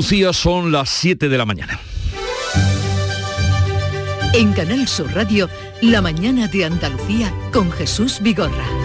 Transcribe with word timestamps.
Lucía 0.00 0.32
son 0.32 0.72
las 0.72 0.88
7 0.88 1.28
de 1.28 1.36
la 1.36 1.44
mañana. 1.44 1.78
En 4.32 4.54
Canal 4.54 4.88
Sur 4.88 5.12
Radio, 5.14 5.50
La 5.82 6.00
mañana 6.00 6.48
de 6.48 6.64
Andalucía 6.64 7.30
con 7.52 7.70
Jesús 7.70 8.18
Vigorra. 8.22 8.79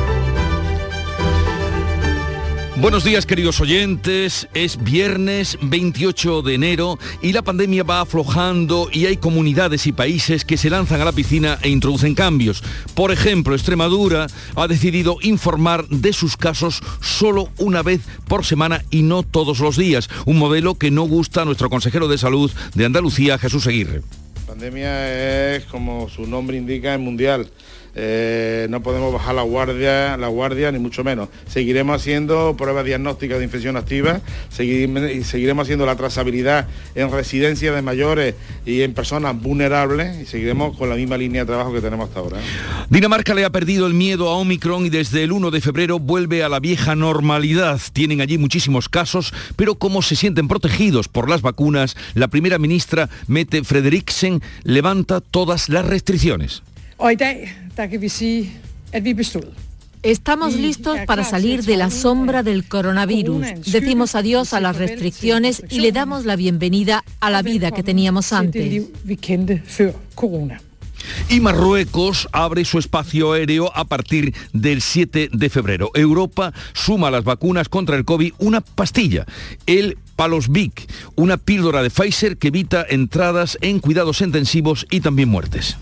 Buenos 2.78 3.06
días 3.06 3.26
queridos 3.26 3.62
oyentes, 3.62 4.50
es 4.54 4.84
viernes 4.84 5.58
28 5.62 6.42
de 6.42 6.56
enero 6.56 7.00
y 7.22 7.32
la 7.32 7.42
pandemia 7.42 7.84
va 7.84 8.02
aflojando 8.02 8.90
y 8.92 9.06
hay 9.06 9.16
comunidades 9.16 9.88
y 9.88 9.94
países 9.94 10.44
que 10.44 10.58
se 10.58 10.70
lanzan 10.70 11.00
a 11.00 11.06
la 11.06 11.14
piscina 11.14 11.58
e 11.62 11.70
introducen 11.70 12.16
cambios. 12.16 12.62
Por 12.94 13.14
ejemplo, 13.14 13.56
Extremadura 13.56 14.28
ha 14.56 14.68
decidido 14.68 15.16
informar 15.22 15.88
de 15.88 16.12
sus 16.12 16.36
casos 16.36 16.82
solo 17.00 17.50
una 17.60 17.82
vez 17.82 18.02
por 18.28 18.44
semana 18.44 18.84
y 18.92 19.04
no 19.04 19.24
todos 19.24 19.60
los 19.60 19.78
días, 19.78 20.10
un 20.26 20.38
modelo 20.38 20.76
que 20.76 20.92
no 20.92 21.04
gusta 21.04 21.44
a 21.44 21.46
nuestro 21.46 21.70
consejero 21.70 22.10
de 22.10 22.18
salud 22.18 22.52
de 22.74 22.86
Andalucía, 22.86 23.38
Jesús 23.38 23.68
Aguirre. 23.68 24.02
La 24.42 24.48
pandemia 24.48 25.56
es, 25.56 25.64
como 25.64 26.10
su 26.10 26.28
nombre 26.28 26.58
indica, 26.58 26.94
es 26.94 27.00
mundial 27.00 27.50
eh, 27.96 28.68
no 28.70 28.82
podemos 28.82 29.14
bajar 29.14 29.36
la 29.36 29.44
guardia, 29.44 30.18
la 30.18 30.28
guardia 30.28 30.72
ni 30.72 30.80
mucho 30.80 31.04
menos. 31.04 31.30
Seguiremos 31.48 32.02
haciendo 32.02 32.56
pruebas 32.58 32.86
diagnósticas 32.86 33.38
de 33.40 33.46
infección 33.46 33.78
activa, 33.78 34.22
y 34.60 35.24
seguiremos 35.24 35.64
haciendo 35.64 35.86
la 35.86 35.96
trazabilidad 35.96 36.68
en 36.94 37.12
residencias 37.12 37.74
de 37.74 37.82
mayores 37.82 38.36
y 38.66 38.82
en 38.82 38.94
personas 38.94 39.40
vulnerables 39.42 40.22
y 40.22 40.26
seguiremos 40.26 40.78
con 40.78 40.90
la 40.90 40.96
misma 40.96 41.18
línea 41.18 41.42
de 41.44 41.48
trabajo 41.48 41.74
que 41.74 41.82
tenemos 41.82 42.10
hasta 42.10 42.20
ahora. 42.20 42.38
Dinamarca 42.90 43.34
le 43.34 43.46
ha 43.46 43.50
perdido 43.50 43.88
el 43.88 43.94
miedo 43.94 44.30
a 44.30 44.36
Omicron 44.36 44.86
y 44.86 44.90
desde 44.90 45.24
el 45.24 45.32
1 45.32 45.52
de 45.52 45.62
febrero 45.62 46.00
vuelve 46.00 46.44
a 46.44 46.50
la 46.50 46.60
vieja 46.60 46.96
normalidad. 46.96 47.80
Tienen 47.94 48.22
allí 48.22 48.38
muchísimos 48.38 48.90
casos, 48.90 49.34
pero 49.56 49.76
como 49.76 50.02
se 50.02 50.16
sienten 50.16 50.48
protegidos 50.48 51.08
por 51.08 51.30
las 51.30 51.42
vacunas, 51.42 51.96
la 52.14 52.28
primera 52.28 52.58
ministra 52.58 53.10
Mette 53.28 53.64
Frederiksen 53.64 54.42
levanta 54.64 55.22
todas 55.22 55.70
las 55.70 55.86
restricciones. 55.86 56.64
Estamos 60.02 60.54
listos 60.56 61.00
para 61.08 61.24
salir 61.24 61.64
de 61.64 61.78
la 61.78 61.90
sombra 61.90 62.42
del 62.42 62.68
coronavirus. 62.68 63.48
Decimos 63.72 64.16
adiós 64.16 64.54
a 64.54 64.62
las 64.62 64.78
restricciones 64.78 65.64
y 65.70 65.80
le 65.80 65.92
damos 65.92 66.26
la 66.26 66.36
bienvenida 66.36 67.04
a 67.20 67.30
la 67.32 67.42
vida 67.42 67.72
que 67.72 67.84
teníamos 67.84 68.32
antes. 68.32 68.84
Y 71.30 71.40
Marruecos 71.40 72.30
abre 72.32 72.64
su 72.66 72.80
espacio 72.80 73.34
aéreo 73.34 73.72
a 73.76 73.86
partir 73.86 74.34
del 74.54 74.82
7 74.82 75.30
de 75.34 75.50
febrero. 75.50 75.92
Europa 75.96 76.54
suma 76.74 77.10
a 77.10 77.12
las 77.12 77.24
vacunas 77.24 77.68
contra 77.68 77.98
el 77.98 78.06
COVID 78.06 78.34
una 78.40 78.62
pastilla, 78.62 79.26
el 79.66 79.98
Palosvic, 80.16 80.88
una 81.16 81.38
píldora 81.38 81.84
de 81.84 81.90
Pfizer 81.90 82.38
que 82.38 82.48
evita 82.48 82.86
entradas 82.88 83.58
en 83.62 83.80
cuidados 83.80 84.22
intensivos 84.22 84.86
y 84.90 85.02
también 85.02 85.30
muertes. 85.30 85.78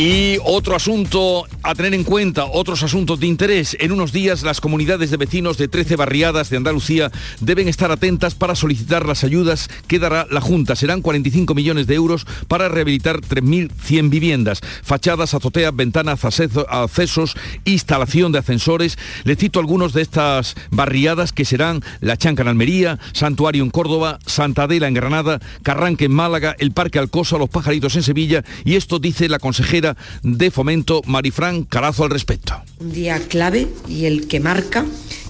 Y 0.00 0.38
otro 0.44 0.76
asunto 0.76 1.48
a 1.64 1.74
tener 1.74 1.92
en 1.92 2.04
cuenta, 2.04 2.44
otros 2.44 2.84
asuntos 2.84 3.18
de 3.18 3.26
interés. 3.26 3.76
En 3.80 3.90
unos 3.90 4.12
días 4.12 4.44
las 4.44 4.60
comunidades 4.60 5.10
de 5.10 5.16
vecinos 5.16 5.58
de 5.58 5.66
13 5.66 5.96
barriadas 5.96 6.50
de 6.50 6.56
Andalucía 6.56 7.10
deben 7.40 7.66
estar 7.66 7.90
atentas 7.90 8.36
para 8.36 8.54
solicitar 8.54 9.04
las 9.04 9.24
ayudas 9.24 9.68
que 9.88 9.98
dará 9.98 10.24
la 10.30 10.40
Junta. 10.40 10.76
Serán 10.76 11.02
45 11.02 11.52
millones 11.52 11.88
de 11.88 11.96
euros 11.96 12.28
para 12.46 12.68
rehabilitar 12.68 13.22
3.100 13.22 14.08
viviendas, 14.08 14.60
fachadas, 14.84 15.34
azoteas, 15.34 15.74
ventanas, 15.74 16.24
accesos, 16.24 17.34
instalación 17.64 18.30
de 18.30 18.38
ascensores. 18.38 18.98
Les 19.24 19.36
cito 19.36 19.58
algunos 19.58 19.94
de 19.94 20.02
estas 20.02 20.54
barriadas 20.70 21.32
que 21.32 21.44
serán 21.44 21.82
La 22.00 22.16
Chanca 22.16 22.42
en 22.42 22.48
Almería, 22.48 23.00
Santuario 23.14 23.64
en 23.64 23.70
Córdoba, 23.70 24.20
Santa 24.24 24.62
Adela 24.62 24.86
en 24.86 24.94
Granada, 24.94 25.40
Carranque 25.64 26.04
en 26.04 26.12
Málaga, 26.12 26.54
el 26.60 26.70
Parque 26.70 27.00
Alcosa, 27.00 27.36
Los 27.36 27.50
Pajaritos 27.50 27.96
en 27.96 28.04
Sevilla 28.04 28.44
y 28.64 28.76
esto 28.76 29.00
dice 29.00 29.28
la 29.28 29.40
consejera 29.40 29.87
de 30.22 30.50
Fomento, 30.50 31.02
Marifran 31.06 31.64
Carazo, 31.64 32.04
al 32.04 32.10
respecto. 32.10 32.54
Un 32.80 32.92
día 32.92 33.18
clave 33.18 33.68
y 33.88 34.06
el 34.06 34.28
que 34.28 34.40
marca 34.40 34.84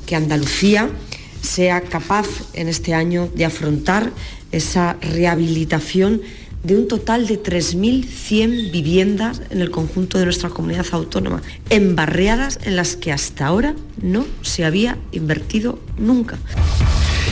que 0.07 0.17
Andalucía 0.17 0.89
sea 1.43 1.81
capaz 1.83 2.27
en 2.55 2.69
este 2.69 2.95
año 2.95 3.29
de 3.35 3.45
afrontar 3.45 4.11
esa 4.53 4.97
rehabilitación 5.01 6.23
de 6.65 6.77
un 6.77 6.89
total 6.89 7.27
de 7.27 7.41
3.100 7.43 8.73
viviendas 8.73 9.43
en 9.51 9.61
el 9.61 9.71
conjunto 9.71 10.19
de 10.19 10.25
nuestra 10.25 10.51
comunidad 10.51 10.87
autónoma, 10.93 11.43
en 11.71 11.95
barriadas 11.95 12.59
en 12.65 12.77
las 12.77 12.97
que 12.97 13.13
hasta 13.13 13.47
ahora 13.47 13.75
no 14.03 14.27
se 14.43 14.65
había 14.65 14.99
invertido 15.13 15.79
nunca. 15.97 16.39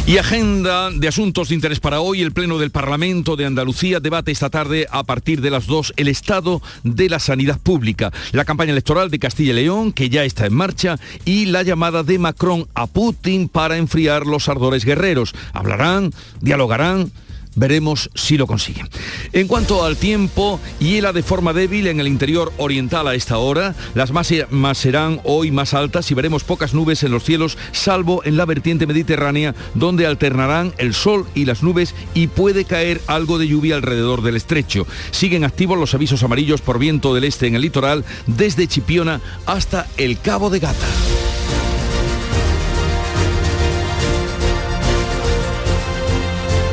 Y 0.04 0.18
agenda 0.18 0.90
de 0.90 1.08
asuntos 1.08 1.48
de 1.48 1.54
interés 1.54 1.80
para 1.80 2.00
hoy. 2.00 2.22
El 2.22 2.32
Pleno 2.32 2.58
del 2.58 2.70
Parlamento 2.70 3.36
de 3.36 3.44
Andalucía 3.46 4.00
debate 4.00 4.32
esta 4.32 4.50
tarde 4.50 4.86
a 4.90 5.04
partir 5.04 5.40
de 5.40 5.50
las 5.50 5.66
2 5.66 5.94
el 5.96 6.08
estado 6.08 6.60
de 6.82 7.08
la 7.08 7.18
sanidad 7.18 7.58
pública, 7.60 8.12
la 8.32 8.44
campaña 8.44 8.72
electoral 8.72 9.10
de 9.10 9.18
Castilla 9.18 9.52
y 9.52 9.56
León, 9.56 9.92
que 9.92 10.08
ya 10.08 10.24
está 10.24 10.46
en 10.46 10.54
marcha, 10.54 10.98
y 11.24 11.46
la 11.46 11.62
llamada 11.62 12.02
de 12.02 12.18
Macron 12.18 12.68
a 12.74 12.86
Putin 12.86 13.48
para 13.48 13.76
enfriar 13.76 14.26
los 14.26 14.48
ardores 14.48 14.84
guerreros. 14.84 15.34
Hablarán, 15.52 16.12
dialogarán 16.40 17.12
Veremos 17.56 18.10
si 18.14 18.36
lo 18.36 18.46
consiguen. 18.46 18.88
En 19.32 19.48
cuanto 19.48 19.84
al 19.84 19.96
tiempo, 19.96 20.60
hiela 20.78 21.12
de 21.12 21.22
forma 21.22 21.52
débil 21.52 21.88
en 21.88 22.00
el 22.00 22.06
interior 22.06 22.52
oriental 22.58 23.08
a 23.08 23.14
esta 23.14 23.38
hora. 23.38 23.74
Las 23.94 24.12
máximas 24.12 24.78
serán 24.78 25.20
hoy 25.24 25.50
más 25.50 25.74
altas 25.74 26.10
y 26.10 26.14
veremos 26.14 26.44
pocas 26.44 26.74
nubes 26.74 27.02
en 27.02 27.10
los 27.10 27.24
cielos, 27.24 27.56
salvo 27.72 28.22
en 28.24 28.36
la 28.36 28.44
vertiente 28.44 28.86
mediterránea, 28.86 29.54
donde 29.74 30.06
alternarán 30.06 30.74
el 30.76 30.94
sol 30.94 31.26
y 31.34 31.46
las 31.46 31.62
nubes 31.62 31.94
y 32.14 32.28
puede 32.28 32.66
caer 32.66 33.00
algo 33.06 33.38
de 33.38 33.48
lluvia 33.48 33.76
alrededor 33.76 34.22
del 34.22 34.36
estrecho. 34.36 34.86
Siguen 35.10 35.44
activos 35.44 35.78
los 35.78 35.94
avisos 35.94 36.22
amarillos 36.22 36.60
por 36.60 36.78
viento 36.78 37.14
del 37.14 37.24
este 37.24 37.46
en 37.46 37.54
el 37.54 37.62
litoral, 37.62 38.04
desde 38.26 38.68
Chipiona 38.68 39.20
hasta 39.46 39.86
el 39.96 40.20
Cabo 40.20 40.50
de 40.50 40.60
Gata. 40.60 40.86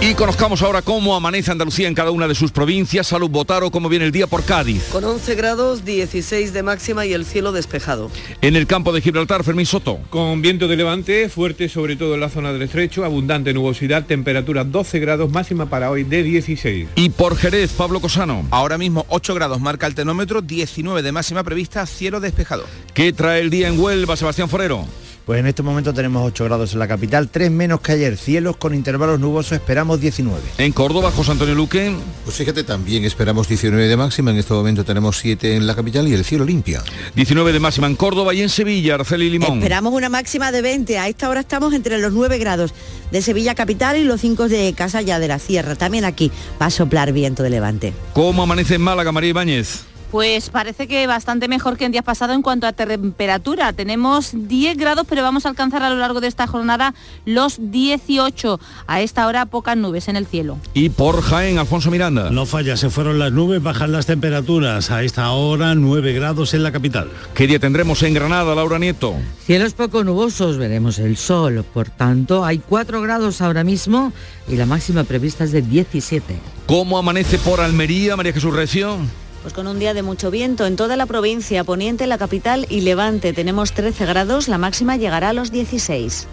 Y 0.06 0.16
conozcamos 0.16 0.62
ahora 0.62 0.81
cómo 0.81 1.16
amanece 1.16 1.50
Andalucía 1.50 1.88
en 1.88 1.96
cada 1.96 2.12
una 2.12 2.28
de 2.28 2.36
sus 2.36 2.52
provincias. 2.52 3.08
Salud 3.08 3.30
Botaro, 3.30 3.72
cómo 3.72 3.88
viene 3.88 4.03
el 4.03 4.12
día 4.12 4.28
por 4.28 4.44
Cádiz. 4.44 4.84
Con 4.91 5.06
11 5.06 5.36
grados, 5.36 5.86
16 5.86 6.52
de 6.52 6.62
máxima 6.62 7.06
y 7.06 7.14
el 7.14 7.24
cielo 7.24 7.53
despejado. 7.53 8.12
En 8.42 8.58
el 8.58 8.68
campo 8.68 8.92
de 8.92 9.00
Gibraltar, 9.00 9.46
Fermín 9.46 9.66
Soto. 9.66 10.00
Con 10.09 10.42
viento 10.42 10.68
de 10.68 10.75
levante, 10.75 11.30
fuerte 11.30 11.69
sobre 11.69 11.96
todo 11.96 12.16
en 12.16 12.19
la 12.19 12.28
zona 12.28 12.52
del 12.52 12.63
estrecho, 12.63 13.06
abundante 13.06 13.53
nubosidad, 13.53 14.06
temperatura 14.06 14.66
12 14.66 15.00
grados, 15.00 15.31
máxima 15.31 15.68
para 15.68 15.90
hoy 15.90 16.03
de 16.03 16.22
16. 16.22 16.90
Y 16.96 17.09
por 17.12 17.38
Jerez, 17.38 17.72
Pablo 17.72 18.02
Cosano. 18.02 18.46
Ahora 18.52 18.78
mismo 18.78 19.06
8 19.08 19.34
grados 19.34 19.62
marca 19.62 19.88
el 19.88 19.96
termómetro, 19.96 20.42
19 20.42 21.02
de 21.02 21.12
máxima 21.13 21.46
prevista, 21.46 21.86
cielo 21.86 22.19
despejado. 22.19 22.66
¿Qué 22.94 23.13
trae 23.13 23.40
el 23.40 23.50
día 23.50 23.69
en 23.69 23.80
Huelva, 23.80 24.18
Sebastián 24.18 24.50
Forero? 24.50 24.86
Pues 25.25 25.39
en 25.39 25.47
este 25.47 25.63
momento 25.63 25.94
tenemos 25.94 26.22
8 26.25 26.44
grados 26.44 26.73
en 26.73 26.79
la 26.79 26.88
capital, 26.88 27.29
3 27.29 27.50
menos 27.50 27.79
que 27.79 27.94
ayer, 27.94 28.17
cielos 28.17 28.57
con 28.57 28.75
intervalos 28.75 29.22
nubosos, 29.22 29.53
esperamos 29.53 30.01
19. 30.01 30.38
En 30.57 30.73
Córdoba, 30.73 31.11
José 31.11 31.31
Antonio 31.31 31.56
Luque. 31.56 31.95
Pues 32.25 32.35
fíjate, 32.35 32.66
también 32.66 33.06
esperamos 33.06 33.47
19 33.47 33.88
de 33.88 33.95
máxima, 33.95 34.31
en 34.31 34.38
este 34.38 34.53
momento 34.53 34.83
tenemos 34.83 35.17
7 35.19 35.56
en 35.56 35.66
la 35.66 35.75
capital 35.75 36.09
y 36.09 36.13
el 36.13 36.25
cielo 36.25 36.44
limpia. 36.44 36.83
19 37.16 37.53
de 37.53 37.59
máxima 37.62 37.88
en 37.88 37.95
Córdoba 37.95 38.33
y 38.33 38.41
en 38.41 38.50
Sevilla, 38.50 38.95
Arceli 38.95 39.29
Limón. 39.29 39.59
Esperamos 39.59 39.94
una 39.94 40.09
máxima 40.09 40.51
de 40.51 40.62
20, 40.62 41.00
a 41.00 41.07
esta 41.07 41.29
hora 41.29 41.39
estamos 41.39 41.73
entre 41.73 42.00
los 42.00 42.12
9 42.12 42.38
grados 42.38 42.73
de 43.09 43.22
Sevilla 43.22 43.56
capital 43.56 43.95
y 43.95 44.03
los 44.03 44.19
5 44.19 44.50
de 44.50 44.73
Casa 44.73 45.01
ya 45.01 45.19
de 45.19 45.29
la 45.29 45.39
Sierra. 45.39 45.75
También 45.75 46.03
aquí 46.03 46.31
va 46.62 46.66
a 46.66 46.69
soplar 46.69 47.13
viento 47.13 47.44
de 47.44 47.50
levante. 47.50 47.94
¿Cómo 48.12 48.44
amanece 48.44 48.75
en 48.75 48.81
Málaga, 48.81 49.13
María 49.13 49.29
Ibáñez? 49.29 49.85
Pues 50.13 50.51
parece 50.51 50.88
que 50.88 51.07
bastante 51.07 51.47
mejor 51.47 51.75
que 51.75 51.85
en 51.85 51.91
días 51.91 52.03
pasados 52.03 52.35
en 52.35 52.44
cuanto 52.44 52.68
a 52.68 52.74
temperatura. 52.74 53.74
Tenemos 53.74 54.29
10 54.31 54.78
grados, 54.78 55.07
pero 55.09 55.24
vamos 55.24 55.47
a 55.47 55.50
alcanzar 55.50 55.81
a 55.81 55.90
lo 55.90 55.96
largo 55.96 56.22
de 56.22 56.28
esta 56.28 56.46
jornada 56.46 56.94
los 57.25 57.57
18. 57.71 58.60
A 58.86 59.01
esta 59.01 59.25
hora 59.25 59.48
pocas 59.48 59.75
nubes 59.75 60.07
en 60.10 60.15
el 60.15 60.27
cielo. 60.27 60.60
Y 60.75 60.89
por 60.89 61.24
Jaén, 61.24 61.57
Alfonso 61.57 61.89
Miranda. 61.89 62.30
No 62.30 62.45
falla, 62.45 62.77
se 62.77 62.92
fueron 62.92 63.18
las 63.18 63.31
nubes, 63.31 63.63
bajan 63.63 63.92
las 63.92 64.06
temperaturas. 64.06 64.92
A 64.92 65.01
esta 65.01 65.31
hora 65.31 65.74
9 65.74 66.13
grados 66.13 66.54
en 66.54 66.62
la 66.62 66.71
capital. 66.71 67.10
¿Qué 67.33 67.48
día 67.48 67.57
tendremos 67.57 68.04
en 68.04 68.13
Granada, 68.13 68.54
Laura 68.54 68.77
Nieto? 68.77 69.15
Cielos 69.48 69.74
poco 69.74 70.04
nubosos, 70.04 70.60
veremos 70.60 71.00
el 71.00 71.18
sol. 71.18 71.65
Por 71.74 71.89
tanto, 71.89 72.45
hay 72.45 72.60
4 72.60 73.01
grados 73.01 73.42
ahora 73.42 73.63
mismo 73.63 74.13
y 74.48 74.57
la 74.57 74.68
máxima 74.68 75.06
prevista 75.06 75.44
es 75.44 75.51
de 75.51 75.63
17. 75.63 76.36
¿Cómo 76.68 77.00
amanece 77.00 77.39
por 77.39 77.62
Almería, 77.62 78.15
María 78.15 78.31
Jesús 78.31 78.54
Recio? 78.54 79.00
Pues 79.44 79.54
con 79.54 79.68
un 79.68 79.78
día 79.78 79.94
de 79.94 80.04
mucho 80.04 80.31
viento 80.31 80.66
en 80.66 80.78
toda 80.78 80.95
la 80.95 81.06
provincia, 81.06 81.66
poniente, 81.66 82.07
la 82.07 82.18
capital 82.18 82.66
y 82.69 82.80
levante. 82.80 83.34
Tenemos 83.34 83.74
13 83.74 84.06
grados, 84.06 84.48
la 84.48 84.57
máxima 84.57 84.95
llegará 84.95 85.30
a 85.30 85.34
los 85.34 85.51
16. 85.51 86.28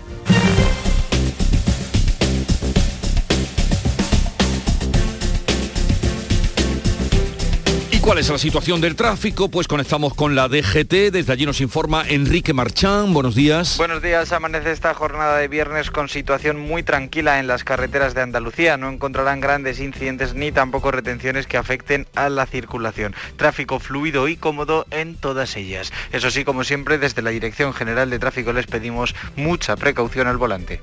Cuál 8.01 8.19
es 8.19 8.29
la 8.29 8.39
situación 8.39 8.81
del 8.81 8.97
tráfico? 8.97 9.49
Pues 9.49 9.69
conectamos 9.69 10.15
con 10.15 10.35
la 10.35 10.49
DGT, 10.49 11.13
desde 11.13 11.33
allí 11.33 11.47
nos 11.47 11.61
informa 11.61 12.05
Enrique 12.09 12.53
Marchán, 12.53 13.13
buenos 13.13 13.35
días. 13.35 13.77
Buenos 13.77 14.03
días, 14.03 14.33
amanece 14.33 14.73
esta 14.73 14.95
jornada 14.95 15.37
de 15.37 15.49
viernes 15.49 15.91
con 15.91 16.09
situación 16.09 16.59
muy 16.59 16.83
tranquila 16.83 17.39
en 17.39 17.47
las 17.47 17.65
carreteras 17.65 18.15
de 18.15 18.23
Andalucía. 18.23 18.77
No 18.77 18.91
encontrarán 18.91 19.41
grandes 19.41 19.81
incidentes 19.81 20.35
ni 20.35 20.53
tampoco 20.53 20.91
retenciones 20.91 21.47
que 21.47 21.57
afecten 21.57 22.07
a 22.15 22.29
la 22.29 22.47
circulación. 22.47 23.15
Tráfico 23.37 23.79
fluido 23.79 24.29
y 24.29 24.37
cómodo 24.37 24.87
en 24.91 25.17
todas 25.17 25.57
ellas. 25.57 25.93
Eso 26.13 26.31
sí, 26.31 26.45
como 26.45 26.65
siempre, 26.65 26.99
desde 26.99 27.23
la 27.23 27.31
Dirección 27.31 27.75
General 27.75 28.09
de 28.09 28.19
Tráfico 28.19 28.53
les 28.53 28.67
pedimos 28.67 29.15
mucha 29.37 29.77
precaución 29.77 30.27
al 30.27 30.39
volante. 30.39 30.81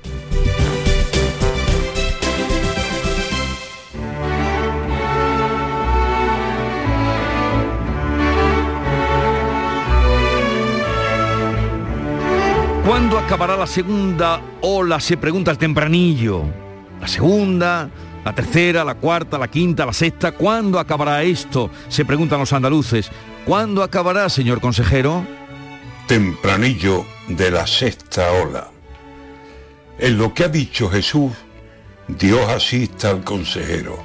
¿Cuándo 12.88 13.18
acabará 13.18 13.54
la 13.54 13.66
segunda 13.66 14.40
ola? 14.62 14.98
Se 14.98 15.18
pregunta 15.18 15.50
el 15.50 15.58
tempranillo. 15.58 16.44
La 16.98 17.06
segunda, 17.06 17.90
la 18.24 18.34
tercera, 18.34 18.82
la 18.82 18.94
cuarta, 18.94 19.36
la 19.36 19.48
quinta, 19.48 19.84
la 19.84 19.92
sexta. 19.92 20.32
¿Cuándo 20.32 20.78
acabará 20.78 21.22
esto? 21.22 21.70
Se 21.88 22.06
preguntan 22.06 22.40
los 22.40 22.54
andaluces. 22.54 23.10
¿Cuándo 23.44 23.82
acabará, 23.82 24.30
señor 24.30 24.62
consejero? 24.62 25.22
Tempranillo 26.06 27.04
de 27.28 27.50
la 27.50 27.66
sexta 27.66 28.32
ola. 28.32 28.70
En 29.98 30.16
lo 30.16 30.32
que 30.32 30.44
ha 30.44 30.48
dicho 30.48 30.88
Jesús, 30.88 31.32
Dios 32.08 32.48
asista 32.48 33.10
al 33.10 33.22
consejero. 33.22 33.98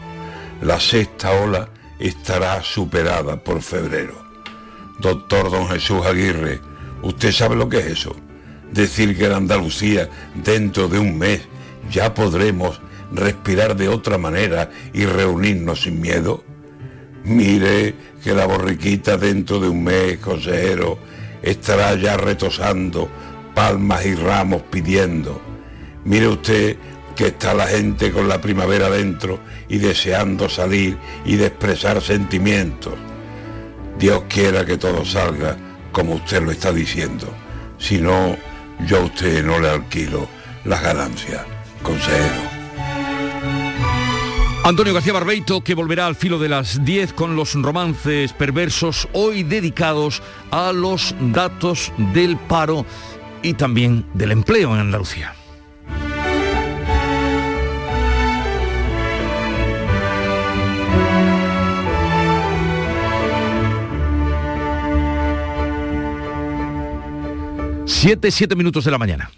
La 0.62 0.78
sexta 0.78 1.32
ola 1.32 1.70
estará 2.00 2.62
superada 2.62 3.42
por 3.42 3.62
febrero. 3.62 4.22
Doctor 5.00 5.50
don 5.50 5.70
Jesús 5.70 6.06
Aguirre, 6.06 6.60
¿usted 7.02 7.32
sabe 7.32 7.56
lo 7.56 7.70
que 7.70 7.78
es 7.78 7.86
eso? 7.86 8.14
Decir 8.74 9.18
que 9.18 9.26
en 9.26 9.34
Andalucía 9.34 10.10
dentro 10.36 10.88
de 10.88 11.00
un 11.00 11.18
mes 11.18 11.42
ya 11.92 12.14
podremos 12.14 12.82
respirar 13.12 13.76
de 13.76 13.90
otra 13.90 14.18
manera 14.18 14.70
y 14.94 15.06
reunirnos 15.06 15.84
sin 15.84 16.02
miedo? 16.02 16.44
Mire 17.24 17.96
que 18.24 18.34
la 18.34 18.46
borriquita 18.46 19.18
dentro 19.18 19.60
de 19.60 19.70
un 19.70 19.84
mes, 19.84 20.18
consejero, 20.18 20.98
estará 21.42 21.96
ya 21.96 22.18
retosando, 22.18 23.10
palmas 23.54 24.06
y 24.06 24.16
ramos 24.16 24.64
pidiendo. 24.64 25.42
Mire 26.06 26.28
usted 26.28 26.78
que 27.16 27.28
está 27.28 27.54
la 27.54 27.68
gente 27.68 28.12
con 28.12 28.28
la 28.28 28.42
primavera 28.42 28.90
dentro 28.90 29.40
y 29.70 29.78
deseando 29.78 30.50
salir 30.50 30.98
y 31.26 31.36
de 31.36 31.48
expresar 31.48 32.02
sentimientos. 32.02 32.94
Dios 34.00 34.24
quiera 34.28 34.66
que 34.66 34.78
todo 34.78 35.06
salga 35.06 35.56
como 35.92 36.16
usted 36.16 36.42
lo 36.42 36.52
está 36.52 36.74
diciendo. 36.74 37.28
Si 37.78 38.00
no, 38.00 38.36
yo 38.86 38.98
a 38.98 39.04
usted 39.06 39.44
no 39.44 39.60
le 39.60 39.70
alquilo 39.70 40.28
las 40.66 40.82
ganancias, 40.82 41.44
consejero. 41.82 42.54
Antonio 44.66 44.94
García 44.94 45.12
Barbeito, 45.12 45.62
que 45.62 45.76
volverá 45.76 46.08
al 46.08 46.16
filo 46.16 46.40
de 46.40 46.48
las 46.48 46.86
10 46.86 47.12
con 47.14 47.36
los 47.36 47.54
romances 47.54 48.32
perversos, 48.32 49.10
hoy 49.12 49.44
dedicados 49.44 50.22
a 50.52 50.72
los 50.72 51.14
datos 51.20 51.92
del 52.14 52.38
paro 52.38 52.86
y 53.42 53.56
también 53.56 54.06
del 54.14 54.32
empleo 54.32 54.74
en 54.74 54.80
Andalucía. 54.80 55.36
Siete, 67.86 68.32
siete 68.32 68.56
minutos 68.56 68.86
de 68.86 68.92
la 68.92 68.98
mañana. 68.98 69.32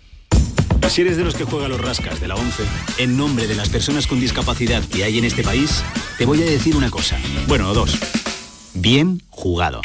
Si 0.87 1.01
eres 1.01 1.17
de 1.17 1.23
los 1.23 1.35
que 1.35 1.45
juega 1.45 1.67
los 1.67 1.81
rascas 1.81 2.21
de 2.21 2.27
la 2.27 2.35
11, 2.35 2.63
en 2.99 3.17
nombre 3.17 3.47
de 3.47 3.55
las 3.55 3.69
personas 3.69 4.05
con 4.07 4.19
discapacidad 4.19 4.83
que 4.83 5.03
hay 5.03 5.17
en 5.17 5.25
este 5.25 5.43
país, 5.43 5.83
te 6.17 6.25
voy 6.25 6.41
a 6.41 6.45
decir 6.45 6.75
una 6.75 6.91
cosa. 6.91 7.17
Bueno, 7.47 7.73
dos. 7.73 7.97
Bien 8.73 9.21
jugado. 9.29 9.81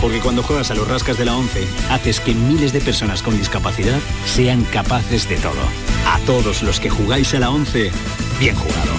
Porque 0.00 0.20
cuando 0.20 0.42
juegas 0.42 0.70
a 0.70 0.74
los 0.74 0.88
rascas 0.88 1.18
de 1.18 1.24
la 1.24 1.36
11, 1.36 1.64
haces 1.90 2.20
que 2.20 2.34
miles 2.34 2.72
de 2.72 2.80
personas 2.80 3.22
con 3.22 3.36
discapacidad 3.36 3.98
sean 4.26 4.64
capaces 4.64 5.28
de 5.28 5.36
todo. 5.36 5.62
A 6.06 6.18
todos 6.20 6.62
los 6.62 6.80
que 6.80 6.90
jugáis 6.90 7.34
a 7.34 7.40
la 7.40 7.50
11, 7.50 7.90
bien 8.38 8.54
jugado. 8.54 8.92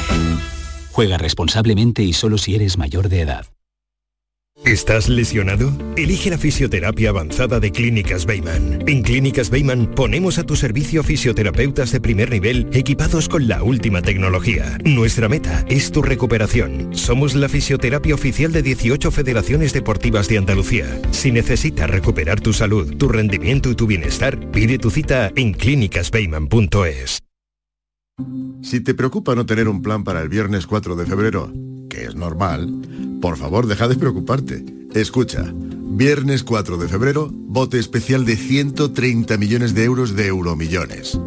Juega 0.91 1.17
responsablemente 1.17 2.03
y 2.03 2.13
solo 2.13 2.37
si 2.37 2.55
eres 2.55 2.77
mayor 2.77 3.09
de 3.09 3.21
edad. 3.21 3.52
¿Estás 4.65 5.09
lesionado? 5.09 5.73
Elige 5.97 6.29
la 6.29 6.37
fisioterapia 6.37 7.09
avanzada 7.09 7.59
de 7.59 7.69
Clínicas 7.69 8.25
Beyman. 8.25 8.87
En 8.87 9.03
Clínicas 9.03 9.49
Beyman 9.49 9.87
ponemos 9.87 10.39
a 10.39 10.45
tu 10.45 10.55
servicio 10.55 11.03
fisioterapeutas 11.03 11.91
de 11.91 11.99
primer 11.99 12.31
nivel 12.31 12.69
equipados 12.71 13.27
con 13.27 13.49
la 13.49 13.61
última 13.61 14.01
tecnología. 14.01 14.77
Nuestra 14.85 15.27
meta 15.27 15.65
es 15.67 15.91
tu 15.91 16.01
recuperación. 16.01 16.95
Somos 16.95 17.35
la 17.35 17.49
fisioterapia 17.49 18.15
oficial 18.15 18.53
de 18.53 18.61
18 18.61 19.11
federaciones 19.11 19.73
deportivas 19.73 20.29
de 20.29 20.37
Andalucía. 20.37 21.01
Si 21.11 21.33
necesitas 21.33 21.89
recuperar 21.89 22.39
tu 22.39 22.53
salud, 22.53 22.95
tu 22.95 23.09
rendimiento 23.09 23.69
y 23.69 23.75
tu 23.75 23.85
bienestar, 23.85 24.49
pide 24.51 24.77
tu 24.77 24.91
cita 24.91 25.29
en 25.35 25.51
clínicasbeyman.es. 25.51 27.19
Si 28.61 28.79
te 28.79 28.93
preocupa 28.93 29.35
no 29.35 29.45
tener 29.45 29.67
un 29.67 29.81
plan 29.81 30.05
para 30.05 30.21
el 30.21 30.29
viernes 30.29 30.67
4 30.67 30.95
de 30.95 31.05
febrero, 31.05 31.51
que 31.89 32.05
es 32.05 32.15
normal, 32.15 32.71
por 33.23 33.37
favor 33.37 33.67
deja 33.67 33.87
de 33.87 33.95
preocuparte. 33.95 34.65
Escucha, 34.93 35.45
viernes 35.53 36.43
4 36.43 36.77
de 36.77 36.89
febrero, 36.89 37.29
bote 37.31 37.79
especial 37.79 38.25
de 38.25 38.35
130 38.35 39.37
millones 39.37 39.73
de 39.73 39.85
euros 39.85 40.13
de 40.13 40.27
euromillones. 40.27 41.17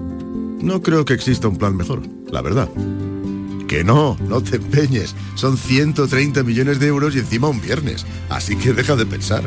No 0.60 0.82
creo 0.82 1.06
que 1.06 1.14
exista 1.14 1.48
un 1.48 1.56
plan 1.56 1.74
mejor, 1.74 2.02
la 2.30 2.42
verdad. 2.42 2.68
Que 3.66 3.82
no, 3.82 4.18
no 4.28 4.42
te 4.42 4.56
empeñes. 4.56 5.14
Son 5.36 5.56
130 5.56 6.42
millones 6.42 6.80
de 6.80 6.88
euros 6.88 7.16
y 7.16 7.20
encima 7.20 7.48
un 7.48 7.62
viernes. 7.62 8.04
Así 8.28 8.56
que 8.56 8.74
deja 8.74 8.94
de 8.94 9.06
pensar. 9.06 9.44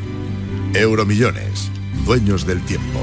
Euromillones, 0.73 1.69
dueños 2.03 2.47
del 2.47 2.65
tiempo. 2.65 2.99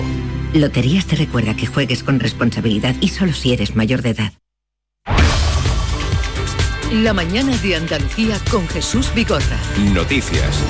Loterías 0.55 1.07
te 1.07 1.15
recuerda 1.15 1.55
que 1.55 1.69
juegues 1.69 2.03
con 2.03 2.19
responsabilidad 2.19 2.97
y 3.01 3.11
solo 3.11 3.33
si 3.33 3.53
eres 3.53 3.77
mayor 3.77 4.03
de 4.03 4.11
edad. 4.11 4.33
La 6.93 7.13
mañana 7.13 7.57
de 7.59 7.75
Andalucía 7.75 8.39
con 8.49 8.69
Jesús 8.69 9.13
Vigorra. 9.13 9.59
Noticias. 9.93 10.63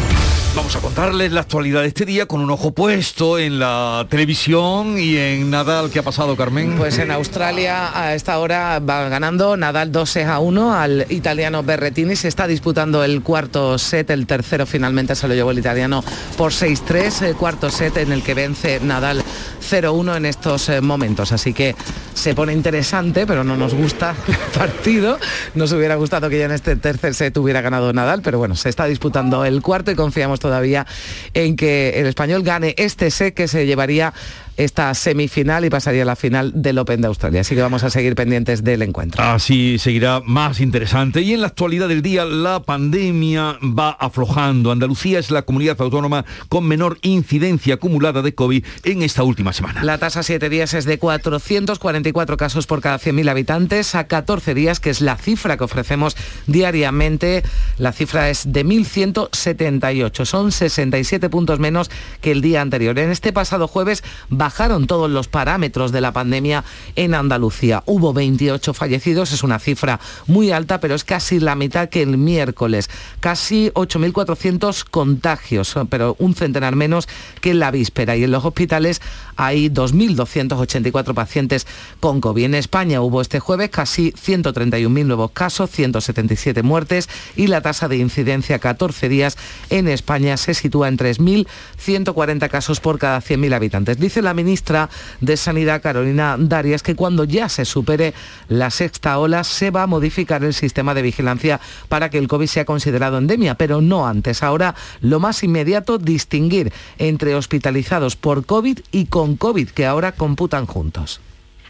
Vamos 0.56 0.75
a 0.75 0.81
contarles 0.81 1.32
la 1.32 1.43
actualidad 1.43 1.82
de 1.82 1.88
este 1.88 2.06
día 2.06 2.25
con 2.25 2.41
un 2.41 2.50
ojo 2.50 2.70
puesto 2.70 3.38
en 3.38 3.58
la 3.58 4.06
televisión 4.08 4.99
y 4.99 5.19
en 5.19 5.50
Nadal. 5.50 5.91
¿Qué 5.91 5.99
ha 5.99 6.03
pasado, 6.03 6.35
Carmen? 6.35 6.79
Pues 6.79 6.99
en 6.99 7.11
Australia 7.11 7.91
a 7.94 8.14
esta 8.14 8.38
hora 8.38 8.79
va 8.79 9.10
ganando 9.10 9.58
Nadal 9.58 9.93
2 9.93 10.17
a 10.17 10.39
1 10.39 10.75
al 10.75 11.06
italiano 11.10 11.63
Berretini. 11.63 12.17
Se 12.17 12.29
está 12.29 12.46
disputando 12.46 13.05
el 13.05 13.22
cuarto 13.22 13.77
set, 13.77 14.08
el 14.08 14.27
tercero 14.27 14.65
finalmente 14.65 15.15
se 15.15 15.29
lo 15.29 15.34
llevó 15.34 15.51
el 15.51 15.58
italiano 15.58 16.03
por 16.39 16.53
6-3, 16.53 17.27
el 17.27 17.36
cuarto 17.36 17.69
set 17.69 17.98
en 17.98 18.13
el 18.13 18.22
que 18.22 18.32
vence 18.32 18.81
Nadal 18.81 19.22
0-1 19.70 20.17
en 20.17 20.25
estos 20.25 20.70
eh, 20.70 20.81
momentos. 20.81 21.32
Así 21.32 21.53
que 21.53 21.77
se 22.15 22.34
pone 22.34 22.55
interesante, 22.55 23.27
pero 23.27 23.44
no 23.44 23.58
nos 23.58 23.75
gusta 23.75 24.15
el 24.27 24.58
partido. 24.58 25.19
Nos 25.55 25.70
hubiera 25.72 25.96
gustado 25.96 26.31
que 26.31 26.39
ya 26.39 26.46
en 26.46 26.53
este 26.53 26.77
tercer 26.77 27.15
set 27.15 27.36
hubiera 27.36 27.60
ganado 27.60 27.93
Nadal, 27.93 28.22
pero 28.22 28.39
bueno, 28.39 28.56
se 28.56 28.70
está 28.70 28.86
disputando 28.86 29.44
el 29.44 29.60
cuarto 29.60 29.91
y 29.91 29.94
confiamos 29.94 30.41
todavía 30.46 30.86
en 31.34 31.56
que 31.56 32.00
el 32.00 32.06
español 32.06 32.44
gane 32.44 32.76
este 32.79 33.10
set 33.10 33.34
que 33.34 33.48
se 33.48 33.67
llevaría 33.67 34.15
esta 34.56 34.93
semifinal 34.94 35.65
y 35.65 35.70
pasaría 35.70 36.03
a 36.03 36.06
la 36.06 36.17
final 36.17 36.53
del 36.55 36.79
Open 36.79 37.01
de 37.01 37.08
Australia. 37.08 37.43
Así 37.43 37.55
que 37.55 37.63
vamos 37.63 37.84
a 37.84 37.91
seguir 37.91 38.15
pendientes 38.15 38.65
del 38.65 38.82
encuentro. 38.82 39.22
Así 39.22 39.79
seguirá 39.79 40.20
más 40.25 40.60
interesante. 40.60 41.20
Y 41.22 41.32
en 41.34 41.41
la 41.41 41.48
actualidad 41.48 41.89
del 41.89 42.03
día, 42.03 42.25
la 42.25 42.60
pandemia 42.60 43.58
va 43.63 43.91
aflojando. 43.91 44.72
Andalucía 44.72 45.19
es 45.19 45.31
la 45.31 45.43
comunidad 45.43 45.81
autónoma 45.81 46.25
con 46.48 46.67
menor 46.67 46.98
incidencia 47.03 47.75
acumulada 47.75 48.22
de 48.22 48.34
COVID 48.34 48.65
en 48.84 49.03
esta 49.03 49.22
última 49.22 49.53
semana. 49.53 49.82
La 49.84 49.98
tasa 49.98 50.22
7 50.22 50.48
días 50.48 50.75
es 50.75 50.84
de 50.84 50.98
444 50.98 52.36
casos 52.36 52.67
por 52.67 52.81
cada 52.81 52.98
100.000 52.98 53.31
habitantes 53.31 53.94
a 53.94 54.06
14 54.06 54.55
días, 54.55 54.81
que 54.81 54.91
es 54.91 55.01
la 55.01 55.17
cifra 55.17 55.56
que 55.56 55.65
ofrecemos 55.65 56.17
diariamente. 56.46 57.43
La 57.79 57.93
cifra 57.93 58.31
es 58.31 58.53
de 58.53 58.65
1.178. 58.65 60.25
Son 60.25 60.53
67 60.53 61.29
puntos 61.29 61.58
menos 61.58 61.91
que 62.20 62.32
el 62.32 62.41
día 62.41 62.63
anterior. 62.63 62.98
En 62.98 63.10
este 63.10 63.32
pasado 63.32 63.69
jueves 63.69 64.03
bajaron 64.46 64.86
todos 64.86 65.10
los 65.10 65.26
parámetros 65.26 65.91
de 65.91 66.00
la 66.00 66.12
pandemia 66.12 66.62
en 66.94 67.15
Andalucía. 67.15 67.82
Hubo 67.84 68.12
28 68.12 68.74
fallecidos, 68.74 69.32
es 69.32 69.43
una 69.43 69.58
cifra 69.58 69.98
muy 70.29 70.53
alta, 70.53 70.79
pero 70.79 70.94
es 70.94 71.03
casi 71.03 71.41
la 71.41 71.56
mitad 71.56 71.88
que 71.88 72.03
el 72.03 72.17
miércoles. 72.17 72.88
Casi 73.19 73.72
8.400 73.74 74.84
contagios, 74.88 75.74
pero 75.91 76.15
un 76.20 76.36
centenar 76.36 76.76
menos 76.76 77.08
que 77.41 77.50
en 77.50 77.58
la 77.58 77.72
víspera. 77.72 78.15
Y 78.15 78.22
en 78.22 78.31
los 78.31 78.44
hospitales 78.44 79.03
hay 79.34 79.69
2.284 79.69 81.12
pacientes 81.12 81.67
con 81.98 82.20
COVID. 82.20 82.44
En 82.44 82.55
España 82.55 83.00
hubo 83.00 83.22
este 83.22 83.41
jueves 83.41 83.70
casi 83.70 84.12
131.000 84.12 85.06
nuevos 85.06 85.32
casos, 85.32 85.70
177 85.72 86.62
muertes 86.62 87.08
y 87.34 87.48
la 87.48 87.62
tasa 87.62 87.88
de 87.88 87.96
incidencia 87.96 88.60
14 88.60 89.08
días 89.08 89.36
en 89.70 89.88
España 89.88 90.36
se 90.36 90.55
sitúa 90.55 90.86
en 90.86 90.98
3.140 90.98 92.48
casos 92.48 92.79
por 92.79 93.00
cada 93.00 93.20
100.000 93.20 93.53
habitantes. 93.53 93.98
Dice 93.98 94.22
la 94.22 94.35
ministra 94.36 94.88
de 95.20 95.36
Sanidad, 95.36 95.82
Carolina 95.82 96.36
Darias, 96.38 96.84
que 96.84 96.94
cuando 96.94 97.24
ya 97.24 97.48
se 97.48 97.64
supere 97.64 98.14
la 98.48 98.70
sexta 98.70 99.19
ola 99.19 99.43
se 99.43 99.72
va 99.72 99.82
a 99.82 99.86
modificar 99.88 100.44
el 100.44 100.55
sistema 100.55 100.94
de 100.94 101.02
vigilancia 101.02 101.60
para 101.88 102.08
que 102.08 102.19
el 102.19 102.28
COVID 102.28 102.46
sea 102.46 102.64
considerado 102.64 103.19
endemia, 103.19 103.56
pero 103.56 103.81
no 103.81 104.06
antes. 104.06 104.44
Ahora 104.44 104.76
lo 105.00 105.19
más 105.19 105.43
inmediato, 105.43 105.98
distinguir 105.98 106.72
entre 106.98 107.34
hospitalizados 107.34 108.14
por 108.14 108.46
COVID 108.46 108.78
y 108.93 109.06
con 109.06 109.36
COVID, 109.36 109.70
que 109.70 109.86
ahora 109.86 110.12
computan 110.12 110.66
juntos. 110.66 111.20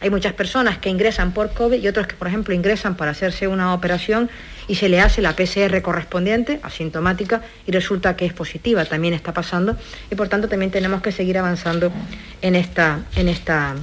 Hay 0.07 0.11
muchas 0.11 0.35
personas 0.35 0.79
que 0.79 0.89
ingresan 0.89 1.33
por 1.33 1.53
COVID 1.53 1.83
y 1.83 1.89
otros 1.89 2.07
que, 2.07 2.15
por 2.15 2.29
ejemplo, 2.29 2.55
ingresan 2.55 2.97
para 2.97 3.11
hacerse 3.11 3.49
una 3.49 3.75
operación 3.75 4.31
y 4.69 4.77
se 4.77 4.89
le 4.89 5.01
hace 5.01 5.21
la 5.21 5.35
PCR 5.35 5.83
correspondiente, 5.83 6.61
asintomática, 6.63 7.43
y 7.67 7.73
resulta 7.73 8.15
que 8.15 8.25
es 8.25 8.33
positiva, 8.33 8.85
también 8.85 9.15
está 9.15 9.33
pasando, 9.35 9.77
y 10.09 10.15
por 10.15 10.29
tanto 10.29 10.49
también 10.49 10.71
tenemos 10.71 11.03
que 11.03 11.11
seguir 11.11 11.39
avanzando 11.39 11.91
en 12.41 12.55
esta, 12.55 13.01
en 13.17 13.29
esta, 13.29 13.75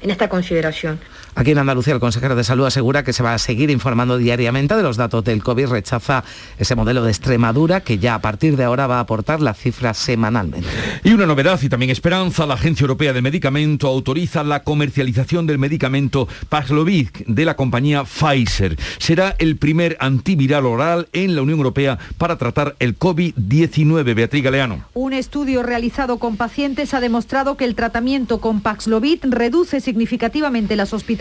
en 0.00 0.10
esta 0.10 0.30
consideración. 0.30 0.98
Aquí 1.34 1.52
en 1.52 1.58
Andalucía 1.58 1.94
el 1.94 2.00
consejero 2.00 2.34
de 2.34 2.44
Salud 2.44 2.66
asegura 2.66 3.04
que 3.04 3.12
se 3.12 3.22
va 3.22 3.34
a 3.34 3.38
seguir 3.38 3.70
informando 3.70 4.18
diariamente 4.18 4.74
de 4.74 4.82
los 4.82 4.96
datos 4.96 5.24
del 5.24 5.42
COVID. 5.42 5.68
Rechaza 5.68 6.24
ese 6.58 6.74
modelo 6.74 7.04
de 7.04 7.10
Extremadura 7.10 7.80
que 7.80 7.98
ya 7.98 8.16
a 8.16 8.20
partir 8.20 8.56
de 8.56 8.64
ahora 8.64 8.86
va 8.86 8.96
a 8.96 9.00
aportar 9.00 9.40
las 9.40 9.58
cifras 9.58 9.96
semanalmente. 9.96 10.68
Y 11.04 11.12
una 11.12 11.26
novedad 11.26 11.60
y 11.62 11.68
también 11.68 11.90
esperanza, 11.90 12.46
la 12.46 12.54
Agencia 12.54 12.84
Europea 12.84 13.12
del 13.12 13.22
Medicamento 13.22 13.86
autoriza 13.86 14.42
la 14.42 14.64
comercialización 14.64 15.46
del 15.46 15.58
medicamento 15.58 16.26
Paxlovid 16.48 17.08
de 17.26 17.44
la 17.44 17.54
compañía 17.54 18.04
Pfizer. 18.04 18.76
Será 18.98 19.36
el 19.38 19.56
primer 19.56 19.96
antiviral 20.00 20.66
oral 20.66 21.08
en 21.12 21.36
la 21.36 21.42
Unión 21.42 21.58
Europea 21.58 21.98
para 22.18 22.38
tratar 22.38 22.74
el 22.80 22.98
COVID-19. 22.98 24.14
Beatriz 24.14 24.42
Galeano. 24.42 24.84
Un 24.94 25.12
estudio 25.12 25.62
realizado 25.62 26.18
con 26.18 26.36
pacientes 26.36 26.92
ha 26.92 27.00
demostrado 27.00 27.56
que 27.56 27.64
el 27.64 27.76
tratamiento 27.76 28.40
con 28.40 28.60
Paxlovid 28.60 29.20
reduce 29.22 29.80
significativamente 29.80 30.76
las 30.76 30.92
hospitalizaciones 30.92 31.19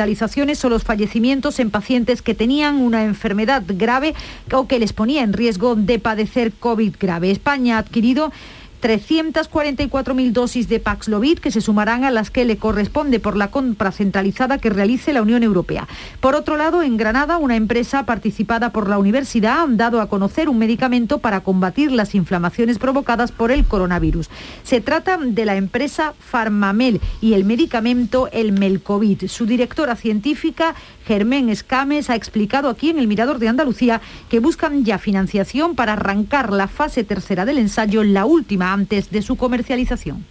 o 0.64 0.70
los 0.70 0.84
fallecimientos 0.84 1.60
en 1.60 1.72
pacientes 1.72 2.22
que 2.22 2.36
tenían 2.36 2.78
una 2.78 3.04
enfermedad 3.04 3.64
grave 3.68 4.16
o 4.52 4.68
que 4.68 4.80
les 4.80 4.94
ponía 4.94 5.24
en 5.24 5.34
riesgo 5.34 5.76
de 5.76 6.00
padecer 6.00 6.52
COVID 6.54 6.96
grave. 7.00 7.32
España 7.32 7.76
ha 7.76 7.80
adquirido 7.80 8.32
344.000 8.82 10.32
dosis 10.32 10.70
de 10.70 10.80
Paxlovid 10.80 11.40
que 11.40 11.52
se 11.52 11.62
sumarán 11.62 12.04
a 12.04 12.12
las 12.12 12.32
que 12.32 12.46
le 12.46 12.58
corresponde 12.58 13.20
por 13.20 13.36
la 13.36 13.52
compra 13.52 13.92
centralizada 13.92 14.58
que 14.58 14.70
realice 14.70 15.14
la 15.14 15.22
Unión 15.22 15.44
Europea. 15.44 15.88
Por 16.20 16.36
otro 16.36 16.58
lado, 16.58 16.82
en 16.82 16.98
Granada, 16.98 17.38
una 17.38 17.56
empresa 17.56 18.06
participada 18.06 18.72
por 18.72 18.90
la 18.90 18.98
universidad 18.98 19.62
ha 19.62 19.68
dado 19.68 20.02
a 20.02 20.10
conocer 20.10 20.50
un 20.50 20.58
medicamento 20.58 21.20
para 21.20 21.42
combatir 21.42 21.92
las 21.92 22.16
inflamaciones 22.16 22.78
provocadas 22.78 23.32
por 23.32 23.52
el 23.52 23.66
coronavirus. 23.66 24.30
Se 24.64 24.82
trata 24.82 25.18
de 25.18 25.46
la 25.46 25.56
empresa 25.56 26.14
Farmamel 26.20 27.02
y 27.22 27.34
el 27.34 27.46
medicamento 27.46 28.30
el 28.32 28.52
Melcovid. 28.52 29.28
Su 29.28 29.46
directora 29.46 29.96
científica 29.96 30.76
Germán 31.06 31.50
Escames 31.50 32.10
ha 32.10 32.16
explicado 32.16 32.70
aquí 32.70 32.90
en 32.90 33.00
el 33.00 33.08
Mirador 33.08 33.40
de 33.40 33.48
Andalucía 33.48 34.02
que 34.30 34.40
buscan 34.40 34.86
ya 34.86 35.00
financiación 35.00 35.76
para 35.76 35.94
arrancar 35.94 36.54
la 36.54 36.68
fase 36.68 37.04
tercera 37.04 37.46
del 37.46 37.58
ensayo, 37.58 38.04
la 38.04 38.26
última 38.26 38.69
antes 38.74 39.10
de 39.12 39.22
su 39.22 39.36
comercialización. 39.36 40.26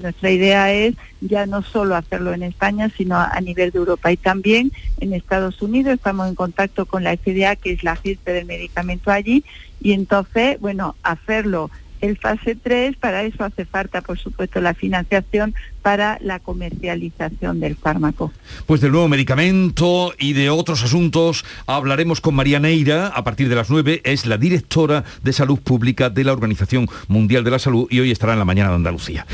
Nuestra 0.00 0.30
idea 0.30 0.72
es 0.72 0.94
ya 1.20 1.46
no 1.46 1.62
solo 1.62 1.94
hacerlo 1.94 2.34
en 2.34 2.42
España, 2.42 2.90
sino 2.96 3.16
a 3.16 3.40
nivel 3.40 3.70
de 3.70 3.78
Europa 3.78 4.10
y 4.10 4.16
también 4.16 4.72
en 5.00 5.12
Estados 5.12 5.62
Unidos. 5.62 5.94
Estamos 5.94 6.28
en 6.28 6.34
contacto 6.34 6.84
con 6.84 7.04
la 7.04 7.16
FDA, 7.16 7.56
que 7.56 7.72
es 7.72 7.84
la 7.84 7.94
firma 7.94 8.32
del 8.32 8.46
medicamento 8.46 9.10
allí, 9.10 9.44
y 9.80 9.92
entonces, 9.92 10.58
bueno, 10.60 10.96
hacerlo 11.02 11.70
el 12.00 12.18
fase 12.18 12.54
3, 12.54 12.96
para 12.96 13.22
eso 13.22 13.44
hace 13.44 13.64
falta, 13.64 14.02
por 14.02 14.18
supuesto, 14.18 14.60
la 14.60 14.74
financiación 14.74 15.54
para 15.84 16.18
la 16.22 16.40
comercialización 16.40 17.60
del 17.60 17.76
fármaco. 17.76 18.32
Pues 18.64 18.80
del 18.80 18.92
nuevo 18.92 19.06
medicamento 19.06 20.14
y 20.18 20.32
de 20.32 20.48
otros 20.48 20.82
asuntos 20.82 21.44
hablaremos 21.66 22.22
con 22.22 22.34
María 22.34 22.58
Neira 22.58 23.08
a 23.08 23.22
partir 23.22 23.50
de 23.50 23.54
las 23.54 23.68
9. 23.68 24.00
Es 24.02 24.24
la 24.24 24.38
directora 24.38 25.04
de 25.22 25.34
Salud 25.34 25.58
Pública 25.58 26.08
de 26.08 26.24
la 26.24 26.32
Organización 26.32 26.88
Mundial 27.08 27.44
de 27.44 27.50
la 27.50 27.58
Salud 27.58 27.86
y 27.90 28.00
hoy 28.00 28.10
estará 28.10 28.32
en 28.32 28.38
la 28.38 28.46
mañana 28.46 28.70
de 28.70 28.76
Andalucía. 28.76 29.26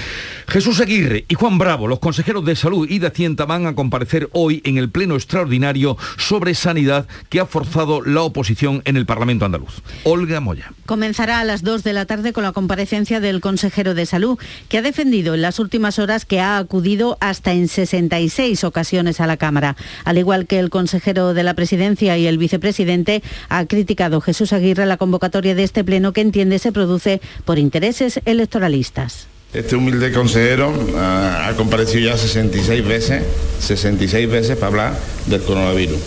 Jesús 0.49 0.81
Aguirre 0.81 1.25
y 1.29 1.37
Juan 1.37 1.57
Bravo, 1.57 1.87
los 1.87 2.01
consejeros 2.01 2.45
de 2.45 2.57
Salud 2.57 2.91
y 2.91 2.99
de 2.99 3.07
Hacienda, 3.07 3.45
van 3.45 3.69
a 3.69 3.77
comparecer 3.77 4.29
hoy 4.33 4.61
en 4.65 4.77
el 4.77 4.91
Pleno 4.91 5.15
Extraordinario 5.15 5.97
sobre 6.17 6.55
Sanidad 6.55 7.07
que 7.29 7.39
ha 7.39 7.47
forzado 7.47 8.03
la 8.03 8.23
oposición 8.23 8.83
en 8.87 8.97
el 8.97 9.07
Parlamento 9.07 9.45
andaluz. 9.45 9.83
Olga 10.03 10.41
Moya. 10.41 10.73
Comenzará 10.87 11.39
a 11.39 11.45
las 11.45 11.63
2 11.63 11.85
de 11.85 11.93
la 11.93 12.07
tarde 12.07 12.33
con 12.33 12.43
la 12.43 12.51
comparecencia 12.51 13.21
del 13.21 13.41
consejero 13.41 13.95
de 13.95 14.05
Salud, 14.05 14.37
que 14.69 14.79
ha 14.79 14.83
defendido 14.83 15.35
en 15.35 15.43
las 15.43 15.61
últimas 15.61 16.01
horas 16.01 16.25
que 16.25 16.40
ha 16.41 16.59
acudido 16.59 17.17
hasta 17.21 17.53
en 17.53 17.69
66 17.69 18.65
ocasiones 18.65 19.21
a 19.21 19.27
la 19.27 19.37
Cámara. 19.37 19.77
Al 20.05 20.19
igual 20.19 20.47
que 20.47 20.59
el 20.59 20.71
consejero 20.71 21.35
de 21.35 21.43
la 21.43 21.55
Presidencia 21.55 22.17
y 22.19 22.27
el 22.27 22.39
vicepresidente, 22.39 23.23
ha 23.49 23.67
criticado 23.67 24.21
Jesús 24.21 24.53
Aguirre 24.53 24.87
la 24.87 24.97
convocatoria 24.97 25.55
de 25.55 25.65
este 25.65 25.85
pleno 25.85 26.13
que 26.13 26.21
entiende 26.21 26.59
se 26.59 26.73
produce 26.73 27.21
por 27.45 27.59
intereses 27.59 28.21
electoralistas. 28.25 29.29
Este 29.53 29.75
humilde 29.75 30.13
consejero 30.13 30.73
ah, 30.97 31.49
ha 31.49 31.57
comparecido 31.57 32.11
ya 32.11 32.17
66 32.17 32.87
veces, 32.87 33.25
66 33.59 34.31
veces 34.31 34.57
para 34.57 34.67
hablar 34.69 34.99
del 35.27 35.43
coronavirus. 35.43 35.99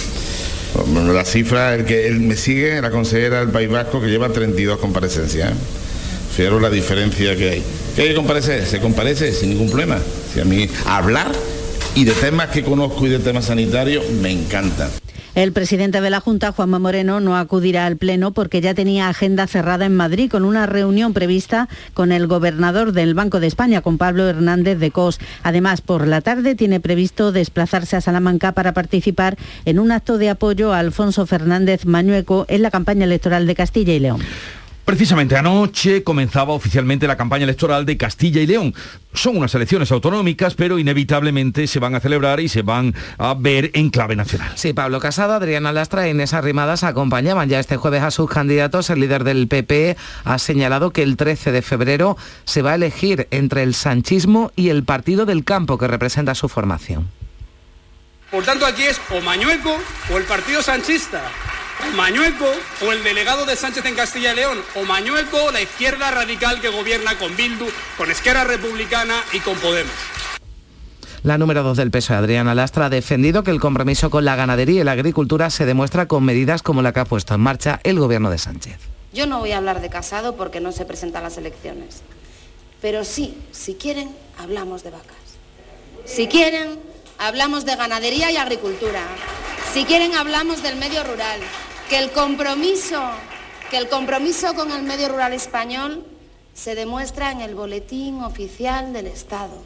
la 1.14 1.26
cifra, 1.26 1.76
el 1.76 1.84
que 1.84 2.08
él 2.08 2.22
me 2.22 2.38
sigue, 2.38 2.82
la 2.82 2.90
consejera 2.90 3.42
del 3.42 3.50
País 3.50 3.70
Vasco, 3.70 4.00
que 4.00 4.08
lleva 4.08 4.30
32 4.30 4.80
comparecencias. 4.80 5.52
¿eh? 5.52 5.56
Fijaros 6.36 6.62
la 6.62 6.70
diferencia 6.70 7.36
que 7.36 7.50
hay. 7.50 7.64
¿Qué 7.96 8.02
hay 8.02 8.08
que 8.10 8.16
comparecer? 8.16 8.66
Se 8.66 8.80
comparece 8.80 9.32
sin 9.34 9.52
ningún 9.52 9.68
problema. 9.68 10.00
Si 10.34 10.40
a 10.40 10.46
mí 10.46 10.68
hablar 10.88 11.32
y 11.94 12.06
de 12.06 12.14
temas 12.14 12.48
que 12.48 12.64
conozco 12.64 13.06
y 13.06 13.10
de 13.10 13.20
temas 13.20 13.46
sanitarios 13.46 14.10
me 14.10 14.32
encanta. 14.32 14.90
El 15.36 15.52
presidente 15.52 16.02
de 16.02 16.10
la 16.12 16.20
Junta, 16.20 16.52
Juanma 16.52 16.78
Moreno, 16.78 17.20
no 17.20 17.38
acudirá 17.38 17.86
al 17.86 17.98
Pleno 17.98 18.34
porque 18.34 18.62
ya 18.62 18.74
tenía 18.74 19.10
agenda 19.10 19.46
cerrada 19.48 19.86
en 19.86 19.96
Madrid 19.96 20.30
con 20.30 20.44
una 20.46 20.66
reunión 20.66 21.14
prevista 21.14 21.70
con 21.94 22.12
el 22.12 22.28
gobernador 22.28 22.94
del 22.94 23.14
Banco 23.14 23.40
de 23.40 23.48
España, 23.48 23.82
con 23.82 23.98
Pablo 24.00 24.28
Hernández 24.28 24.80
de 24.80 24.92
Cos. 24.92 25.20
Además, 25.44 25.82
por 25.82 26.08
la 26.08 26.22
tarde 26.22 26.54
tiene 26.54 26.80
previsto 26.80 27.32
desplazarse 27.32 27.96
a 27.96 28.02
Salamanca 28.02 28.52
para 28.54 28.74
participar 28.74 29.38
en 29.66 29.78
un 29.80 29.92
acto 29.92 30.18
de 30.18 30.30
apoyo 30.30 30.72
a 30.74 30.80
Alfonso 30.80 31.26
Fernández 31.26 31.86
Mañueco 31.86 32.46
en 32.48 32.62
la 32.64 32.72
campaña 32.72 33.06
electoral 33.06 33.48
de 33.48 33.56
Castilla 33.56 33.94
y 33.94 34.00
León. 34.00 34.22
Precisamente 34.86 35.38
anoche 35.38 36.04
comenzaba 36.04 36.52
oficialmente 36.52 37.08
la 37.08 37.16
campaña 37.16 37.46
electoral 37.46 37.86
de 37.86 37.96
Castilla 37.96 38.42
y 38.42 38.48
León. 38.48 38.76
Son 39.14 39.38
unas 39.38 39.56
elecciones 39.56 39.90
autonómicas, 39.94 40.56
pero 40.56 40.78
inevitablemente 40.78 41.68
se 41.68 41.80
van 41.80 41.96
a 41.96 42.02
celebrar 42.02 42.42
y 42.42 42.50
se 42.50 42.64
van 42.64 42.94
a 43.18 43.34
ver 43.34 43.72
en 43.76 43.90
clave 43.90 44.18
nacional. 44.18 44.52
Sí, 44.56 44.74
Pablo 44.74 45.00
Casado, 45.00 45.34
Adriana 45.34 45.72
Lastra 45.72 46.06
e 46.06 46.10
Inés 46.10 46.34
Arrimadas 46.34 46.84
acompañaban 46.84 47.48
ya 47.48 47.62
este 47.62 47.78
jueves 47.78 48.04
a 48.04 48.12
sus 48.12 48.30
candidatos. 48.30 48.90
El 48.90 49.00
líder 49.00 49.24
del 49.24 49.48
PP 49.48 49.96
ha 50.26 50.38
señalado 50.38 50.92
que 50.92 51.04
el 51.04 51.16
13 51.16 51.54
de 51.54 51.62
febrero 51.62 52.18
se 52.44 52.62
va 52.62 52.72
a 52.72 52.76
elegir 52.76 53.30
entre 53.32 53.64
el 53.64 53.76
sanchismo 53.76 54.52
y 54.58 54.68
el 54.68 54.84
Partido 54.84 55.26
del 55.26 55.46
Campo 55.46 55.78
que 55.78 55.88
representa 55.88 56.36
su 56.36 56.50
formación. 56.50 57.08
Por 58.30 58.44
tanto, 58.44 58.66
aquí 58.66 58.84
es 58.84 59.00
o 59.12 59.22
Mañueco 59.22 59.78
o 60.14 60.18
el 60.18 60.24
Partido 60.26 60.62
Sanchista 60.62 61.22
Mañueco 61.96 62.46
o 62.86 62.92
el 62.92 63.04
delegado 63.04 63.46
de 63.46 63.56
Sánchez 63.56 63.86
en 63.86 63.96
Castilla 63.96 64.34
y 64.34 64.36
León, 64.38 64.60
o 64.76 64.84
Mañueco, 64.84 65.52
la 65.52 65.62
izquierda 65.62 66.12
radical 66.12 66.60
que 66.62 66.70
gobierna 66.70 67.18
con 67.18 67.36
Bildu, 67.36 67.68
con 67.98 68.10
Esquerra 68.10 68.44
Republicana 68.44 69.22
y 69.32 69.40
con 69.40 69.56
Podemos. 69.58 69.94
La 71.24 71.38
número 71.38 71.64
dos 71.64 71.78
del 71.78 71.90
peso, 71.90 72.14
Adriana 72.14 72.54
Lastra, 72.54 72.88
ha 72.88 72.90
defendido 72.90 73.44
que 73.44 73.52
el 73.52 73.62
compromiso 73.62 74.10
con 74.10 74.26
la 74.26 74.36
ganadería 74.36 74.82
y 74.82 74.84
la 74.84 74.92
agricultura 74.92 75.50
se 75.50 75.66
demuestra 75.66 76.06
con 76.06 76.26
medidas 76.26 76.62
como 76.62 76.82
la 76.82 76.92
que 76.92 77.00
ha 77.00 77.06
puesto 77.06 77.34
en 77.34 77.40
marcha 77.40 77.80
el 77.84 77.98
gobierno 77.98 78.30
de 78.30 78.38
Sánchez. 78.38 78.78
Yo 79.14 79.26
no 79.26 79.40
voy 79.40 79.52
a 79.52 79.58
hablar 79.58 79.80
de 79.80 79.90
Casado 79.90 80.36
porque 80.36 80.60
no 80.60 80.72
se 80.72 80.86
presentan 80.86 81.24
las 81.24 81.38
elecciones. 81.38 82.02
Pero 82.82 83.06
sí, 83.06 83.38
si 83.52 83.76
quieren, 83.76 84.14
hablamos 84.38 84.84
de 84.84 84.90
vacas. 84.90 85.16
Si 86.04 86.28
quieren, 86.28 86.78
hablamos 87.20 87.64
de 87.64 87.78
ganadería 87.78 88.30
y 88.30 88.36
agricultura. 88.36 89.02
Si 89.74 89.86
quieren, 89.86 90.14
hablamos 90.14 90.62
del 90.62 90.76
medio 90.76 91.04
rural 91.04 91.40
que 91.90 91.98
el 91.98 92.12
compromiso, 92.12 93.02
que 93.72 93.78
el 93.78 93.90
compromiso 93.90 94.54
con 94.54 94.72
el 94.72 94.84
medio 94.84 95.10
rural 95.10 95.34
español 95.34 96.04
se 96.54 96.76
demuestra 96.76 97.32
en 97.32 97.42
el 97.42 97.56
boletín 97.56 98.22
oficial 98.22 98.94
del 98.94 99.08
Estado. 99.08 99.64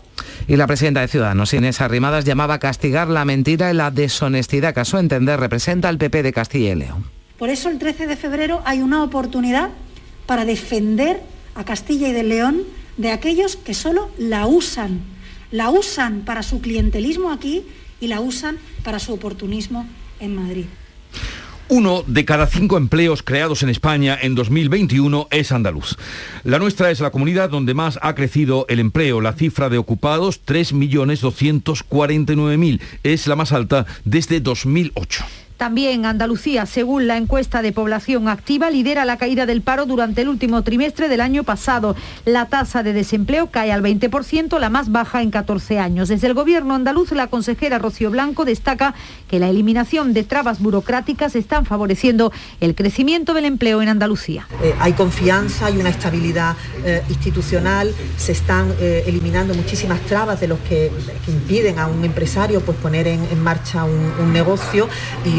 Y 0.48 0.56
la 0.56 0.66
presidenta 0.66 1.02
de 1.02 1.10
Ciudadanos, 1.10 1.54
Inés 1.54 1.82
Arrimadas, 1.82 2.24
llamaba 2.24 2.54
a 2.54 2.60
castigar 2.60 3.10
la 3.10 3.26
mentira 3.26 3.70
y 3.70 3.74
la 3.74 3.92
deshonestidad 3.92 4.74
que 4.74 4.80
a 4.80 4.86
su 4.86 4.98
entender 4.98 5.42
representa 5.42 5.90
al 5.90 5.98
PP 5.98 6.24
de 6.24 6.32
Castilla 6.32 6.72
y 6.72 6.76
León. 6.76 7.06
Por 7.38 7.50
eso 7.50 7.68
el 7.68 7.78
13 7.78 8.08
de 8.08 8.16
febrero 8.16 8.62
hay 8.64 8.80
una 8.80 9.04
oportunidad 9.04 9.72
para 10.26 10.46
defender 10.46 11.22
a 11.54 11.66
Castilla 11.66 12.08
y 12.08 12.14
de 12.14 12.24
León 12.24 12.64
de 12.96 13.12
aquellos 13.12 13.58
que 13.58 13.74
solo 13.74 14.10
la 14.18 14.48
usan. 14.48 15.02
La 15.52 15.70
usan 15.70 16.22
para 16.22 16.44
su 16.44 16.62
clientelismo 16.62 17.30
aquí 17.30 17.66
y 18.00 18.08
la 18.08 18.20
usan 18.20 18.58
para 18.84 19.00
su 19.00 19.14
oportunismo 19.14 19.88
en 20.20 20.36
Madrid. 20.36 20.66
Uno 21.70 22.06
de 22.08 22.24
cada 22.24 22.48
cinco 22.48 22.78
empleos 22.78 23.24
creados 23.24 23.62
en 23.62 23.68
España 23.68 24.18
en 24.22 24.36
2021 24.36 25.28
es 25.32 25.52
andaluz. 25.52 25.98
La 26.46 26.60
nuestra 26.60 26.92
es 26.92 27.02
la 27.02 27.12
comunidad 27.12 27.50
donde 27.50 27.74
más 27.74 28.00
ha 28.02 28.16
crecido 28.16 28.66
el 28.70 28.80
empleo. 28.80 29.20
La 29.20 29.34
cifra 29.34 29.68
de 29.68 29.78
ocupados, 29.78 30.40
3.249.000, 30.46 32.80
es 33.04 33.28
la 33.28 33.36
más 33.36 33.52
alta 33.52 33.86
desde 34.06 34.40
2008. 34.40 35.26
También 35.58 36.06
Andalucía, 36.06 36.68
según 36.68 37.08
la 37.08 37.18
encuesta 37.18 37.64
de 37.64 37.72
población 37.72 38.28
activa, 38.28 38.70
lidera 38.70 39.06
la 39.06 39.18
caída 39.18 39.48
del 39.48 39.62
paro 39.62 39.88
durante 39.88 40.22
el 40.22 40.30
último 40.30 40.62
trimestre 40.62 41.10
del 41.10 41.20
año 41.20 41.44
pasado. 41.44 41.96
La 42.26 42.46
tasa 42.46 42.84
de 42.84 42.94
desempleo 42.94 43.48
cae 43.48 43.72
al 43.72 43.82
20%, 43.82 44.60
la 44.60 44.70
más 44.70 44.92
baja 44.92 45.24
en 45.24 45.32
14 45.32 45.80
años. 45.80 46.10
Desde 46.10 46.28
el 46.28 46.36
gobierno 46.36 46.76
andaluz, 46.76 47.12
la 47.12 47.28
consejera 47.28 47.80
Rocío 47.80 48.12
Blanco 48.12 48.46
destaca 48.46 48.94
que 49.28 49.40
la 49.40 49.50
eliminación 49.50 50.14
de 50.14 50.24
trabas 50.24 50.60
burocráticas 50.60 51.36
están 51.36 51.66
favoreciendo 51.66 52.32
el 52.62 52.76
crecimiento 52.76 53.34
del 53.34 53.46
empleo 53.46 53.82
en 53.82 53.90
Andalucía. 53.90 54.48
Eh, 54.62 54.76
hay 54.80 54.94
confianza, 54.94 55.66
hay 55.66 55.78
una 55.78 55.90
estabilidad 55.90 56.56
eh, 56.86 57.02
institucional, 57.10 57.94
se 58.18 58.32
están 58.32 58.74
eh, 58.80 59.04
eliminando 59.08 59.54
muchísimas 59.54 60.02
trabas 60.02 60.40
de 60.40 60.48
los 60.48 60.60
que, 60.60 60.92
impiden 61.28 61.80
a 61.80 61.88
un 61.88 62.06
empresario 62.06 62.62
pues, 62.62 62.78
poner 62.78 63.08
en, 63.08 63.44
marcha 63.44 63.84
un, 63.84 64.32
negocio 64.32 64.88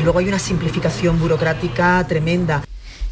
luego 0.08 0.20
hay 0.20 0.28
una 0.28 0.38
simplificación 0.38 1.20
burocrática 1.20 2.02
tremenda. 2.08 2.64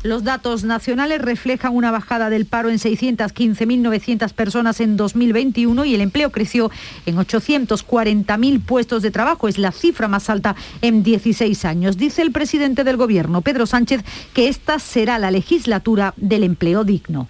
Los 0.03 0.25
datos 0.25 0.65
nacionales 0.65 1.21
reflejan 1.21 1.77
una 1.77 1.91
bajada 1.91 2.31
del 2.31 2.47
paro 2.47 2.71
en 2.71 2.79
615.900 2.79 4.33
personas 4.33 4.81
en 4.81 4.97
2021 4.97 5.85
y 5.85 5.95
el 5.95 6.01
empleo 6.01 6.33
creció 6.33 6.71
en 7.05 7.17
840.000 7.17 8.63
puestos 8.65 9.03
de 9.03 9.11
trabajo. 9.11 9.47
Es 9.47 9.59
la 9.59 9.73
cifra 9.73 10.09
más 10.09 10.31
alta 10.31 10.57
en 10.81 11.03
16 11.03 11.67
años. 11.67 11.99
Dice 11.99 12.23
el 12.23 12.33
presidente 12.33 12.83
del 12.83 12.97
Gobierno, 12.97 13.43
Pedro 13.43 13.67
Sánchez, 13.67 14.01
que 14.33 14.49
esta 14.49 14.79
será 14.79 15.19
la 15.19 15.31
legislatura 15.31 16.15
del 16.17 16.45
empleo 16.45 16.83
digno. 16.83 17.29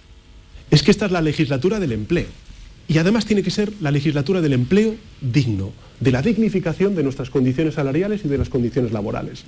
Es 0.71 0.81
que 0.81 0.91
esta 0.91 1.07
es 1.07 1.11
la 1.11 1.21
legislatura 1.21 1.81
del 1.81 1.91
empleo. 1.91 2.27
Y 2.87 2.99
además 2.99 3.25
tiene 3.25 3.43
que 3.43 3.51
ser 3.51 3.73
la 3.81 3.91
legislatura 3.91 4.39
del 4.39 4.53
empleo 4.53 4.95
digno, 5.19 5.73
de 5.99 6.11
la 6.11 6.21
dignificación 6.21 6.95
de 6.95 7.03
nuestras 7.03 7.29
condiciones 7.29 7.75
salariales 7.75 8.23
y 8.23 8.27
de 8.27 8.37
las 8.37 8.49
condiciones 8.49 8.91
laborales. 8.91 9.43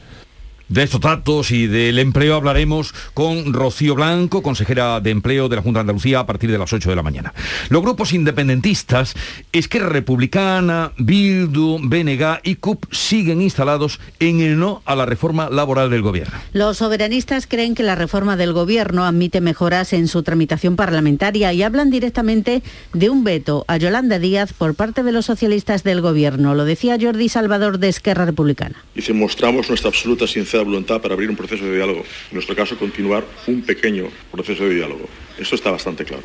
De 0.69 0.83
estos 0.83 1.01
datos 1.01 1.49
y 1.49 1.65
del 1.65 1.97
empleo 1.97 2.35
hablaremos 2.35 2.93
con 3.15 3.53
Rocío 3.53 3.95
Blanco, 3.95 4.43
consejera 4.43 4.99
de 4.99 5.09
Empleo 5.09 5.49
de 5.49 5.55
la 5.55 5.63
Junta 5.63 5.79
de 5.79 5.81
Andalucía, 5.81 6.19
a 6.19 6.27
partir 6.27 6.51
de 6.51 6.59
las 6.59 6.71
8 6.71 6.91
de 6.91 6.95
la 6.95 7.01
mañana. 7.01 7.33
Los 7.69 7.81
grupos 7.81 8.13
independentistas, 8.13 9.15
Esquerra 9.51 9.89
Republicana, 9.89 10.91
Bildu, 10.99 11.79
BNG 11.81 12.41
y 12.43 12.57
CUP 12.57 12.85
siguen 12.93 13.41
instalados 13.41 13.99
en 14.19 14.41
el 14.41 14.59
no 14.59 14.83
a 14.85 14.95
la 14.95 15.07
reforma 15.07 15.49
laboral 15.49 15.89
del 15.89 16.03
gobierno. 16.03 16.37
Los 16.53 16.77
soberanistas 16.77 17.47
creen 17.47 17.73
que 17.73 17.81
la 17.81 17.95
reforma 17.95 18.37
del 18.37 18.53
gobierno 18.53 19.05
admite 19.05 19.41
mejoras 19.41 19.91
en 19.93 20.07
su 20.07 20.21
tramitación 20.21 20.75
parlamentaria 20.75 21.51
y 21.51 21.63
hablan 21.63 21.89
directamente 21.89 22.61
de 22.93 23.09
un 23.09 23.23
veto 23.23 23.65
a 23.67 23.77
Yolanda 23.77 24.19
Díaz 24.19 24.53
por 24.53 24.75
parte 24.75 25.01
de 25.01 25.13
los 25.13 25.25
socialistas 25.25 25.83
del 25.83 26.01
gobierno. 26.01 26.53
Lo 26.53 26.65
decía 26.65 26.95
Jordi 27.01 27.27
Salvador 27.27 27.79
de 27.79 27.89
Esquerra 27.89 28.27
Republicana. 28.27 28.75
Dice, 28.93 29.13
mostramos 29.13 29.67
nuestra 29.67 29.89
absoluta 29.89 30.27
sinceridad 30.27 30.58
voluntad 30.63 31.01
para 31.01 31.13
abrir 31.13 31.29
un 31.29 31.35
proceso 31.35 31.65
de 31.65 31.75
diálogo. 31.75 32.01
En 32.01 32.33
nuestro 32.33 32.55
caso, 32.55 32.77
continuar 32.77 33.25
un 33.47 33.61
pequeño 33.61 34.09
proceso 34.31 34.65
de 34.65 34.75
diálogo. 34.75 35.07
Eso 35.37 35.55
está 35.55 35.71
bastante 35.71 36.05
claro. 36.05 36.23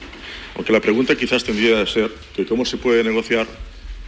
Aunque 0.56 0.72
la 0.72 0.80
pregunta 0.80 1.16
quizás 1.16 1.44
tendría 1.44 1.78
de 1.78 1.86
ser 1.86 2.10
que 2.34 2.46
cómo 2.46 2.64
se 2.64 2.76
puede 2.76 3.02
negociar 3.04 3.46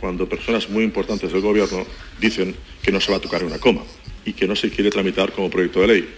cuando 0.00 0.28
personas 0.28 0.68
muy 0.68 0.85
importantes 0.85 1.33
del 1.33 1.40
gobierno 1.40 1.85
dicen 2.21 2.54
que 2.83 2.92
no 2.92 3.00
se 3.00 3.11
va 3.11 3.18
a 3.18 3.21
tocar 3.21 3.45
una 3.45 3.59
coma 3.59 3.83
y 4.25 4.33
que 4.33 4.47
no 4.47 4.56
se 4.56 4.71
quiere 4.71 4.90
tramitar 4.90 5.33
como 5.33 5.50
proyecto 5.50 5.80
de 5.80 5.87
ley. 5.87 6.09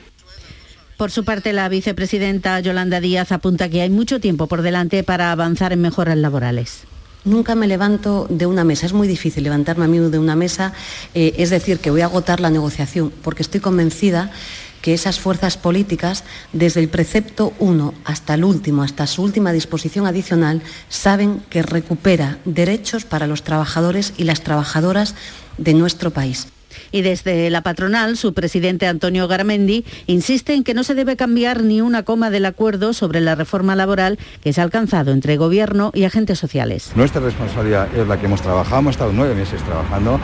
Por 0.97 1.13
su 1.13 1.25
parte, 1.25 1.53
la 1.53 1.69
vicepresidenta 1.69 2.59
Yolanda 2.59 3.01
Díaz 3.01 3.31
apunta 3.31 3.69
que 3.69 3.83
hay 3.83 3.91
mucho 3.91 4.19
tiempo 4.19 4.49
por 4.49 4.63
delante 4.63 5.05
para 5.05 5.31
avanzar 5.31 5.73
en 5.73 5.81
mejoras 5.81 6.17
laborales. 6.17 6.85
Nunca 7.29 7.55
me 7.55 7.69
levanto 7.69 8.27
de 8.31 8.47
una 8.47 8.65
mesa, 8.65 8.87
es 8.87 8.95
muy 8.95 9.07
difícil 9.07 9.45
levantarme 9.45 9.85
a 9.85 9.89
mí 9.89 9.99
de 9.99 10.19
una 10.19 10.35
mesa, 10.35 10.73
eh, 11.13 11.35
es 11.37 11.51
decir, 11.51 11.79
que 11.79 11.91
voy 11.91 12.01
a 12.01 12.07
agotar 12.07 12.41
la 12.41 12.49
negociación, 12.49 13.13
porque 13.23 13.43
estoy 13.43 13.61
convencida 13.61 14.33
que 14.81 14.95
esas 14.95 15.21
fuerzas 15.21 15.59
políticas, 15.59 16.25
desde 16.55 16.81
el 16.81 16.89
precepto 16.89 17.53
1 17.59 17.93
hasta 18.07 18.33
el 18.33 18.45
último, 18.45 18.83
hasta 18.83 19.07
su 19.07 19.23
última 19.23 19.53
disposición 19.53 20.07
adicional, 20.07 20.63
saben 20.89 21.43
que 21.51 21.63
recupera 21.63 22.39
derechos 22.47 23.05
para 23.05 23.27
los 23.27 23.43
trabajadores 23.43 24.15
y 24.17 24.25
las 24.25 24.41
trabajadoras 24.41 25.15
de 25.59 25.75
nuestro 25.75 26.11
país. 26.11 26.47
Y 26.93 27.03
desde 27.03 27.51
la 27.51 27.63
patronal, 27.63 28.17
su 28.17 28.35
presidente 28.35 28.87
Antonio 28.87 29.29
Garamendi 29.29 29.85
insiste 30.07 30.55
en 30.55 30.65
que 30.65 30.75
no 30.75 30.85
se 30.85 30.95
debe 30.95 31.17
cambiar 31.17 31.63
ni 31.63 31.81
una 31.81 32.03
coma 32.03 32.31
del 32.31 32.47
acuerdo 32.47 32.93
sobre 32.93 33.21
la 33.21 33.35
reforma 33.35 33.77
laboral 33.77 34.19
que 34.43 34.53
se 34.53 34.61
ha 34.61 34.65
alcanzado 34.65 35.13
entre 35.13 35.37
gobierno 35.37 35.91
y 35.95 36.05
agentes 36.05 36.39
sociales. 36.39 36.93
Nuestra 36.95 37.21
responsabilidad 37.21 37.89
es 37.97 38.07
la 38.07 38.19
que 38.19 38.27
hemos 38.27 38.43
trabajado, 38.43 38.81
hemos 38.81 38.93
estado 38.93 39.13
nueve 39.13 39.35
meses 39.35 39.63
trabajando, 39.63 40.21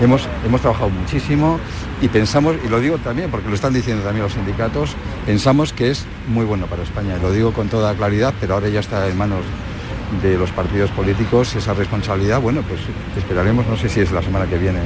hemos, 0.00 0.22
hemos 0.44 0.60
trabajado 0.60 0.90
muchísimo 0.90 1.58
y 2.00 2.08
pensamos, 2.08 2.56
y 2.64 2.68
lo 2.68 2.80
digo 2.80 2.98
también 2.98 3.30
porque 3.30 3.48
lo 3.48 3.54
están 3.54 3.72
diciendo 3.72 4.02
también 4.02 4.24
los 4.24 4.32
sindicatos, 4.32 4.90
pensamos 5.24 5.72
que 5.72 5.90
es 5.90 6.04
muy 6.28 6.44
bueno 6.44 6.66
para 6.66 6.82
España. 6.82 7.16
Lo 7.20 7.32
digo 7.32 7.52
con 7.52 7.68
toda 7.68 7.94
claridad, 7.94 8.34
pero 8.40 8.54
ahora 8.54 8.68
ya 8.68 8.80
está 8.80 9.06
en 9.08 9.16
manos 9.16 9.44
de 10.22 10.36
los 10.38 10.50
partidos 10.50 10.90
políticos 10.90 11.54
esa 11.56 11.74
responsabilidad. 11.74 12.40
Bueno, 12.40 12.62
pues 12.62 12.80
esperaremos, 13.16 13.66
no 13.66 13.76
sé 13.76 13.88
si 13.88 14.00
es 14.00 14.12
la 14.12 14.22
semana 14.22 14.46
que 14.46 14.58
viene. 14.58 14.80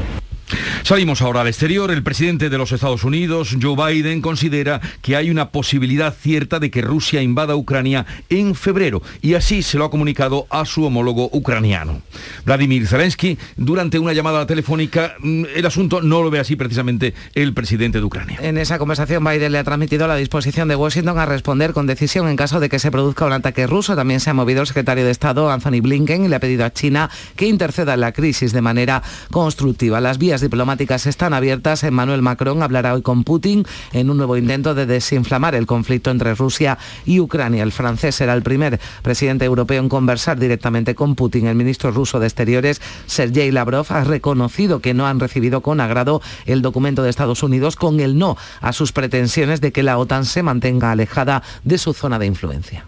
Salimos 0.82 1.22
ahora 1.22 1.42
al 1.42 1.48
exterior. 1.48 1.90
El 1.90 2.02
presidente 2.02 2.50
de 2.50 2.58
los 2.58 2.72
Estados 2.72 3.04
Unidos, 3.04 3.56
Joe 3.60 3.76
Biden, 3.76 4.20
considera 4.20 4.80
que 5.02 5.16
hay 5.16 5.30
una 5.30 5.50
posibilidad 5.50 6.14
cierta 6.14 6.58
de 6.58 6.70
que 6.70 6.82
Rusia 6.82 7.22
invada 7.22 7.56
Ucrania 7.56 8.06
en 8.28 8.54
febrero 8.54 9.02
y 9.22 9.34
así 9.34 9.62
se 9.62 9.78
lo 9.78 9.84
ha 9.84 9.90
comunicado 9.90 10.46
a 10.50 10.64
su 10.64 10.84
homólogo 10.84 11.30
ucraniano. 11.32 12.02
Vladimir 12.44 12.86
Zelensky, 12.86 13.38
durante 13.56 13.98
una 13.98 14.12
llamada 14.12 14.46
telefónica, 14.46 15.14
mm, 15.20 15.44
el 15.54 15.66
asunto 15.66 16.00
no 16.02 16.22
lo 16.22 16.30
ve 16.30 16.40
así 16.40 16.56
precisamente 16.56 17.14
el 17.34 17.54
presidente 17.54 17.98
de 17.98 18.04
Ucrania. 18.04 18.38
En 18.40 18.58
esa 18.58 18.78
conversación 18.78 19.24
Biden 19.24 19.52
le 19.52 19.58
ha 19.58 19.64
transmitido 19.64 20.06
la 20.06 20.16
disposición 20.16 20.68
de 20.68 20.76
Washington 20.76 21.18
a 21.18 21.26
responder 21.26 21.72
con 21.72 21.86
decisión 21.86 22.28
en 22.28 22.36
caso 22.36 22.60
de 22.60 22.68
que 22.68 22.78
se 22.78 22.90
produzca 22.90 23.24
un 23.24 23.32
ataque 23.32 23.66
ruso. 23.66 23.96
También 23.96 24.20
se 24.20 24.30
ha 24.30 24.34
movido 24.34 24.60
el 24.60 24.66
secretario 24.66 25.04
de 25.04 25.10
Estado, 25.10 25.50
Anthony 25.50 25.80
Blinken, 25.82 26.24
y 26.24 26.28
le 26.28 26.36
ha 26.36 26.40
pedido 26.40 26.64
a 26.64 26.72
China 26.72 27.10
que 27.36 27.46
interceda 27.46 27.94
en 27.94 28.00
la 28.00 28.12
crisis 28.12 28.52
de 28.52 28.60
manera 28.60 29.02
constructiva. 29.30 30.00
Las 30.00 30.18
vías 30.18 30.39
diplomáticas 30.40 31.06
están 31.06 31.34
abiertas. 31.34 31.82
Emmanuel 31.84 32.22
Macron 32.22 32.62
hablará 32.62 32.94
hoy 32.94 33.02
con 33.02 33.24
Putin 33.24 33.64
en 33.92 34.10
un 34.10 34.16
nuevo 34.16 34.36
intento 34.36 34.74
de 34.74 34.86
desinflamar 34.86 35.54
el 35.54 35.66
conflicto 35.66 36.10
entre 36.10 36.34
Rusia 36.34 36.78
y 37.04 37.20
Ucrania. 37.20 37.62
El 37.62 37.72
francés 37.72 38.14
será 38.14 38.34
el 38.34 38.42
primer 38.42 38.80
presidente 39.02 39.44
europeo 39.44 39.80
en 39.80 39.88
conversar 39.88 40.38
directamente 40.38 40.94
con 40.94 41.14
Putin. 41.14 41.46
El 41.46 41.54
ministro 41.54 41.90
ruso 41.90 42.20
de 42.20 42.26
Exteriores, 42.26 42.80
Sergei 43.06 43.50
Lavrov, 43.50 43.86
ha 43.90 44.04
reconocido 44.04 44.80
que 44.80 44.94
no 44.94 45.06
han 45.06 45.20
recibido 45.20 45.60
con 45.60 45.80
agrado 45.80 46.22
el 46.46 46.62
documento 46.62 47.02
de 47.02 47.10
Estados 47.10 47.42
Unidos 47.42 47.76
con 47.76 48.00
el 48.00 48.18
no 48.18 48.36
a 48.60 48.72
sus 48.72 48.92
pretensiones 48.92 49.60
de 49.60 49.72
que 49.72 49.82
la 49.82 49.98
OTAN 49.98 50.24
se 50.24 50.42
mantenga 50.42 50.90
alejada 50.90 51.42
de 51.64 51.78
su 51.78 51.92
zona 51.92 52.18
de 52.18 52.26
influencia. 52.26 52.84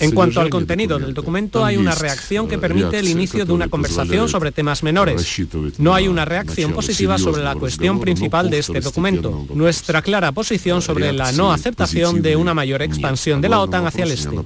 En 0.00 0.10
cuanto 0.12 0.40
al 0.40 0.50
contenido 0.50 0.98
del 0.98 1.14
documento, 1.14 1.64
hay 1.64 1.76
una 1.76 1.94
reacción 1.94 2.48
que 2.48 2.58
permite 2.58 2.98
el 2.98 3.08
inicio 3.08 3.44
de 3.44 3.52
una 3.52 3.68
conversación 3.68 4.28
sobre 4.28 4.52
temas 4.52 4.82
menores. 4.82 5.40
No 5.78 5.94
hay 5.94 6.08
una 6.08 6.24
reacción 6.24 6.72
positiva 6.72 7.18
sobre 7.18 7.42
la 7.42 7.54
cuestión 7.54 8.00
principal 8.00 8.50
de 8.50 8.58
este 8.58 8.80
documento, 8.80 9.46
nuestra 9.54 10.02
clara 10.02 10.32
posición 10.32 10.82
sobre 10.82 11.12
la 11.12 11.32
no 11.32 11.52
aceptación 11.52 12.22
de 12.22 12.36
una 12.36 12.54
mayor 12.54 12.82
expansión 12.82 13.40
de 13.40 13.48
la 13.48 13.60
OTAN 13.60 13.86
hacia 13.86 14.04
el 14.04 14.12
este. 14.12 14.36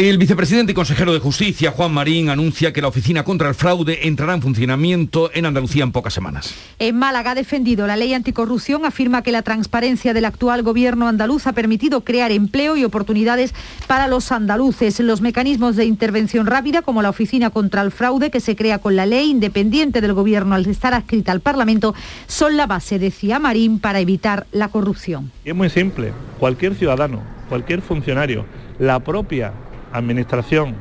El 0.00 0.16
vicepresidente 0.16 0.72
y 0.72 0.74
consejero 0.74 1.12
de 1.12 1.18
Justicia, 1.18 1.72
Juan 1.72 1.92
Marín, 1.92 2.30
anuncia 2.30 2.72
que 2.72 2.80
la 2.80 2.88
Oficina 2.88 3.22
contra 3.22 3.50
el 3.50 3.54
Fraude 3.54 4.08
entrará 4.08 4.32
en 4.32 4.40
funcionamiento 4.40 5.30
en 5.34 5.44
Andalucía 5.44 5.84
en 5.84 5.92
pocas 5.92 6.14
semanas. 6.14 6.54
En 6.78 6.96
Málaga 6.96 7.32
ha 7.32 7.34
defendido 7.34 7.86
la 7.86 7.98
ley 7.98 8.14
anticorrupción, 8.14 8.86
afirma 8.86 9.20
que 9.20 9.30
la 9.30 9.42
transparencia 9.42 10.14
del 10.14 10.24
actual 10.24 10.62
gobierno 10.62 11.06
andaluz 11.06 11.46
ha 11.46 11.52
permitido 11.52 12.00
crear 12.00 12.32
empleo 12.32 12.78
y 12.78 12.84
oportunidades 12.84 13.52
para 13.86 14.08
los 14.08 14.32
andaluces. 14.32 14.98
Los 15.00 15.20
mecanismos 15.20 15.76
de 15.76 15.84
intervención 15.84 16.46
rápida, 16.46 16.80
como 16.80 17.02
la 17.02 17.10
Oficina 17.10 17.50
contra 17.50 17.82
el 17.82 17.90
Fraude, 17.90 18.30
que 18.30 18.40
se 18.40 18.56
crea 18.56 18.78
con 18.78 18.96
la 18.96 19.04
ley 19.04 19.28
independiente 19.28 20.00
del 20.00 20.14
gobierno 20.14 20.54
al 20.54 20.64
estar 20.64 20.94
adscrita 20.94 21.32
al 21.32 21.40
Parlamento, 21.40 21.94
son 22.26 22.56
la 22.56 22.66
base, 22.66 22.98
decía 22.98 23.38
Marín, 23.38 23.78
para 23.78 24.00
evitar 24.00 24.46
la 24.50 24.68
corrupción. 24.68 25.30
Es 25.44 25.54
muy 25.54 25.68
simple. 25.68 26.14
Cualquier 26.38 26.74
ciudadano, 26.74 27.22
cualquier 27.50 27.82
funcionario, 27.82 28.46
la 28.78 29.00
propia 29.00 29.52
administración 29.92 30.74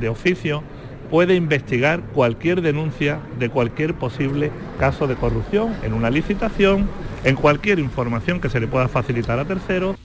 de 0.00 0.08
oficio 0.08 0.62
puede 1.10 1.34
investigar 1.34 2.02
cualquier 2.12 2.60
denuncia 2.60 3.18
de 3.38 3.48
cualquier 3.48 3.94
posible 3.94 4.50
caso 4.78 5.06
de 5.06 5.16
corrupción 5.16 5.74
en 5.82 5.94
una 5.94 6.10
licitación, 6.10 6.88
en 7.24 7.36
cualquier 7.36 7.78
información 7.78 8.40
que 8.40 8.50
se 8.50 8.60
le 8.60 8.66
pueda 8.66 8.88
facilitar 8.88 9.38
a 9.38 9.44
terceros. 9.44 9.96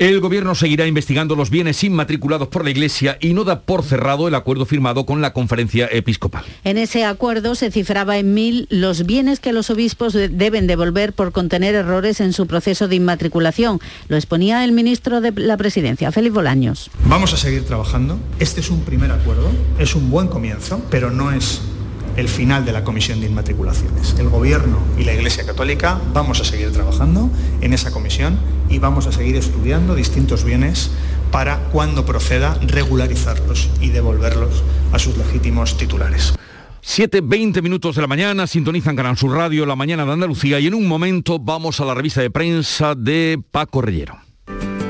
El 0.00 0.18
gobierno 0.20 0.54
seguirá 0.54 0.86
investigando 0.86 1.36
los 1.36 1.50
bienes 1.50 1.84
inmatriculados 1.84 2.48
por 2.48 2.64
la 2.64 2.70
Iglesia 2.70 3.18
y 3.20 3.34
no 3.34 3.44
da 3.44 3.60
por 3.60 3.82
cerrado 3.82 4.28
el 4.28 4.34
acuerdo 4.34 4.64
firmado 4.64 5.04
con 5.04 5.20
la 5.20 5.34
conferencia 5.34 5.90
episcopal. 5.92 6.42
En 6.64 6.78
ese 6.78 7.04
acuerdo 7.04 7.54
se 7.54 7.70
cifraba 7.70 8.16
en 8.16 8.32
mil 8.32 8.66
los 8.70 9.04
bienes 9.04 9.40
que 9.40 9.52
los 9.52 9.68
obispos 9.68 10.14
deben 10.14 10.66
devolver 10.66 11.12
por 11.12 11.32
contener 11.32 11.74
errores 11.74 12.22
en 12.22 12.32
su 12.32 12.46
proceso 12.46 12.88
de 12.88 12.96
inmatriculación. 12.96 13.78
Lo 14.08 14.16
exponía 14.16 14.64
el 14.64 14.72
ministro 14.72 15.20
de 15.20 15.32
la 15.32 15.58
Presidencia, 15.58 16.10
Félix 16.10 16.34
Bolaños. 16.34 16.90
Vamos 17.04 17.34
a 17.34 17.36
seguir 17.36 17.66
trabajando. 17.66 18.18
Este 18.38 18.60
es 18.60 18.70
un 18.70 18.80
primer 18.86 19.12
acuerdo, 19.12 19.50
es 19.78 19.94
un 19.94 20.08
buen 20.08 20.28
comienzo, 20.28 20.80
pero 20.88 21.10
no 21.10 21.30
es 21.30 21.60
el 22.16 22.28
final 22.28 22.64
de 22.64 22.72
la 22.72 22.84
Comisión 22.84 23.20
de 23.20 23.26
Inmatriculaciones. 23.26 24.14
El 24.18 24.28
Gobierno 24.28 24.78
y 24.98 25.04
la 25.04 25.14
Iglesia 25.14 25.44
Católica 25.44 26.00
vamos 26.12 26.40
a 26.40 26.44
seguir 26.44 26.72
trabajando 26.72 27.30
en 27.60 27.72
esa 27.72 27.90
comisión 27.90 28.38
y 28.68 28.78
vamos 28.78 29.06
a 29.06 29.12
seguir 29.12 29.36
estudiando 29.36 29.94
distintos 29.94 30.44
bienes 30.44 30.90
para, 31.30 31.58
cuando 31.70 32.04
proceda, 32.04 32.58
regularizarlos 32.66 33.70
y 33.80 33.88
devolverlos 33.88 34.62
a 34.92 34.98
sus 34.98 35.16
legítimos 35.16 35.76
titulares. 35.76 36.34
7, 36.82 37.20
20 37.22 37.62
minutos 37.62 37.96
de 37.96 38.02
la 38.02 38.08
mañana, 38.08 38.46
sintonizan 38.46 38.96
Canal 38.96 39.16
Radio, 39.16 39.66
la 39.66 39.76
mañana 39.76 40.04
de 40.04 40.12
Andalucía 40.12 40.58
y 40.60 40.66
en 40.66 40.74
un 40.74 40.88
momento 40.88 41.38
vamos 41.38 41.80
a 41.80 41.84
la 41.84 41.94
revista 41.94 42.22
de 42.22 42.30
prensa 42.30 42.94
de 42.94 43.40
Paco 43.50 43.82
Rellero. 43.82 44.29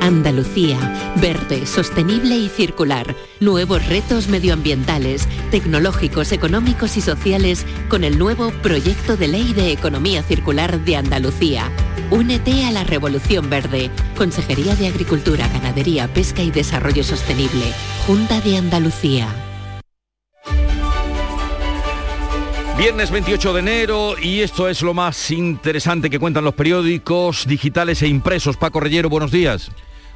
Andalucía, 0.00 1.14
verde, 1.20 1.66
sostenible 1.66 2.34
y 2.34 2.48
circular. 2.48 3.14
Nuevos 3.38 3.86
retos 3.86 4.28
medioambientales, 4.28 5.28
tecnológicos, 5.50 6.32
económicos 6.32 6.96
y 6.96 7.02
sociales 7.02 7.66
con 7.88 8.02
el 8.02 8.18
nuevo 8.18 8.50
Proyecto 8.62 9.16
de 9.16 9.28
Ley 9.28 9.52
de 9.52 9.72
Economía 9.72 10.22
Circular 10.22 10.80
de 10.80 10.96
Andalucía. 10.96 11.70
Únete 12.10 12.64
a 12.64 12.72
la 12.72 12.84
Revolución 12.84 13.50
Verde. 13.50 13.90
Consejería 14.16 14.74
de 14.74 14.88
Agricultura, 14.88 15.46
Ganadería, 15.48 16.08
Pesca 16.08 16.42
y 16.42 16.50
Desarrollo 16.50 17.04
Sostenible. 17.04 17.72
Junta 18.06 18.40
de 18.40 18.56
Andalucía. 18.56 19.28
Viernes 22.78 23.10
28 23.10 23.52
de 23.52 23.60
enero 23.60 24.14
y 24.18 24.40
esto 24.40 24.66
es 24.66 24.80
lo 24.80 24.94
más 24.94 25.30
interesante 25.30 26.08
que 26.08 26.18
cuentan 26.18 26.44
los 26.44 26.54
periódicos 26.54 27.46
digitales 27.46 28.00
e 28.00 28.08
impresos. 28.08 28.56
Paco 28.56 28.80
Rellero, 28.80 29.10
buenos 29.10 29.30
días. 29.30 29.70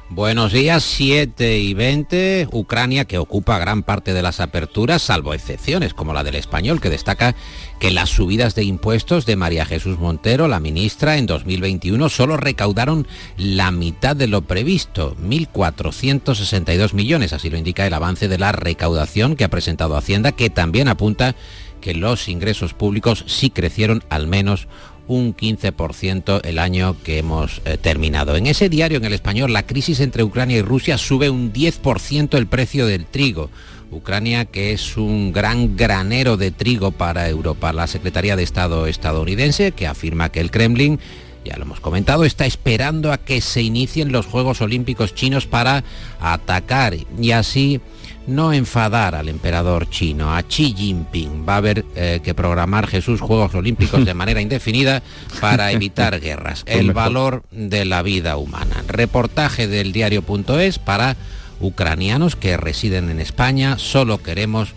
Buenos 0.09 0.53
días, 0.53 0.83
7 0.83 1.57
y 1.57 1.73
20. 1.73 2.49
Ucrania 2.51 3.05
que 3.05 3.17
ocupa 3.17 3.57
gran 3.57 3.81
parte 3.81 4.13
de 4.13 4.21
las 4.21 4.39
aperturas, 4.39 5.01
salvo 5.01 5.33
excepciones 5.33 5.95
como 5.95 6.13
la 6.13 6.23
del 6.23 6.35
español, 6.35 6.79
que 6.79 6.91
destaca 6.91 7.35
que 7.79 7.89
las 7.89 8.11
subidas 8.11 8.53
de 8.53 8.63
impuestos 8.63 9.25
de 9.25 9.35
María 9.35 9.65
Jesús 9.65 9.97
Montero, 9.97 10.47
la 10.47 10.59
ministra, 10.59 11.17
en 11.17 11.25
2021 11.25 12.07
solo 12.09 12.37
recaudaron 12.37 13.07
la 13.35 13.71
mitad 13.71 14.15
de 14.15 14.27
lo 14.27 14.43
previsto, 14.43 15.15
1.462 15.17 16.93
millones. 16.93 17.33
Así 17.33 17.49
lo 17.49 17.57
indica 17.57 17.87
el 17.87 17.93
avance 17.95 18.27
de 18.27 18.37
la 18.37 18.51
recaudación 18.51 19.35
que 19.35 19.43
ha 19.43 19.49
presentado 19.49 19.97
Hacienda, 19.97 20.33
que 20.33 20.51
también 20.51 20.87
apunta 20.87 21.35
que 21.81 21.95
los 21.95 22.29
ingresos 22.29 22.75
públicos 22.75 23.25
sí 23.27 23.49
crecieron 23.49 24.03
al 24.09 24.27
menos 24.27 24.67
un 25.07 25.35
15% 25.35 26.41
el 26.43 26.59
año 26.59 26.95
que 27.03 27.19
hemos 27.19 27.61
eh, 27.65 27.77
terminado. 27.77 28.35
En 28.35 28.47
ese 28.47 28.69
diario 28.69 28.97
en 28.97 29.05
el 29.05 29.13
español, 29.13 29.53
la 29.53 29.65
crisis 29.65 29.99
entre 29.99 30.23
Ucrania 30.23 30.57
y 30.57 30.61
Rusia 30.61 30.97
sube 30.97 31.29
un 31.29 31.53
10% 31.53 32.37
el 32.37 32.47
precio 32.47 32.85
del 32.87 33.05
trigo. 33.05 33.49
Ucrania, 33.91 34.45
que 34.45 34.73
es 34.73 34.97
un 34.97 35.31
gran 35.31 35.77
granero 35.77 36.37
de 36.37 36.51
trigo 36.51 36.91
para 36.91 37.29
Europa. 37.29 37.71
La 37.71 37.87
Secretaría 37.87 38.35
de 38.35 38.43
Estado 38.43 38.87
estadounidense, 38.87 39.71
que 39.71 39.87
afirma 39.87 40.29
que 40.29 40.41
el 40.41 40.51
Kremlin 40.51 40.99
ya 41.45 41.57
lo 41.57 41.63
hemos 41.63 41.79
comentado, 41.79 42.25
está 42.25 42.45
esperando 42.45 43.13
a 43.13 43.19
que 43.19 43.39
se 43.39 43.61
inicien 43.61 44.11
los 44.11 44.25
Juegos 44.25 44.61
Olímpicos 44.61 45.13
chinos 45.13 45.45
para 45.45 45.83
atacar 46.19 46.95
y 47.19 47.31
así 47.31 47.81
no 48.27 48.53
enfadar 48.53 49.15
al 49.15 49.29
emperador 49.29 49.89
chino, 49.89 50.35
a 50.35 50.41
Xi 50.43 50.73
Jinping. 50.75 51.45
Va 51.47 51.55
a 51.55 51.57
haber 51.57 51.85
eh, 51.95 52.21
que 52.23 52.33
programar 52.33 52.87
Jesús 52.87 53.21
Juegos 53.21 53.53
Olímpicos 53.55 54.05
de 54.05 54.13
manera 54.15 54.41
indefinida 54.41 55.01
para 55.39 55.71
evitar 55.71 56.19
guerras. 56.19 56.63
El 56.65 56.93
valor 56.93 57.43
de 57.51 57.85
la 57.85 58.01
vida 58.01 58.37
humana. 58.37 58.83
Reportaje 58.87 59.67
del 59.67 59.91
diario.es 59.91 60.79
para 60.79 61.15
ucranianos 61.59 62.35
que 62.35 62.57
residen 62.57 63.09
en 63.09 63.19
España. 63.19 63.77
Solo 63.77 64.21
queremos 64.21 64.73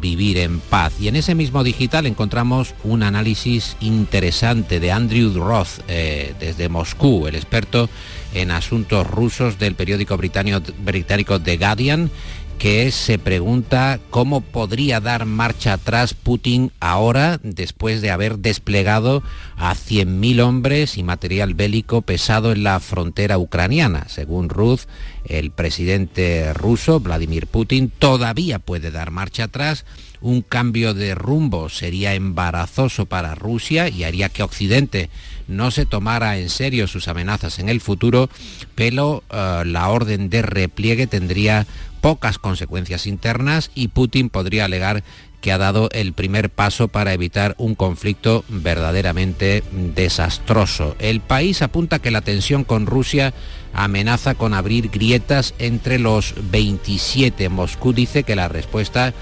vivir 0.00 0.38
en 0.38 0.60
paz. 0.60 0.92
Y 1.00 1.08
en 1.08 1.16
ese 1.16 1.34
mismo 1.34 1.64
digital 1.64 2.06
encontramos 2.06 2.74
un 2.84 3.02
análisis 3.02 3.76
interesante 3.80 4.78
de 4.78 4.92
Andrew 4.92 5.32
Roth 5.34 5.80
eh, 5.88 6.34
desde 6.38 6.68
Moscú, 6.68 7.26
el 7.26 7.34
experto 7.34 7.88
en 8.32 8.52
asuntos 8.52 9.06
rusos 9.06 9.58
del 9.58 9.74
periódico 9.74 10.16
británico 10.16 11.40
The 11.40 11.56
Guardian 11.56 12.10
que 12.60 12.92
se 12.92 13.18
pregunta 13.18 13.98
cómo 14.10 14.42
podría 14.42 15.00
dar 15.00 15.24
marcha 15.24 15.72
atrás 15.72 16.12
Putin 16.12 16.72
ahora 16.78 17.40
después 17.42 18.02
de 18.02 18.10
haber 18.10 18.36
desplegado 18.36 19.22
a 19.56 19.74
100.000 19.74 20.42
hombres 20.42 20.98
y 20.98 21.02
material 21.02 21.54
bélico 21.54 22.02
pesado 22.02 22.52
en 22.52 22.62
la 22.62 22.78
frontera 22.78 23.38
ucraniana. 23.38 24.08
Según 24.10 24.50
Ruth, 24.50 24.80
el 25.24 25.52
presidente 25.52 26.52
ruso, 26.52 27.00
Vladimir 27.00 27.46
Putin, 27.46 27.90
todavía 27.98 28.58
puede 28.58 28.90
dar 28.90 29.10
marcha 29.10 29.44
atrás. 29.44 29.86
Un 30.20 30.42
cambio 30.42 30.94
de 30.94 31.14
rumbo 31.14 31.68
sería 31.68 32.14
embarazoso 32.14 33.06
para 33.06 33.34
Rusia 33.34 33.88
y 33.88 34.04
haría 34.04 34.28
que 34.28 34.42
Occidente 34.42 35.08
no 35.48 35.70
se 35.70 35.86
tomara 35.86 36.38
en 36.38 36.50
serio 36.50 36.86
sus 36.86 37.08
amenazas 37.08 37.58
en 37.58 37.68
el 37.68 37.80
futuro, 37.80 38.28
pero 38.74 39.22
eh, 39.30 39.62
la 39.66 39.88
orden 39.88 40.30
de 40.30 40.42
repliegue 40.42 41.06
tendría 41.06 41.66
pocas 42.00 42.38
consecuencias 42.38 43.06
internas 43.06 43.70
y 43.74 43.88
Putin 43.88 44.30
podría 44.30 44.64
alegar 44.64 45.02
que 45.40 45.52
ha 45.52 45.58
dado 45.58 45.88
el 45.92 46.12
primer 46.12 46.50
paso 46.50 46.88
para 46.88 47.12
evitar 47.12 47.54
un 47.58 47.74
conflicto 47.74 48.44
verdaderamente 48.48 49.64
desastroso. 49.72 50.96
El 50.98 51.20
país 51.20 51.62
apunta 51.62 51.98
que 51.98 52.10
la 52.10 52.20
tensión 52.20 52.64
con 52.64 52.86
Rusia 52.86 53.32
amenaza 53.72 54.34
con 54.34 54.52
abrir 54.54 54.90
grietas 54.90 55.54
entre 55.58 55.98
los 55.98 56.34
27. 56.50 57.48
Moscú 57.48 57.92
dice 57.92 58.22
que 58.22 58.36
la 58.36 58.48
respuesta 58.48 59.14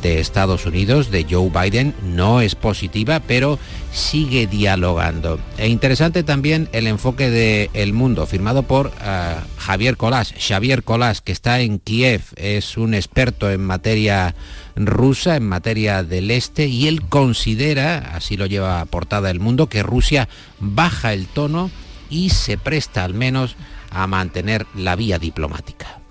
de 0.00 0.20
Estados 0.20 0.66
Unidos, 0.66 1.10
de 1.10 1.26
Joe 1.28 1.50
Biden, 1.50 1.94
no 2.02 2.40
es 2.40 2.54
positiva, 2.54 3.20
pero 3.20 3.58
sigue 3.92 4.46
dialogando. 4.46 5.38
E 5.58 5.68
interesante 5.68 6.22
también 6.22 6.68
el 6.72 6.86
enfoque 6.86 7.30
de 7.30 7.70
El 7.74 7.92
Mundo, 7.92 8.26
firmado 8.26 8.62
por 8.62 8.92
eh, 9.02 9.34
Javier 9.58 9.96
Colás. 9.96 10.34
Xavier 10.38 10.82
Colás, 10.82 11.20
que 11.20 11.32
está 11.32 11.60
en 11.60 11.78
Kiev, 11.78 12.22
es 12.36 12.76
un 12.76 12.94
experto 12.94 13.50
en 13.50 13.64
materia 13.64 14.34
rusa, 14.76 15.36
en 15.36 15.46
materia 15.46 16.02
del 16.02 16.30
este, 16.30 16.66
y 16.66 16.88
él 16.88 17.02
considera, 17.08 18.12
así 18.14 18.36
lo 18.36 18.46
lleva 18.46 18.84
portada 18.86 19.30
El 19.30 19.40
Mundo, 19.40 19.68
que 19.68 19.82
Rusia 19.82 20.28
baja 20.58 21.12
el 21.12 21.26
tono 21.26 21.70
y 22.10 22.30
se 22.30 22.58
presta 22.58 23.04
al 23.04 23.14
menos 23.14 23.56
a 23.90 24.06
mantener 24.06 24.66
la 24.74 24.96
vía 24.96 25.18
diplomática. 25.18 26.03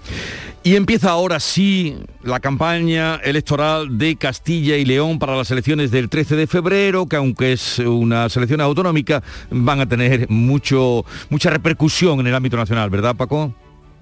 Y 0.65 0.77
empieza 0.77 1.09
ahora 1.09 1.41
sí 1.41 1.97
la 2.23 2.39
campaña 2.39 3.15
electoral 3.17 3.97
de 3.97 4.15
Castilla 4.15 4.77
y 4.77 4.85
León 4.85 5.19
para 5.19 5.35
las 5.35 5.51
elecciones 5.51 5.91
del 5.91 6.07
13 6.07 6.37
de 6.37 6.47
febrero, 6.47 7.05
que 7.05 7.17
aunque 7.17 7.51
es 7.51 7.79
una 7.79 8.29
selección 8.29 8.61
autonómica, 8.61 9.21
van 9.51 9.81
a 9.81 9.89
tener 9.89 10.29
mucho, 10.29 11.03
mucha 11.29 11.49
repercusión 11.49 12.21
en 12.21 12.27
el 12.27 12.35
ámbito 12.35 12.55
nacional, 12.55 12.89
¿verdad, 12.89 13.13
Paco? 13.15 13.53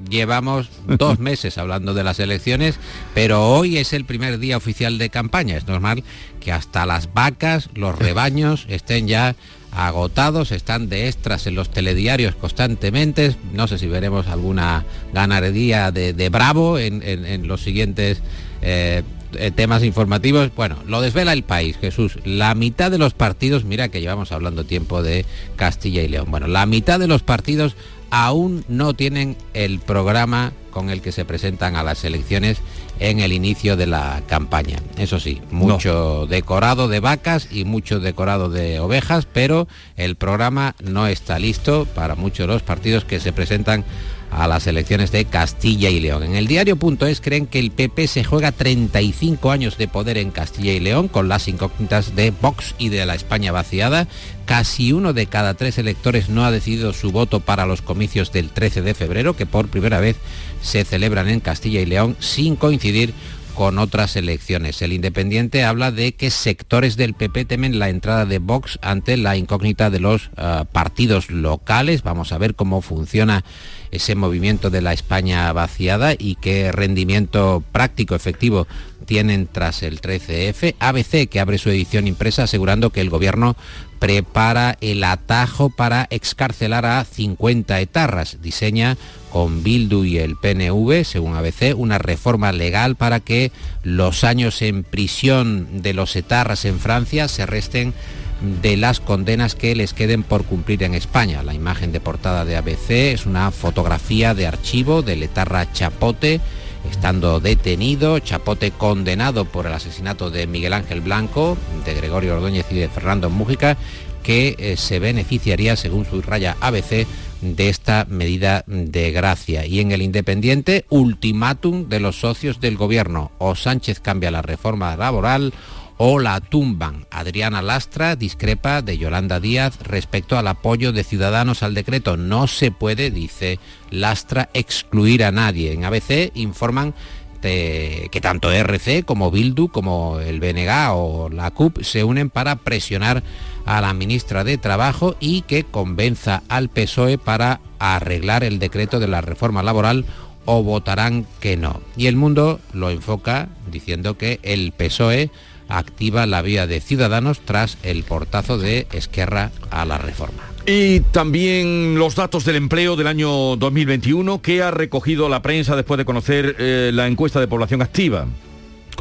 Llevamos 0.07 0.69
dos 0.85 1.17
meses 1.19 1.57
hablando 1.57 1.95
de 1.95 2.03
las 2.03 2.19
elecciones, 2.19 2.79
pero 3.15 3.47
hoy 3.47 3.77
es 3.77 3.93
el 3.93 4.05
primer 4.05 4.37
día 4.37 4.55
oficial 4.55 4.99
de 4.99 5.09
campaña. 5.09 5.57
Es 5.57 5.67
normal 5.67 6.03
que 6.39 6.51
hasta 6.51 6.85
las 6.85 7.11
vacas, 7.11 7.69
los 7.73 7.97
rebaños 7.97 8.67
estén 8.69 9.07
ya 9.07 9.35
agotados, 9.71 10.51
están 10.51 10.89
de 10.89 11.07
extras 11.07 11.47
en 11.47 11.55
los 11.55 11.69
telediarios 11.69 12.35
constantemente. 12.35 13.35
No 13.53 13.67
sé 13.67 13.77
si 13.77 13.87
veremos 13.87 14.27
alguna 14.27 14.85
ganadería 15.13 15.91
de, 15.91 16.29
Bravo 16.29 16.77
en, 16.77 17.47
los 17.47 17.61
siguientes 17.61 18.21
eh, 18.61 19.03
eh, 19.33 19.51
temas 19.51 19.83
informativos. 19.83 20.51
Bueno, 20.55 20.77
lo 20.87 21.01
desvela 21.01 21.33
el 21.33 21.43
país, 21.43 21.77
Jesús. 21.79 22.19
La 22.25 22.53
mitad 22.55 22.91
de 22.91 22.97
los 22.97 23.13
partidos, 23.13 23.63
mira 23.63 23.89
que 23.89 24.01
llevamos 24.01 24.31
hablando 24.31 24.65
tiempo 24.65 25.01
de 25.01 25.25
Castilla 25.55 26.01
y 26.01 26.07
León. 26.07 26.29
Bueno, 26.29 26.47
la 26.47 26.65
mitad 26.65 26.99
de 26.99 27.07
los 27.07 27.23
partidos 27.23 27.75
aún 28.09 28.65
no 28.67 28.93
tienen 28.93 29.37
el 29.53 29.79
programa 29.79 30.51
con 30.69 30.89
el 30.89 31.01
que 31.01 31.11
se 31.11 31.25
presentan 31.25 31.75
a 31.75 31.83
las 31.83 32.03
elecciones 32.03 32.57
en 33.01 33.19
el 33.19 33.33
inicio 33.33 33.75
de 33.75 33.87
la 33.87 34.21
campaña. 34.27 34.77
Eso 34.97 35.19
sí, 35.19 35.41
mucho 35.49 36.27
decorado 36.27 36.87
de 36.87 36.99
vacas 36.99 37.47
y 37.51 37.65
mucho 37.65 37.99
decorado 37.99 38.47
de 38.49 38.79
ovejas, 38.79 39.25
pero 39.25 39.67
el 39.97 40.15
programa 40.15 40.75
no 40.83 41.07
está 41.07 41.39
listo 41.39 41.85
para 41.95 42.15
muchos 42.15 42.47
de 42.47 42.53
los 42.53 42.61
partidos 42.61 43.03
que 43.03 43.19
se 43.19 43.33
presentan 43.33 43.83
a 44.31 44.47
las 44.47 44.65
elecciones 44.65 45.11
de 45.11 45.25
Castilla 45.25 45.89
y 45.89 45.99
León. 45.99 46.23
En 46.23 46.35
el 46.35 46.47
diario.es 46.47 47.21
creen 47.21 47.47
que 47.47 47.59
el 47.59 47.71
PP 47.71 48.07
se 48.07 48.23
juega 48.23 48.51
35 48.51 49.51
años 49.51 49.77
de 49.77 49.87
poder 49.87 50.17
en 50.17 50.31
Castilla 50.31 50.73
y 50.73 50.79
León 50.79 51.09
con 51.09 51.27
las 51.27 51.47
incógnitas 51.47 52.15
de 52.15 52.31
Vox 52.31 52.73
y 52.77 52.89
de 52.89 53.05
la 53.05 53.15
España 53.15 53.51
vaciada. 53.51 54.07
Casi 54.45 54.93
uno 54.93 55.13
de 55.13 55.27
cada 55.27 55.53
tres 55.53 55.77
electores 55.77 56.29
no 56.29 56.45
ha 56.45 56.51
decidido 56.51 56.93
su 56.93 57.11
voto 57.11 57.41
para 57.41 57.65
los 57.65 57.81
comicios 57.81 58.31
del 58.31 58.49
13 58.49 58.81
de 58.81 58.93
febrero, 58.93 59.35
que 59.35 59.45
por 59.45 59.67
primera 59.67 59.99
vez 59.99 60.15
se 60.61 60.83
celebran 60.85 61.29
en 61.29 61.41
Castilla 61.41 61.81
y 61.81 61.85
León 61.85 62.15
sin 62.19 62.55
coincidir 62.55 63.13
con 63.53 63.77
otras 63.79 64.15
elecciones. 64.15 64.81
El 64.81 64.93
Independiente 64.93 65.63
habla 65.63 65.91
de 65.91 66.13
que 66.13 66.31
sectores 66.31 66.95
del 66.95 67.13
PP 67.13 67.45
temen 67.45 67.79
la 67.79 67.89
entrada 67.89 68.25
de 68.25 68.39
Vox 68.39 68.79
ante 68.81 69.17
la 69.17 69.35
incógnita 69.35 69.89
de 69.89 69.99
los 69.99 70.27
uh, 70.37 70.65
partidos 70.71 71.29
locales. 71.29 72.03
Vamos 72.03 72.31
a 72.31 72.37
ver 72.37 72.55
cómo 72.55 72.81
funciona 72.81 73.43
ese 73.91 74.15
movimiento 74.15 74.69
de 74.69 74.81
la 74.81 74.93
España 74.93 75.51
vaciada 75.53 76.13
y 76.17 76.35
qué 76.35 76.71
rendimiento 76.71 77.63
práctico 77.71 78.15
efectivo 78.15 78.67
tienen 79.05 79.47
tras 79.51 79.83
el 79.83 80.01
13F. 80.01 80.75
ABC, 80.79 81.27
que 81.29 81.39
abre 81.39 81.57
su 81.57 81.69
edición 81.69 82.07
impresa 82.07 82.43
asegurando 82.43 82.91
que 82.91 83.01
el 83.01 83.09
gobierno 83.09 83.55
prepara 83.99 84.77
el 84.81 85.03
atajo 85.03 85.69
para 85.69 86.07
excarcelar 86.09 86.85
a 86.85 87.03
50 87.03 87.79
etarras. 87.81 88.41
Diseña 88.41 88.97
con 89.31 89.63
Bildu 89.63 90.03
y 90.05 90.17
el 90.17 90.37
PNV, 90.37 91.03
según 91.05 91.35
ABC, 91.35 91.75
una 91.75 91.99
reforma 91.99 92.51
legal 92.51 92.95
para 92.95 93.19
que 93.19 93.51
los 93.83 94.23
años 94.23 94.61
en 94.61 94.83
prisión 94.83 95.81
de 95.81 95.93
los 95.93 96.15
etarras 96.15 96.65
en 96.65 96.79
Francia 96.79 97.27
se 97.27 97.45
resten 97.45 97.93
de 98.41 98.77
las 98.77 98.99
condenas 98.99 99.55
que 99.55 99.75
les 99.75 99.93
queden 99.93 100.23
por 100.23 100.45
cumplir 100.45 100.83
en 100.83 100.93
España. 100.93 101.43
La 101.43 101.53
imagen 101.53 101.91
de 101.91 101.99
portada 101.99 102.45
de 102.45 102.55
ABC 102.55 102.89
es 103.13 103.25
una 103.25 103.51
fotografía 103.51 104.33
de 104.33 104.47
archivo 104.47 105.01
del 105.01 105.23
etarra 105.23 105.71
Chapote, 105.71 106.41
estando 106.89 107.39
detenido, 107.39 108.19
Chapote 108.19 108.71
condenado 108.71 109.45
por 109.45 109.67
el 109.67 109.73
asesinato 109.73 110.31
de 110.31 110.47
Miguel 110.47 110.73
Ángel 110.73 111.01
Blanco, 111.01 111.57
de 111.85 111.93
Gregorio 111.93 112.35
Ordóñez 112.35 112.65
y 112.71 112.75
de 112.75 112.89
Fernando 112.89 113.29
Mújica, 113.29 113.77
que 114.23 114.55
eh, 114.57 114.77
se 114.77 114.99
beneficiaría, 114.99 115.75
según 115.75 116.05
su 116.05 116.21
raya 116.21 116.57
ABC, 116.61 117.07
de 117.41 117.69
esta 117.69 118.05
medida 118.07 118.63
de 118.67 119.11
gracia. 119.11 119.65
Y 119.65 119.79
en 119.79 119.91
el 119.91 120.01
Independiente, 120.01 120.85
ultimátum 120.89 121.89
de 121.89 121.99
los 121.99 122.19
socios 122.19 122.59
del 122.59 122.77
gobierno. 122.77 123.31
O 123.39 123.55
Sánchez 123.55 123.99
cambia 123.99 124.31
la 124.31 124.41
reforma 124.41 124.95
laboral 124.95 125.53
o 126.03 126.17
la 126.17 126.39
tumban. 126.39 127.05
Adriana 127.11 127.61
Lastra 127.61 128.15
discrepa 128.15 128.81
de 128.81 128.97
Yolanda 128.97 129.39
Díaz 129.39 129.77
respecto 129.83 130.35
al 130.35 130.47
apoyo 130.47 130.93
de 130.93 131.03
Ciudadanos 131.03 131.61
al 131.61 131.75
decreto. 131.75 132.17
No 132.17 132.47
se 132.47 132.71
puede, 132.71 133.11
dice 133.11 133.59
Lastra, 133.91 134.49
excluir 134.55 135.23
a 135.23 135.31
nadie. 135.31 135.73
En 135.73 135.85
ABC 135.85 136.31
informan 136.33 136.95
que 137.39 138.19
tanto 138.19 138.51
RC 138.51 139.03
como 139.05 139.29
Bildu, 139.29 139.67
como 139.67 140.19
el 140.19 140.39
BNG 140.39 140.89
o 140.91 141.29
la 141.29 141.51
CUP 141.51 141.83
se 141.83 142.03
unen 142.03 142.31
para 142.31 142.55
presionar 142.55 143.21
a 143.67 143.79
la 143.79 143.93
ministra 143.93 144.43
de 144.43 144.57
Trabajo 144.57 145.15
y 145.19 145.43
que 145.43 145.65
convenza 145.65 146.41
al 146.49 146.69
PSOE 146.69 147.19
para 147.19 147.59
arreglar 147.77 148.43
el 148.43 148.57
decreto 148.57 148.99
de 148.99 149.07
la 149.07 149.21
reforma 149.21 149.61
laboral 149.61 150.05
o 150.45 150.63
votarán 150.63 151.27
que 151.39 151.57
no. 151.57 151.79
Y 151.95 152.07
el 152.07 152.15
mundo 152.15 152.59
lo 152.73 152.89
enfoca 152.89 153.49
diciendo 153.71 154.17
que 154.17 154.39
el 154.41 154.71
PSOE 154.71 155.29
activa 155.77 156.25
la 156.25 156.41
vía 156.41 156.67
de 156.67 156.81
Ciudadanos 156.81 157.39
tras 157.39 157.77
el 157.83 158.03
portazo 158.03 158.57
de 158.57 158.87
Esquerra 158.91 159.51
a 159.69 159.85
la 159.85 159.97
reforma. 159.97 160.43
Y 160.65 160.99
también 160.99 161.97
los 161.97 162.15
datos 162.15 162.45
del 162.45 162.55
empleo 162.55 162.95
del 162.95 163.07
año 163.07 163.55
2021 163.55 164.41
que 164.41 164.61
ha 164.61 164.71
recogido 164.71 165.27
la 165.27 165.41
prensa 165.41 165.75
después 165.75 165.97
de 165.97 166.05
conocer 166.05 166.55
eh, 166.59 166.91
la 166.93 167.07
encuesta 167.07 167.39
de 167.39 167.47
población 167.47 167.81
activa 167.81 168.27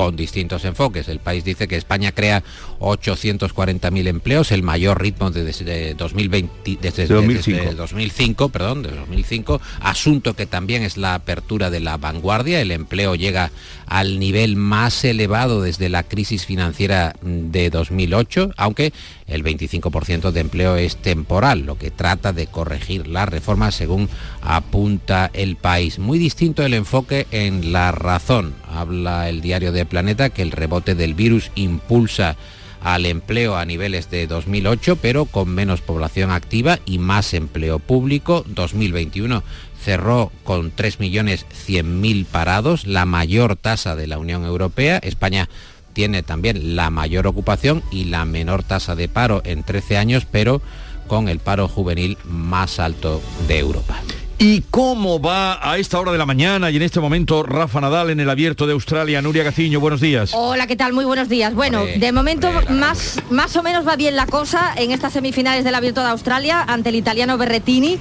con 0.00 0.16
distintos 0.16 0.64
enfoques. 0.64 1.08
El 1.08 1.18
país 1.18 1.44
dice 1.44 1.68
que 1.68 1.76
España 1.76 2.12
crea 2.12 2.42
840.000 2.78 4.08
empleos, 4.08 4.50
el 4.50 4.62
mayor 4.62 4.98
ritmo 4.98 5.30
desde, 5.30 5.92
2020, 5.92 6.78
desde, 6.80 7.06
2005. 7.06 7.74
2005, 7.74 8.48
perdón, 8.48 8.82
de 8.82 8.92
2005, 8.92 9.60
asunto 9.80 10.32
que 10.32 10.46
también 10.46 10.84
es 10.84 10.96
la 10.96 11.12
apertura 11.12 11.68
de 11.68 11.80
la 11.80 11.98
vanguardia. 11.98 12.62
El 12.62 12.70
empleo 12.70 13.14
llega 13.14 13.50
al 13.84 14.18
nivel 14.18 14.56
más 14.56 15.04
elevado 15.04 15.60
desde 15.60 15.90
la 15.90 16.02
crisis 16.04 16.46
financiera 16.46 17.14
de 17.20 17.68
2008, 17.68 18.52
aunque 18.56 18.94
el 19.30 19.44
25% 19.44 20.32
de 20.32 20.40
empleo 20.40 20.76
es 20.76 20.96
temporal, 20.96 21.60
lo 21.60 21.78
que 21.78 21.90
trata 21.90 22.32
de 22.32 22.46
corregir 22.46 23.06
la 23.06 23.26
reforma 23.26 23.70
según 23.70 24.08
apunta 24.42 25.30
el 25.32 25.56
país. 25.56 25.98
Muy 25.98 26.18
distinto 26.18 26.64
el 26.64 26.74
enfoque 26.74 27.26
en 27.30 27.72
la 27.72 27.92
razón. 27.92 28.54
Habla 28.68 29.28
el 29.28 29.40
diario 29.40 29.72
de 29.72 29.86
Planeta 29.86 30.30
que 30.30 30.42
el 30.42 30.50
rebote 30.50 30.94
del 30.94 31.14
virus 31.14 31.50
impulsa 31.54 32.36
al 32.82 33.06
empleo 33.06 33.56
a 33.56 33.64
niveles 33.64 34.10
de 34.10 34.26
2008, 34.26 34.96
pero 34.96 35.26
con 35.26 35.48
menos 35.48 35.80
población 35.80 36.30
activa 36.30 36.78
y 36.86 36.98
más 36.98 37.34
empleo 37.34 37.78
público. 37.78 38.44
2021 38.48 39.42
cerró 39.82 40.30
con 40.44 40.74
3.100.000 40.74 42.26
parados, 42.26 42.86
la 42.86 43.06
mayor 43.06 43.56
tasa 43.56 43.96
de 43.96 44.06
la 44.06 44.18
Unión 44.18 44.44
Europea. 44.44 44.98
España 44.98 45.48
tiene 45.92 46.22
también 46.22 46.76
la 46.76 46.90
mayor 46.90 47.26
ocupación 47.26 47.82
y 47.90 48.04
la 48.04 48.24
menor 48.24 48.62
tasa 48.62 48.94
de 48.96 49.08
paro 49.08 49.42
en 49.44 49.62
13 49.62 49.96
años, 49.96 50.26
pero 50.30 50.60
con 51.06 51.28
el 51.28 51.40
paro 51.40 51.68
juvenil 51.68 52.18
más 52.24 52.78
alto 52.78 53.20
de 53.48 53.58
Europa. 53.58 54.00
¿Y 54.42 54.62
cómo 54.70 55.20
va 55.20 55.60
a 55.60 55.76
esta 55.76 56.00
hora 56.00 56.12
de 56.12 56.16
la 56.16 56.24
mañana 56.24 56.70
y 56.70 56.76
en 56.76 56.80
este 56.80 56.98
momento 56.98 57.42
Rafa 57.42 57.78
Nadal 57.82 58.08
en 58.08 58.20
el 58.20 58.30
abierto 58.30 58.66
de 58.66 58.72
Australia? 58.72 59.20
Nuria 59.20 59.42
Gaciño, 59.42 59.80
buenos 59.80 60.00
días. 60.00 60.30
Hola, 60.32 60.66
¿qué 60.66 60.76
tal? 60.76 60.94
Muy 60.94 61.04
buenos 61.04 61.28
días. 61.28 61.52
Bueno, 61.52 61.84
de 61.84 62.10
momento 62.10 62.50
más, 62.70 63.20
más 63.28 63.54
o 63.56 63.62
menos 63.62 63.86
va 63.86 63.96
bien 63.96 64.16
la 64.16 64.24
cosa 64.24 64.72
en 64.76 64.92
estas 64.92 65.12
semifinales 65.12 65.62
del 65.62 65.74
abierto 65.74 66.00
de 66.00 66.08
Australia 66.08 66.64
ante 66.66 66.88
el 66.88 66.94
italiano 66.94 67.36
Berretini. 67.36 67.98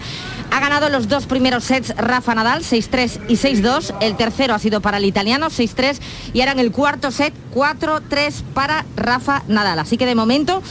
Ha 0.49 0.61
ganado 0.61 0.87
los 0.87 1.09
dos 1.09 1.25
primeros 1.25 1.65
sets 1.65 1.93
Rafa 1.97 2.33
Nadal, 2.35 2.63
6-3 2.63 3.19
y 3.27 3.33
6-2. 3.33 3.95
El 3.99 4.15
tercero 4.15 4.53
ha 4.53 4.59
sido 4.59 4.79
para 4.79 4.95
el 4.95 5.03
italiano, 5.03 5.47
6-3. 5.47 5.99
Y 6.31 6.39
ahora 6.39 6.53
en 6.53 6.59
el 6.59 6.71
cuarto 6.71 7.11
set, 7.11 7.33
4-3 7.53 8.43
para 8.53 8.85
Rafa 8.95 9.43
Nadal. 9.49 9.79
Así 9.79 9.97
que 9.97 10.05
de 10.05 10.15
momento... 10.15 10.63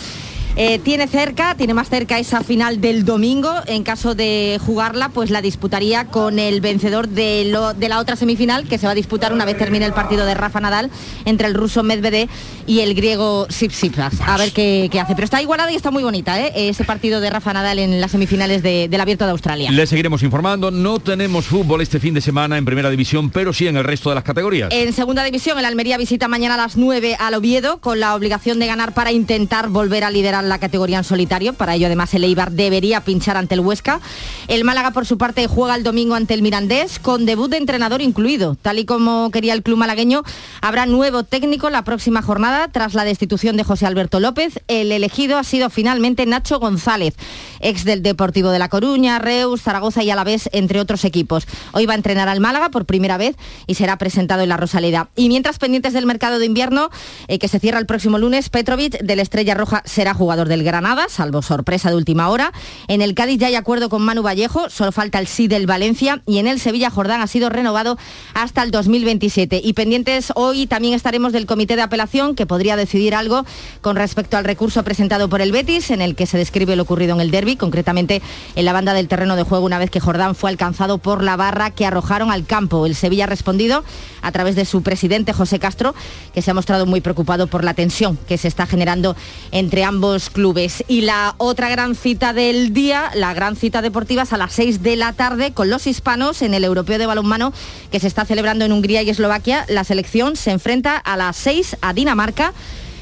Eh, 0.60 0.80
tiene 0.80 1.06
cerca, 1.06 1.54
tiene 1.54 1.72
más 1.72 1.88
cerca 1.88 2.18
esa 2.18 2.42
final 2.42 2.80
del 2.80 3.04
domingo. 3.04 3.48
En 3.66 3.84
caso 3.84 4.16
de 4.16 4.58
jugarla, 4.66 5.08
pues 5.08 5.30
la 5.30 5.40
disputaría 5.40 6.06
con 6.06 6.40
el 6.40 6.60
vencedor 6.60 7.06
de, 7.06 7.44
la 7.44 8.00
otra 8.00 8.16
semifinal 8.16 8.66
que 8.66 8.76
se 8.76 8.86
va 8.86 8.90
a 8.90 8.96
disputar 8.96 9.32
una 9.32 9.44
vez 9.44 9.56
termine 9.56 9.86
el 9.86 9.92
partido 9.92 10.26
de 10.26 10.34
Rafa 10.34 10.58
Nadal 10.58 10.90
entre 11.26 11.46
el 11.46 11.54
ruso 11.54 11.84
Medvedev 11.84 12.28
y 12.66 12.80
el 12.80 12.94
griego 12.94 13.46
Sipsipas. 13.48 14.14
A 14.26 14.36
ver 14.36 14.50
qué, 14.50 14.90
hace. 15.00 15.14
Pero 15.14 15.26
está 15.26 15.40
igualada 15.40 15.70
y 15.70 15.76
está 15.76 15.92
muy 15.92 16.02
bonita 16.02 16.40
¿eh? 16.40 16.50
ese 16.68 16.82
partido 16.82 17.20
de 17.20 17.30
Rafa 17.30 17.52
Nadal 17.52 17.78
en 17.78 18.00
las 18.00 18.10
semifinales 18.10 18.60
del 18.64 19.00
Abierto 19.00 19.26
de 19.26 19.30
Australia. 19.30 19.70
Le 19.70 19.86
seguiremos 19.86 20.24
informando. 20.24 20.72
No 20.72 20.98
tenemos 20.98 21.46
fútbol 21.46 21.82
este 21.82 22.00
fin 22.00 22.14
de 22.14 22.20
semana 22.20 22.58
en 22.58 22.64
Primera 22.64 22.90
División, 22.90 23.30
pero 23.30 23.52
sí 23.52 23.68
en 23.68 23.76
el 23.76 23.84
resto 23.84 24.08
de 24.08 24.16
las 24.16 24.24
categorías. 24.24 24.70
En 24.72 24.92
Segunda 24.92 25.22
División, 25.22 25.56
el 25.56 25.64
Almería 25.66 25.98
visita 25.98 26.26
mañana 26.26 26.54
a 26.54 26.56
las 26.56 26.76
9 26.76 27.14
al 27.20 27.34
Oviedo 27.34 27.78
con 27.78 28.00
la 28.00 28.16
obligación 28.16 28.58
de 28.58 28.66
ganar 28.66 28.92
para 28.92 29.12
intentar 29.12 29.68
volver 29.68 30.02
a 30.02 30.10
liderar 30.10 30.47
la 30.48 30.58
categoría 30.58 30.98
en 30.98 31.04
solitario. 31.04 31.52
Para 31.52 31.74
ello, 31.74 31.86
además, 31.86 32.12
el 32.14 32.24
Eibar 32.24 32.52
debería 32.52 33.00
pinchar 33.02 33.36
ante 33.36 33.54
el 33.54 33.60
Huesca. 33.60 34.00
El 34.48 34.64
Málaga, 34.64 34.92
por 34.92 35.06
su 35.06 35.18
parte, 35.18 35.46
juega 35.46 35.74
el 35.74 35.82
domingo 35.82 36.14
ante 36.14 36.34
el 36.34 36.42
Mirandés, 36.42 36.98
con 36.98 37.26
debut 37.26 37.50
de 37.50 37.58
entrenador 37.58 38.02
incluido. 38.02 38.56
Tal 38.60 38.78
y 38.78 38.84
como 38.84 39.30
quería 39.30 39.54
el 39.54 39.62
club 39.62 39.78
malagueño, 39.78 40.22
habrá 40.60 40.86
nuevo 40.86 41.22
técnico 41.22 41.70
la 41.70 41.82
próxima 41.82 42.22
jornada 42.22 42.68
tras 42.68 42.94
la 42.94 43.04
destitución 43.04 43.56
de 43.56 43.64
José 43.64 43.86
Alberto 43.86 44.20
López. 44.20 44.60
El 44.68 44.92
elegido 44.92 45.38
ha 45.38 45.44
sido 45.44 45.70
finalmente 45.70 46.26
Nacho 46.26 46.58
González, 46.58 47.14
ex 47.60 47.84
del 47.84 48.02
Deportivo 48.02 48.50
de 48.50 48.58
La 48.58 48.68
Coruña, 48.68 49.18
Reus, 49.18 49.62
Zaragoza 49.62 50.02
y 50.02 50.10
Alavés, 50.10 50.48
entre 50.52 50.80
otros 50.80 51.04
equipos. 51.04 51.46
Hoy 51.72 51.86
va 51.86 51.92
a 51.92 51.96
entrenar 51.96 52.28
al 52.28 52.40
Málaga 52.40 52.70
por 52.70 52.86
primera 52.86 53.16
vez 53.16 53.36
y 53.66 53.74
será 53.74 53.98
presentado 53.98 54.42
en 54.42 54.48
la 54.48 54.56
Rosaleda. 54.56 55.08
Y 55.16 55.28
mientras 55.28 55.58
pendientes 55.58 55.92
del 55.92 56.06
mercado 56.06 56.38
de 56.38 56.46
invierno, 56.46 56.90
eh, 57.28 57.38
que 57.38 57.48
se 57.48 57.60
cierra 57.60 57.78
el 57.78 57.86
próximo 57.86 58.18
lunes, 58.18 58.48
Petrovic 58.48 59.00
del 59.00 59.20
Estrella 59.20 59.54
Roja 59.54 59.82
será 59.84 60.14
jugador 60.14 60.48
del 60.48 60.64
Granada, 60.64 61.06
salvo 61.08 61.42
sorpresa 61.42 61.90
de 61.90 61.96
última 61.96 62.28
hora. 62.28 62.52
En 62.88 63.02
el 63.02 63.14
Cádiz 63.14 63.38
ya 63.38 63.48
hay 63.48 63.54
acuerdo 63.54 63.88
con 63.88 64.02
Manu 64.02 64.22
Vallejo, 64.22 64.70
solo 64.70 64.92
falta 64.92 65.18
el 65.18 65.26
sí 65.26 65.48
del 65.48 65.66
Valencia 65.66 66.22
y 66.26 66.38
en 66.38 66.46
el 66.46 66.60
Sevilla 66.60 66.90
Jordán 66.90 67.20
ha 67.20 67.26
sido 67.26 67.50
renovado 67.50 67.98
hasta 68.34 68.62
el 68.62 68.70
2027. 68.70 69.60
Y 69.62 69.72
pendientes 69.72 70.32
hoy 70.34 70.66
también 70.66 70.94
estaremos 70.94 71.32
del 71.32 71.46
comité 71.46 71.76
de 71.76 71.82
apelación 71.82 72.34
que 72.34 72.46
podría 72.46 72.76
decidir 72.76 73.14
algo 73.14 73.44
con 73.80 73.96
respecto 73.96 74.36
al 74.36 74.44
recurso 74.44 74.82
presentado 74.82 75.28
por 75.28 75.40
el 75.40 75.52
Betis 75.52 75.90
en 75.90 76.02
el 76.02 76.14
que 76.14 76.26
se 76.26 76.38
describe 76.38 76.76
lo 76.76 76.82
ocurrido 76.82 77.14
en 77.14 77.20
el 77.20 77.30
derby 77.30 77.47
concretamente 77.56 78.22
en 78.54 78.64
la 78.64 78.72
banda 78.72 78.94
del 78.94 79.08
terreno 79.08 79.36
de 79.36 79.42
juego 79.42 79.64
una 79.64 79.78
vez 79.78 79.90
que 79.90 80.00
Jordán 80.00 80.34
fue 80.34 80.50
alcanzado 80.50 80.98
por 80.98 81.22
la 81.22 81.36
barra 81.36 81.70
que 81.70 81.86
arrojaron 81.86 82.30
al 82.30 82.46
campo. 82.46 82.86
El 82.86 82.94
Sevilla 82.94 83.24
ha 83.24 83.28
respondido 83.28 83.84
a 84.22 84.32
través 84.32 84.56
de 84.56 84.64
su 84.64 84.82
presidente 84.82 85.32
José 85.32 85.58
Castro, 85.58 85.94
que 86.34 86.42
se 86.42 86.50
ha 86.50 86.54
mostrado 86.54 86.86
muy 86.86 87.00
preocupado 87.00 87.46
por 87.46 87.64
la 87.64 87.74
tensión 87.74 88.18
que 88.28 88.38
se 88.38 88.48
está 88.48 88.66
generando 88.66 89.16
entre 89.52 89.84
ambos 89.84 90.30
clubes. 90.30 90.84
Y 90.88 91.02
la 91.02 91.34
otra 91.38 91.68
gran 91.68 91.94
cita 91.94 92.32
del 92.32 92.72
día, 92.72 93.10
la 93.14 93.34
gran 93.34 93.56
cita 93.56 93.82
deportiva 93.82 94.22
es 94.22 94.32
a 94.32 94.38
las 94.38 94.52
6 94.52 94.82
de 94.82 94.96
la 94.96 95.12
tarde 95.12 95.52
con 95.52 95.70
los 95.70 95.86
hispanos 95.86 96.42
en 96.42 96.54
el 96.54 96.64
Europeo 96.64 96.98
de 96.98 97.06
Balonmano 97.06 97.52
que 97.90 98.00
se 98.00 98.06
está 98.06 98.24
celebrando 98.24 98.64
en 98.64 98.72
Hungría 98.72 99.02
y 99.02 99.10
Eslovaquia. 99.10 99.64
La 99.68 99.84
selección 99.84 100.36
se 100.36 100.50
enfrenta 100.50 100.96
a 100.96 101.16
las 101.16 101.36
6 101.36 101.76
a 101.80 101.92
Dinamarca 101.92 102.52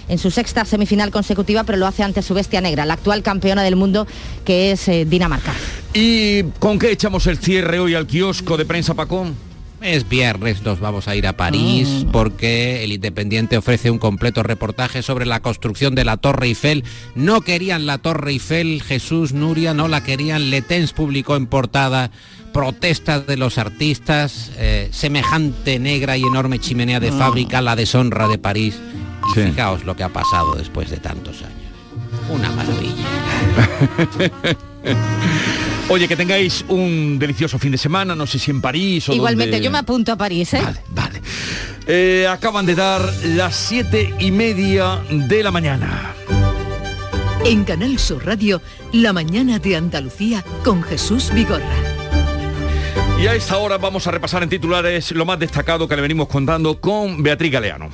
en 0.08 0.18
su 0.18 0.30
sexta 0.30 0.64
semifinal 0.64 1.10
consecutiva, 1.10 1.64
pero 1.64 1.78
lo 1.78 1.86
hace 1.86 2.02
ante 2.02 2.22
su 2.22 2.34
bestia 2.34 2.60
negra, 2.60 2.84
la 2.86 2.94
actual 2.94 3.22
campeona 3.22 3.62
del 3.62 3.76
mundo 3.76 4.06
que 4.44 4.72
es 4.72 4.86
eh, 4.88 5.04
Dinamarca. 5.04 5.52
¿Y 5.94 6.42
con 6.58 6.78
qué 6.78 6.92
echamos 6.92 7.26
el 7.26 7.38
cierre 7.38 7.78
hoy 7.78 7.94
al 7.94 8.06
kiosco 8.06 8.56
de 8.56 8.64
prensa 8.64 8.94
Pacón? 8.94 9.34
Es 9.82 10.08
viernes, 10.08 10.62
nos 10.62 10.80
vamos 10.80 11.06
a 11.06 11.14
ir 11.14 11.26
a 11.26 11.36
París 11.36 12.04
Ah. 12.06 12.08
porque 12.10 12.82
el 12.82 12.92
Independiente 12.92 13.58
ofrece 13.58 13.90
un 13.90 13.98
completo 13.98 14.42
reportaje 14.42 15.02
sobre 15.02 15.26
la 15.26 15.40
construcción 15.40 15.94
de 15.94 16.04
la 16.04 16.16
Torre 16.16 16.46
Eiffel. 16.46 16.82
No 17.14 17.42
querían 17.42 17.84
la 17.84 17.98
Torre 17.98 18.30
Eiffel, 18.32 18.82
Jesús 18.82 19.34
Nuria, 19.34 19.74
no 19.74 19.86
la 19.86 20.02
querían. 20.02 20.48
Letens 20.50 20.92
publicó 20.94 21.36
en 21.36 21.46
portada 21.46 22.10
protestas 22.54 23.26
de 23.26 23.36
los 23.36 23.58
artistas, 23.58 24.50
eh, 24.56 24.88
semejante 24.92 25.78
negra 25.78 26.16
y 26.16 26.22
enorme 26.22 26.58
chimenea 26.58 26.98
de 26.98 27.10
Ah. 27.10 27.18
fábrica, 27.18 27.60
la 27.60 27.76
deshonra 27.76 28.28
de 28.28 28.38
París. 28.38 28.76
Y 29.34 29.40
fijaos 29.40 29.84
lo 29.84 29.96
que 29.96 30.02
ha 30.04 30.08
pasado 30.08 30.54
después 30.54 30.90
de 30.90 30.98
tantos 30.98 31.42
años. 31.42 31.56
Una 32.28 32.50
maravilla. 32.50 33.04
Oye, 35.88 36.08
que 36.08 36.16
tengáis 36.16 36.64
un 36.68 37.18
delicioso 37.18 37.58
fin 37.58 37.70
de 37.72 37.78
semana, 37.78 38.14
no 38.16 38.26
sé 38.26 38.38
si 38.38 38.50
en 38.50 38.60
París 38.60 39.08
o 39.08 39.12
Igualmente, 39.14 39.52
donde- 39.52 39.64
yo 39.64 39.70
me 39.70 39.78
apunto 39.78 40.12
a 40.12 40.16
París, 40.16 40.52
¿eh? 40.54 40.62
Eh, 41.86 42.26
acaban 42.28 42.66
de 42.66 42.74
dar 42.74 43.00
las 43.24 43.54
siete 43.54 44.12
y 44.18 44.32
media 44.32 45.00
de 45.08 45.42
la 45.44 45.52
mañana. 45.52 46.12
En 47.44 47.62
Canal 47.62 47.96
Sur 48.00 48.26
Radio, 48.26 48.60
La 48.92 49.12
mañana 49.12 49.60
de 49.60 49.76
Andalucía 49.76 50.44
con 50.64 50.82
Jesús 50.82 51.30
Vigorra. 51.32 51.62
Y 53.22 53.28
a 53.28 53.34
esta 53.36 53.56
hora 53.58 53.78
vamos 53.78 54.06
a 54.08 54.10
repasar 54.10 54.42
en 54.42 54.48
titulares 54.48 55.12
lo 55.12 55.24
más 55.24 55.38
destacado 55.38 55.86
que 55.86 55.94
le 55.94 56.02
venimos 56.02 56.26
contando 56.26 56.80
con 56.80 57.22
Beatriz 57.22 57.52
Galeano. 57.52 57.90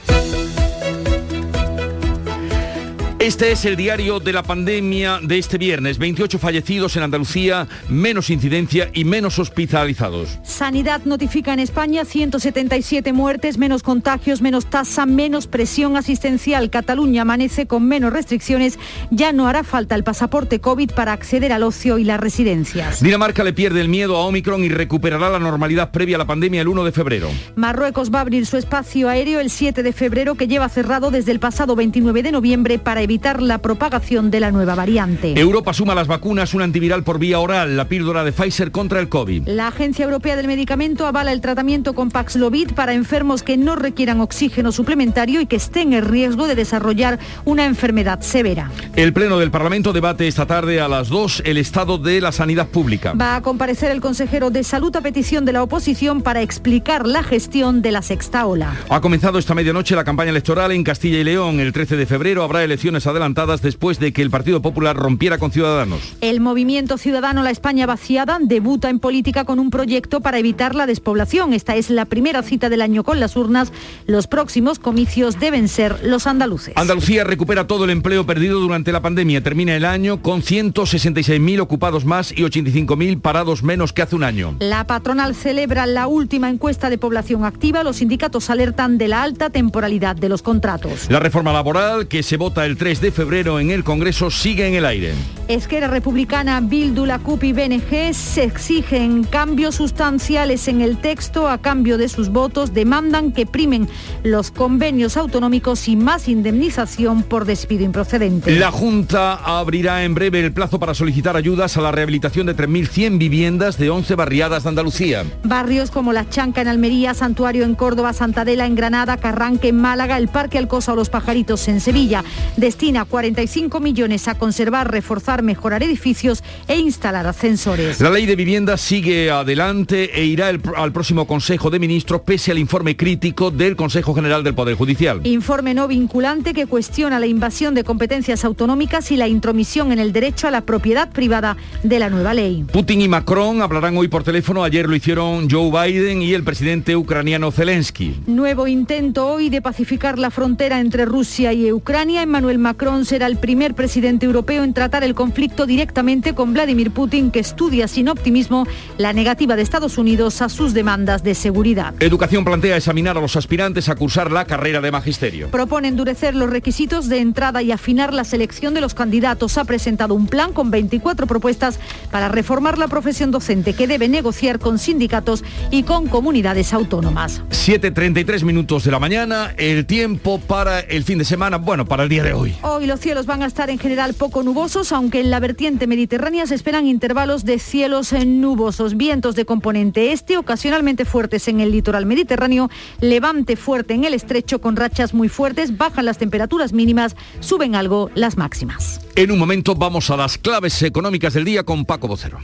Este 3.23 3.53
es 3.53 3.65
el 3.67 3.77
diario 3.77 4.19
de 4.19 4.33
la 4.33 4.43
pandemia 4.43 5.21
de 5.23 5.39
este 5.39 5.57
viernes. 5.57 5.97
28 5.99 6.41
fallecidos 6.41 6.97
en 6.97 7.05
Andalucía, 7.05 7.69
menos 7.89 8.31
incidencia 8.31 8.91
y 8.93 9.05
menos 9.05 9.39
hospitalizados. 9.39 10.41
Sanidad 10.43 11.03
notifica 11.05 11.53
en 11.53 11.61
España 11.61 12.05
177 12.05 13.13
muertes, 13.13 13.59
menos 13.59 13.85
contagios, 13.85 14.43
menos 14.43 14.67
tasa, 14.67 15.07
menos 15.07 15.47
presión 15.47 15.97
asistencial. 15.97 16.69
Cataluña 16.69 17.23
amanece 17.23 17.69
con 17.69 17.87
menos 17.87 18.13
restricciones. 18.13 18.77
Ya 19.13 19.33
no 19.33 19.47
hará 19.47 19.63
falta 19.63 19.95
el 19.95 20.03
pasaporte 20.03 20.59
COVID 20.59 20.91
para 20.91 21.13
acceder 21.13 21.53
al 21.53 21.63
ocio 21.63 21.99
y 21.99 22.05
las 22.05 22.19
residencias. 22.19 23.05
Dinamarca 23.05 23.45
le 23.45 23.53
pierde 23.53 23.83
el 23.83 23.89
miedo 23.89 24.17
a 24.17 24.27
Omicron 24.27 24.65
y 24.65 24.69
recuperará 24.69 25.31
la 25.31 25.39
normalidad 25.39 25.93
previa 25.93 26.17
a 26.17 26.19
la 26.19 26.27
pandemia 26.27 26.63
el 26.63 26.67
1 26.67 26.83
de 26.83 26.91
febrero. 26.91 27.31
Marruecos 27.55 28.13
va 28.13 28.19
a 28.19 28.23
abrir 28.23 28.47
su 28.47 28.57
espacio 28.57 29.09
aéreo 29.09 29.39
el 29.39 29.49
7 29.49 29.85
de 29.85 29.93
febrero 29.93 30.35
que 30.35 30.49
lleva 30.49 30.69
cerrado 30.69 31.13
desde 31.13 31.31
el 31.31 31.39
pasado 31.39 31.77
29 31.77 32.25
de 32.25 32.33
noviembre 32.33 32.81
para 32.81 33.01
evitar 33.01 33.12
la 33.13 33.59
propagación 33.59 34.31
de 34.31 34.41
la 34.41 34.51
nueva 34.51 34.75
variante. 34.75 35.39
Europa 35.39 35.73
suma 35.75 35.95
las 35.95 36.07
vacunas 36.07 36.55
un 36.55 36.63
antiviral 36.63 37.05
por 37.05 37.19
vía 37.19 37.41
oral, 37.41 37.77
la 37.77 37.87
píldora 37.87 38.25
de 38.25 38.33
Pfizer 38.33 38.71
contra 38.71 39.01
el 39.01 39.09
COVID. 39.09 39.49
La 39.49 39.69
Agencia 39.69 40.05
Europea 40.05 40.35
del 40.35 40.47
Medicamento 40.47 41.07
avala 41.07 41.33
el 41.33 41.41
tratamiento 41.41 41.93
con 41.93 42.11
Paxlovid 42.11 42.73
para 42.73 42.95
enfermos 42.95 43.43
que 43.43 43.57
no 43.57 43.77
requieran 43.77 44.21
oxígeno 44.21 44.73
suplementario 44.73 45.41
y 45.41 45.47
que 45.47 45.57
estén 45.57 45.93
en 45.93 46.07
riesgo 46.07 46.47
de 46.47 46.55
desarrollar 46.55 47.19
una 47.45 47.67
enfermedad 47.67 48.21
severa. 48.23 48.71
El 48.97 49.13
Pleno 49.13 49.39
del 49.39 49.51
Parlamento 49.51 49.93
debate 49.93 50.27
esta 50.27 50.47
tarde 50.47 50.81
a 50.81 50.89
las 50.89 51.09
2 51.09 51.43
el 51.45 51.59
estado 51.59 51.99
de 51.99 52.21
la 52.21 52.33
sanidad 52.33 52.69
pública. 52.69 53.13
Va 53.13 53.37
a 53.37 53.43
comparecer 53.43 53.91
el 53.91 54.01
consejero 54.01 54.51
de 54.51 54.65
Salud 54.65 54.95
a 54.97 55.03
petición 55.03 55.45
de 55.45 55.53
la 55.53 55.63
oposición 55.63 56.23
para 56.23 56.41
explicar 56.41 57.07
la 57.07 57.23
gestión 57.23 57.83
de 57.83 57.93
la 57.93 58.03
sexta 58.03 58.47
ola. 58.47 58.75
Ha 58.89 59.01
comenzado 59.01 59.39
esta 59.39 59.55
medianoche 59.55 59.95
la 59.95 60.05
campaña 60.05 60.31
electoral 60.31 60.73
en 60.73 60.83
Castilla 60.83 61.19
y 61.19 61.25
León. 61.25 61.61
El 61.61 61.73
13 61.73 61.97
de 61.97 62.07
febrero 62.07 62.43
habrá 62.43 62.65
elecciones 62.65 63.02
adelantadas 63.07 63.63
después 63.63 63.99
de 63.99 64.13
que 64.13 64.23
el 64.23 64.31
Partido 64.31 64.63
Popular 64.63 64.97
rompiera 64.97 65.39
con 65.39 65.51
Ciudadanos. 65.51 66.01
El 66.21 66.41
movimiento 66.41 66.99
ciudadano 66.99 67.43
La 67.43 67.51
España 67.51 67.87
Vaciada 67.87 68.39
debuta 68.41 68.91
en 68.91 68.99
política 68.99 69.45
con 69.45 69.59
un 69.59 69.71
proyecto 69.71 70.21
para 70.21 70.39
evitar 70.39 70.75
la 70.75 70.87
despoblación. 70.87 71.53
Esta 71.53 71.77
es 71.77 71.91
la 71.91 72.05
primera 72.05 72.43
cita 72.43 72.69
del 72.69 72.83
año 72.83 73.05
con 73.05 73.21
las 73.21 73.37
urnas. 73.37 73.73
Los 74.07 74.27
próximos 74.27 74.79
comicios 74.79 75.39
deben 75.39 75.69
ser 75.69 76.05
los 76.05 76.27
andaluces. 76.27 76.75
Andalucía 76.77 77.25
recupera 77.25 77.67
todo 77.67 77.85
el 77.85 77.91
empleo 77.91 78.27
perdido 78.27 78.61
durante 78.61 78.93
la 78.93 79.03
pandemia. 79.03 79.43
Termina 79.43 79.75
el 79.77 79.85
año 79.85 80.23
con 80.23 80.43
166.000 80.43 81.61
ocupados 81.61 82.05
más 82.05 82.33
y 82.33 82.43
85.000 82.43 83.21
parados 83.21 83.63
menos 83.63 83.93
que 83.93 84.03
hace 84.03 84.17
un 84.17 84.25
año. 84.25 84.57
La 84.59 84.87
patronal 84.87 85.35
celebra 85.35 85.87
la 85.87 86.07
última 86.07 86.51
encuesta 86.51 86.91
de 86.91 86.99
población 86.99 87.45
activa. 87.45 87.83
Los 87.83 87.97
sindicatos 87.97 88.51
alertan 88.51 88.99
de 88.99 89.09
la 89.09 89.23
alta 89.23 89.51
temporalidad 89.51 90.17
de 90.17 90.29
los 90.29 90.43
contratos. 90.43 91.11
La 91.11 91.21
reforma 91.21 91.53
laboral, 91.53 92.09
que 92.09 92.23
se 92.23 92.37
vota 92.37 92.67
el 92.67 92.77
3 92.77 92.92
de 93.01 93.13
febrero 93.13 93.59
en 93.59 93.71
el 93.71 93.85
Congreso, 93.85 94.31
sigue 94.31 94.67
en 94.67 94.75
el 94.75 94.85
aire. 94.85 95.15
Esquerra 95.55 95.89
Republicana, 95.89 96.61
Bildu, 96.63 97.05
la 97.05 97.19
CUP 97.19 97.45
y 97.45 97.53
BNG 97.53 98.15
se 98.15 98.45
exigen 98.45 99.23
cambios 99.25 99.75
sustanciales 99.75 100.67
en 100.67 100.81
el 100.81 100.97
texto 100.97 101.47
a 101.47 101.59
cambio 101.59 101.99
de 101.99 102.09
sus 102.09 102.31
votos. 102.31 102.73
Demandan 102.73 103.33
que 103.33 103.45
primen 103.45 103.87
los 104.23 104.51
convenios 104.51 105.19
autonómicos 105.19 105.89
y 105.89 105.97
más 105.97 106.29
indemnización 106.29 107.23
por 107.23 107.45
despido 107.45 107.85
improcedente. 107.85 108.59
La 108.59 108.71
Junta 108.71 109.35
abrirá 109.35 110.05
en 110.05 110.15
breve 110.15 110.41
el 110.41 110.53
plazo 110.55 110.79
para 110.79 110.95
solicitar 110.95 111.37
ayudas 111.37 111.77
a 111.77 111.83
la 111.83 111.93
rehabilitación 111.93 112.47
de 112.47 112.57
3.100 112.57 113.19
viviendas 113.19 113.77
de 113.77 113.91
11 113.91 114.15
barriadas 114.15 114.63
de 114.63 114.71
Andalucía. 114.71 115.25
Barrios 115.45 115.91
como 115.91 116.15
La 116.15 116.31
Chanca 116.31 116.63
en 116.63 116.69
Almería, 116.69 117.13
Santuario 117.13 117.65
en 117.65 117.75
Córdoba, 117.75 118.15
Santadela 118.15 118.65
en 118.65 118.75
Granada, 118.75 119.19
Carranque 119.19 119.69
en 119.69 119.81
Málaga, 119.81 120.17
el 120.17 120.29
Parque 120.29 120.57
Alcosa 120.57 120.95
o 120.95 120.97
Los 120.97 121.11
Pajaritos 121.11 121.69
en 121.69 121.81
Sevilla. 121.81 122.25
Destina 122.57 123.05
45 123.05 123.81
millones 123.81 124.29
a 124.29 124.39
conservar, 124.39 124.91
reforzar, 124.91 125.42
mejorar 125.43 125.83
edificios 125.83 126.43
e 126.69 126.79
instalar 126.79 127.27
ascensores. 127.27 128.01
La 128.01 128.11
ley 128.11 128.27
de 128.27 128.37
vivienda 128.37 128.77
sigue 128.77 129.31
adelante 129.31 130.19
e 130.19 130.25
irá 130.25 130.51
el- 130.51 130.61
al 130.77 130.93
próximo 130.93 131.27
Consejo 131.27 131.71
de 131.71 131.79
Ministros 131.79 132.23
pese 132.23 132.51
al 132.51 132.59
informe 132.59 132.97
crítico 132.97 133.51
del 133.51 133.77
Consejo 133.77 134.15
General 134.15 134.43
del 134.43 134.55
Poder 134.55 134.75
Judicial. 134.77 135.21
Informe 135.25 135.75
no 135.75 135.89
vinculante 135.89 136.55
que 136.55 136.67
cuestiona 136.67 137.21
la 137.21 137.27
invasión 137.27 137.75
de 137.75 137.85
competencias 137.85 138.45
autonómicas 138.45 139.11
y 139.11 139.17
la 139.17 139.29
intromisión 139.29 139.93
en 139.93 139.99
el 139.99 140.13
derecho 140.13 140.49
a 140.49 140.51
la 140.51 140.63
propiedad 140.63 141.11
privada 141.11 141.57
de 141.83 141.99
la 141.99 142.09
nueva 142.11 142.35
ley. 142.35 142.65
Putin 142.73 143.01
y 143.03 143.09
Macron 143.09 143.61
hablarán 143.63 143.97
hoy 143.97 144.09
por 144.09 144.23
teléfono. 144.25 144.65
Ayer 144.65 144.89
lo 144.89 144.95
hicieron 144.97 145.49
Joe 145.51 145.71
Biden 145.71 146.23
y 146.23 146.33
el 146.35 146.43
presidente 146.45 146.97
ucraniano 146.97 147.51
Zelensky. 147.51 148.21
Nuevo 148.27 148.67
intento 148.67 149.27
hoy 149.27 149.51
de 149.51 149.61
pacificar 149.63 150.19
la 150.19 150.31
frontera 150.31 150.81
entre 150.81 151.05
Rusia 151.05 151.53
y 151.53 151.73
Ucrania. 151.73 152.23
Emmanuel 152.23 152.59
Macron 152.59 153.05
será 153.05 153.27
el 153.27 153.37
primer 153.37 153.75
presidente 153.75 154.27
europeo 154.27 154.65
en 154.65 154.75
tratar 154.75 155.05
el 155.05 155.15
conflicto 155.23 155.67
directamente 155.67 156.35
con 156.35 156.53
Vladimir 156.53 156.91
Putin, 156.91 157.31
que 157.31 157.39
estudia 157.39 157.87
sin 157.87 158.09
optimismo 158.09 158.67
la 158.99 159.13
negativa 159.13 159.55
de 159.55 159.63
Estados 159.63 159.97
Unidos 159.97 160.43
a 160.43 160.49
sus 160.49 160.75
demandas 160.75 161.23
de 161.23 161.37
seguridad. 161.37 161.95
Educación 162.01 162.45
plantea 162.45 162.77
examinar 162.77 163.17
a 163.17 163.21
los 163.21 163.37
aspirantes 163.37 163.89
a 163.89 163.95
cursar 163.95 164.33
la 164.33 164.47
carrera 164.47 164.81
de 164.81 164.91
magisterio. 164.91 165.49
Propone 165.49 165.87
endurecer 165.87 166.35
los 166.35 166.51
requisitos 166.51 167.09
de 167.09 167.21
entrada 167.21 167.63
y 167.63 167.71
afinar 167.71 168.13
la 168.13 168.25
selección 168.25 168.75
de 168.75 168.81
los 168.81 168.95
candidatos. 168.95 169.59
Ha 169.59 169.65
presentado 169.65 170.17
un 170.17 170.27
plan 170.27 170.53
con 170.53 170.73
24 170.73 171.29
propuestas 171.29 171.79
para 172.11 172.29
reformar 172.29 172.77
la 172.77 172.89
profesión 172.89 173.31
docente 173.31 173.75
que 173.75 173.87
debe 173.87 174.09
negociar 174.09 174.59
con 174.59 174.81
sindicatos 174.81 175.45
y 175.71 175.85
con 175.85 176.09
comunidades 176.09 176.73
autónomas. 176.73 177.43
7.33 177.51 178.43
minutos 178.43 178.83
de 178.83 178.91
la 178.91 178.99
mañana, 178.99 179.55
el 179.57 179.87
tiempo 179.87 180.41
para 180.41 180.81
el 180.81 181.05
fin 181.05 181.19
de 181.19 181.25
semana, 181.25 181.59
bueno, 181.59 181.87
para 181.87 182.03
el 182.03 182.09
día 182.09 182.25
de 182.25 182.33
hoy. 182.33 182.57
Hoy 182.63 182.87
los 182.87 182.99
cielos 182.99 183.27
van 183.27 183.45
a 183.45 183.47
estar 183.47 183.71
en 183.71 183.79
general 183.79 184.15
poco 184.15 184.43
nubosos, 184.43 184.91
aunque 184.91 185.12
en 185.21 185.31
la 185.31 185.41
vertiente 185.41 185.87
mediterránea 185.87 186.47
se 186.47 186.55
esperan 186.55 186.87
intervalos 186.87 187.45
de 187.45 187.59
cielos 187.59 188.13
nubosos, 188.13 188.97
vientos 188.97 189.35
de 189.35 189.45
componente 189.45 190.13
este, 190.13 190.39
ocasionalmente 190.39 191.05
fuertes 191.05 191.49
en 191.49 191.61
el 191.61 191.73
litoral 191.73 192.07
mediterráneo, 192.07 192.71
levante 193.01 193.57
fuerte 193.57 193.95
en 193.95 194.05
el 194.05 194.15
estrecho 194.15 194.61
con 194.61 194.77
rachas 194.77 195.15
muy 195.15 195.29
fuertes, 195.29 195.77
bajan 195.77 196.05
las 196.05 196.19
temperaturas 196.19 196.73
mínimas, 196.73 197.17
suben 197.41 197.75
algo 197.75 198.11
las 198.15 198.37
máximas. 198.37 199.01
En 199.17 199.31
un 199.31 199.39
momento 199.39 199.75
vamos 199.75 200.11
a 200.11 200.17
las 200.17 200.39
claves 200.39 200.83
económicas 200.83 201.35
del 201.35 201.45
día 201.45 201.65
con 201.65 201.85
Paco 201.85 202.09
Vocero. 202.09 202.39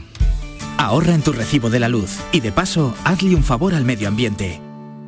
Ahorra 0.77 1.13
en 1.13 1.21
tu 1.21 1.33
recibo 1.33 1.69
de 1.69 1.79
la 1.79 1.89
luz 1.89 2.19
y 2.31 2.39
de 2.39 2.51
paso 2.51 2.95
hazle 3.03 3.35
un 3.35 3.43
favor 3.43 3.73
al 3.75 3.83
medio 3.83 4.07
ambiente. 4.07 4.61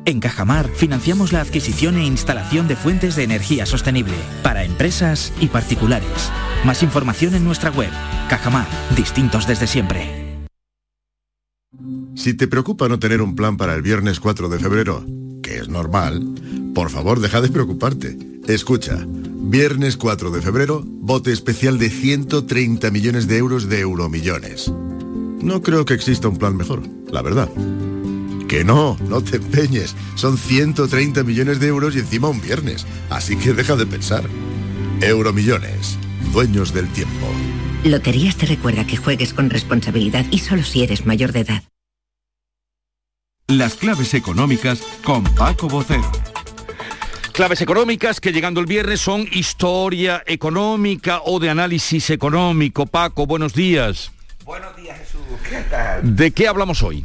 En 0.04 0.20
Cajamar 0.20 0.68
financiamos 0.68 1.32
la 1.32 1.40
adquisición 1.40 1.96
e 1.96 2.04
instalación 2.04 2.66
de 2.66 2.76
fuentes 2.76 3.16
de 3.16 3.22
energía 3.22 3.66
sostenible 3.66 4.14
para 4.42 4.64
empresas 4.64 5.32
y 5.40 5.46
particulares. 5.46 6.30
Más 6.64 6.84
información 6.84 7.34
en 7.34 7.44
nuestra 7.44 7.70
web. 7.70 7.90
Cajamar, 8.28 8.68
distintos 8.94 9.48
desde 9.48 9.66
siempre. 9.66 10.46
Si 12.14 12.34
te 12.34 12.46
preocupa 12.46 12.88
no 12.88 13.00
tener 13.00 13.20
un 13.20 13.34
plan 13.34 13.56
para 13.56 13.74
el 13.74 13.82
viernes 13.82 14.20
4 14.20 14.48
de 14.48 14.58
febrero, 14.60 15.04
que 15.42 15.56
es 15.56 15.68
normal, 15.68 16.22
por 16.72 16.90
favor 16.90 17.18
deja 17.20 17.40
de 17.40 17.48
preocuparte. 17.48 18.16
Escucha, 18.46 19.04
viernes 19.08 19.96
4 19.96 20.30
de 20.30 20.40
febrero, 20.40 20.84
bote 20.84 21.32
especial 21.32 21.78
de 21.78 21.90
130 21.90 22.90
millones 22.92 23.26
de 23.26 23.38
euros 23.38 23.68
de 23.68 23.80
euromillones. 23.80 24.72
No 25.42 25.62
creo 25.62 25.84
que 25.84 25.94
exista 25.94 26.28
un 26.28 26.38
plan 26.38 26.56
mejor, 26.56 26.82
la 27.10 27.22
verdad. 27.22 27.48
Que 28.46 28.62
no, 28.64 28.96
no 29.08 29.20
te 29.22 29.38
empeñes. 29.38 29.96
Son 30.14 30.38
130 30.38 31.24
millones 31.24 31.58
de 31.58 31.66
euros 31.66 31.96
y 31.96 32.00
encima 32.00 32.28
un 32.28 32.40
viernes. 32.40 32.86
Así 33.10 33.34
que 33.34 33.52
deja 33.52 33.74
de 33.74 33.86
pensar. 33.86 34.22
Euromillones, 35.00 35.98
dueños 36.32 36.72
del 36.72 36.88
tiempo. 36.88 37.26
Loterías 37.84 38.36
te 38.36 38.46
recuerda 38.46 38.86
que 38.86 38.96
juegues 38.96 39.34
con 39.34 39.50
responsabilidad 39.50 40.24
y 40.30 40.38
solo 40.38 40.62
si 40.62 40.82
eres 40.82 41.06
mayor 41.06 41.32
de 41.32 41.40
edad. 41.40 41.62
Las 43.48 43.74
claves 43.74 44.14
económicas 44.14 44.80
con 45.04 45.24
Paco 45.24 45.68
Bocero. 45.68 46.10
Claves 47.32 47.60
económicas 47.60 48.20
que 48.20 48.32
llegando 48.32 48.60
el 48.60 48.66
viernes 48.66 49.00
son 49.00 49.26
historia 49.32 50.22
económica 50.26 51.22
o 51.24 51.40
de 51.40 51.50
análisis 51.50 52.10
económico. 52.10 52.86
Paco, 52.86 53.26
buenos 53.26 53.54
días. 53.54 54.12
Buenos 54.44 54.76
días 54.76 54.98
Jesús, 54.98 55.20
¿qué 55.48 55.62
tal? 55.70 56.16
¿De 56.16 56.30
qué 56.30 56.46
hablamos 56.46 56.82
hoy? 56.82 57.04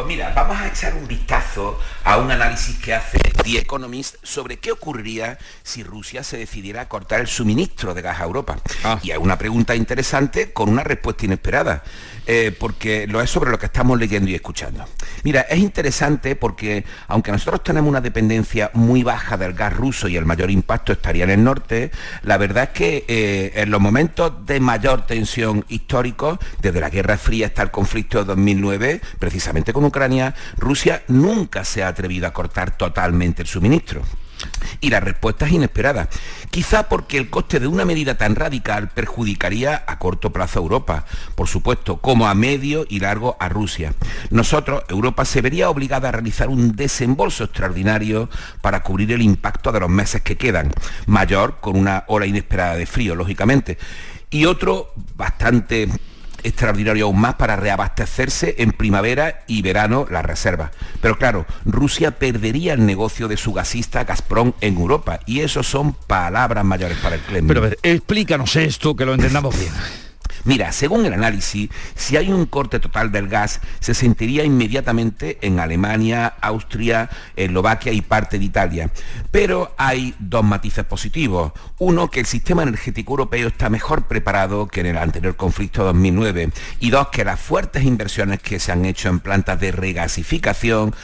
Pues 0.00 0.08
mira, 0.08 0.32
vamos 0.34 0.58
a 0.58 0.66
echar 0.66 0.94
un 0.94 1.06
vistazo 1.06 1.78
a 2.04 2.16
un 2.16 2.30
análisis 2.30 2.78
que 2.78 2.94
hace 2.94 3.18
The 3.18 3.58
Economist 3.58 4.16
sobre 4.22 4.56
qué 4.56 4.72
ocurriría 4.72 5.36
si 5.62 5.82
Rusia 5.82 6.24
se 6.24 6.38
decidiera 6.38 6.80
a 6.80 6.88
cortar 6.88 7.20
el 7.20 7.26
suministro 7.26 7.92
de 7.92 8.00
gas 8.00 8.18
a 8.18 8.24
Europa. 8.24 8.56
Ah. 8.82 8.98
Y 9.02 9.10
es 9.10 9.18
una 9.18 9.36
pregunta 9.36 9.74
interesante 9.74 10.54
con 10.54 10.70
una 10.70 10.84
respuesta 10.84 11.26
inesperada, 11.26 11.82
eh, 12.26 12.56
porque 12.58 13.06
lo 13.08 13.20
es 13.20 13.28
sobre 13.28 13.50
lo 13.50 13.58
que 13.58 13.66
estamos 13.66 13.98
leyendo 13.98 14.30
y 14.30 14.34
escuchando. 14.34 14.86
Mira, 15.22 15.42
es 15.42 15.58
interesante 15.58 16.34
porque 16.34 16.86
aunque 17.08 17.30
nosotros 17.30 17.62
tenemos 17.62 17.90
una 17.90 18.00
dependencia 18.00 18.70
muy 18.72 19.02
baja 19.02 19.36
del 19.36 19.52
gas 19.52 19.76
ruso 19.76 20.08
y 20.08 20.16
el 20.16 20.24
mayor 20.24 20.50
impacto 20.50 20.92
estaría 20.92 21.24
en 21.24 21.30
el 21.30 21.44
norte, 21.44 21.90
la 22.22 22.38
verdad 22.38 22.64
es 22.64 22.70
que 22.70 23.04
eh, 23.06 23.52
en 23.54 23.70
los 23.70 23.82
momentos 23.82 24.46
de 24.46 24.60
mayor 24.60 25.04
tensión 25.04 25.66
histórico, 25.68 26.38
desde 26.62 26.80
la 26.80 26.88
Guerra 26.88 27.18
Fría 27.18 27.48
hasta 27.48 27.62
el 27.62 27.70
conflicto 27.70 28.18
de 28.20 28.24
2009, 28.24 29.02
precisamente 29.18 29.74
con 29.74 29.89
Ucrania, 29.90 30.34
Rusia 30.56 31.02
nunca 31.08 31.64
se 31.64 31.82
ha 31.82 31.88
atrevido 31.88 32.26
a 32.26 32.32
cortar 32.32 32.76
totalmente 32.76 33.42
el 33.42 33.48
suministro. 33.48 34.02
Y 34.80 34.90
la 34.90 35.00
respuesta 35.00 35.46
es 35.46 35.52
inesperada. 35.52 36.08
Quizá 36.50 36.88
porque 36.88 37.18
el 37.18 37.28
coste 37.28 37.60
de 37.60 37.66
una 37.66 37.84
medida 37.84 38.16
tan 38.16 38.34
radical 38.34 38.88
perjudicaría 38.88 39.84
a 39.86 39.98
corto 39.98 40.32
plazo 40.32 40.58
a 40.58 40.62
Europa, 40.62 41.04
por 41.34 41.48
supuesto, 41.48 41.98
como 41.98 42.26
a 42.26 42.34
medio 42.34 42.86
y 42.88 43.00
largo 43.00 43.36
a 43.38 43.48
Rusia. 43.48 43.92
Nosotros, 44.30 44.84
Europa, 44.88 45.24
se 45.24 45.42
vería 45.42 45.70
obligada 45.70 46.08
a 46.08 46.12
realizar 46.12 46.48
un 46.48 46.74
desembolso 46.74 47.44
extraordinario 47.44 48.30
para 48.62 48.82
cubrir 48.82 49.12
el 49.12 49.22
impacto 49.22 49.72
de 49.72 49.80
los 49.80 49.90
meses 49.90 50.22
que 50.22 50.36
quedan, 50.36 50.72
mayor 51.06 51.58
con 51.60 51.76
una 51.76 52.04
hora 52.06 52.26
inesperada 52.26 52.76
de 52.76 52.86
frío, 52.86 53.14
lógicamente. 53.14 53.78
Y 54.30 54.46
otro 54.46 54.94
bastante 55.16 55.88
extraordinario 56.44 57.06
aún 57.06 57.20
más 57.20 57.34
para 57.34 57.56
reabastecerse 57.56 58.56
en 58.58 58.72
primavera 58.72 59.42
y 59.46 59.62
verano 59.62 60.06
las 60.10 60.24
reservas. 60.24 60.70
Pero 61.00 61.18
claro, 61.18 61.46
Rusia 61.64 62.12
perdería 62.12 62.74
el 62.74 62.86
negocio 62.86 63.28
de 63.28 63.36
su 63.36 63.52
gasista 63.52 64.04
Gazprom 64.04 64.52
en 64.60 64.76
Europa 64.76 65.20
y 65.26 65.40
eso 65.40 65.62
son 65.62 65.92
palabras 65.92 66.64
mayores 66.64 66.98
para 66.98 67.16
el 67.16 67.22
Kremlin. 67.22 67.48
Pero 67.48 67.60
a 67.60 67.68
ver, 67.68 67.78
explícanos 67.82 68.56
esto, 68.56 68.94
que 68.96 69.04
lo 69.04 69.14
entendamos 69.14 69.58
bien. 69.58 69.72
Mira, 70.44 70.72
según 70.72 71.04
el 71.04 71.12
análisis, 71.12 71.68
si 71.94 72.16
hay 72.16 72.32
un 72.32 72.46
corte 72.46 72.80
total 72.80 73.12
del 73.12 73.28
gas, 73.28 73.60
se 73.80 73.94
sentiría 73.94 74.44
inmediatamente 74.44 75.38
en 75.42 75.60
Alemania, 75.60 76.34
Austria, 76.40 77.10
Eslovaquia 77.36 77.92
y 77.92 78.00
parte 78.00 78.38
de 78.38 78.44
Italia. 78.44 78.90
Pero 79.30 79.74
hay 79.76 80.14
dos 80.18 80.44
matices 80.44 80.84
positivos. 80.84 81.52
Uno, 81.78 82.10
que 82.10 82.20
el 82.20 82.26
sistema 82.26 82.62
energético 82.62 83.12
europeo 83.12 83.48
está 83.48 83.68
mejor 83.68 84.04
preparado 84.04 84.66
que 84.66 84.80
en 84.80 84.86
el 84.86 84.98
anterior 84.98 85.36
conflicto 85.36 85.82
de 85.82 85.86
2009. 85.88 86.52
Y 86.80 86.90
dos, 86.90 87.08
que 87.08 87.24
las 87.24 87.38
fuertes 87.38 87.84
inversiones 87.84 88.40
que 88.40 88.58
se 88.58 88.72
han 88.72 88.84
hecho 88.84 89.08
en 89.08 89.20
plantas 89.20 89.60
de 89.60 89.72
regasificación 89.72 90.94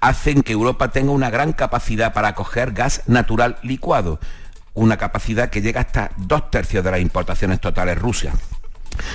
hacen 0.00 0.42
que 0.42 0.52
Europa 0.52 0.90
tenga 0.90 1.10
una 1.10 1.30
gran 1.30 1.52
capacidad 1.52 2.12
para 2.12 2.28
acoger 2.28 2.72
gas 2.72 3.02
natural 3.06 3.58
licuado 3.62 4.20
una 4.76 4.98
capacidad 4.98 5.48
que 5.48 5.62
llega 5.62 5.80
hasta 5.80 6.10
dos 6.18 6.50
tercios 6.50 6.84
de 6.84 6.90
las 6.90 7.00
importaciones 7.00 7.60
totales 7.60 7.98
rusas. 7.98 8.34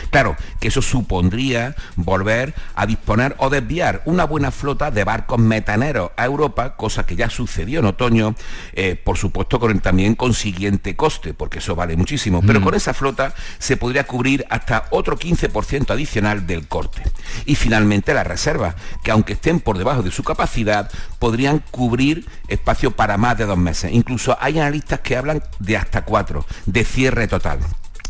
Claro, 0.10 0.36
que 0.60 0.68
eso 0.70 0.82
supondría 0.82 1.76
volver 1.96 2.54
a 2.76 2.86
disponer 2.86 3.36
o 3.38 3.50
desviar 3.50 4.02
una 4.06 4.26
buena 4.26 4.52
flota 4.52 4.92
de 4.92 5.04
barcos 5.04 5.40
metaneros 5.40 6.12
a 6.18 6.26
Europa, 6.26 6.76
cosa 6.76 7.06
que 7.06 7.16
ya 7.16 7.30
sucedió 7.30 7.80
en 7.80 7.86
otoño, 7.86 8.36
eh, 8.74 8.96
por 9.02 9.18
supuesto 9.18 9.60
con 9.60 9.72
el 9.72 9.82
también 9.82 10.16
consiguiente 10.16 10.96
coste, 10.96 11.34
porque 11.34 11.60
eso 11.60 11.76
vale 11.76 11.96
muchísimo. 11.96 12.42
Pero 12.46 12.60
Mm. 12.60 12.64
con 12.64 12.76
esa 12.76 12.94
flota 12.94 13.34
se 13.60 13.78
podría 13.78 14.06
cubrir 14.06 14.46
hasta 14.50 14.86
otro 14.92 15.18
15% 15.18 15.94
adicional 15.94 16.48
del 16.48 16.68
corte. 16.68 17.04
Y 17.46 17.56
finalmente 17.56 18.14
las 18.14 18.28
reservas, 18.28 18.76
que 19.04 19.12
aunque 19.12 19.34
estén 19.34 19.60
por 19.60 19.78
debajo 19.78 20.04
de 20.04 20.12
su 20.12 20.24
capacidad, 20.24 20.90
podrían 21.20 21.60
cubrir 21.72 22.28
espacio 22.48 22.92
para 22.92 23.18
más 23.18 23.38
de 23.38 23.46
dos 23.46 23.58
meses. 23.58 23.92
Incluso 23.92 24.38
hay 24.40 24.60
analistas 24.60 25.00
que 25.02 25.18
hablan 25.18 25.44
de 25.60 25.78
hasta 25.78 26.04
cuatro, 26.04 26.46
de 26.66 26.84
cierre 26.84 27.28
total. 27.28 27.60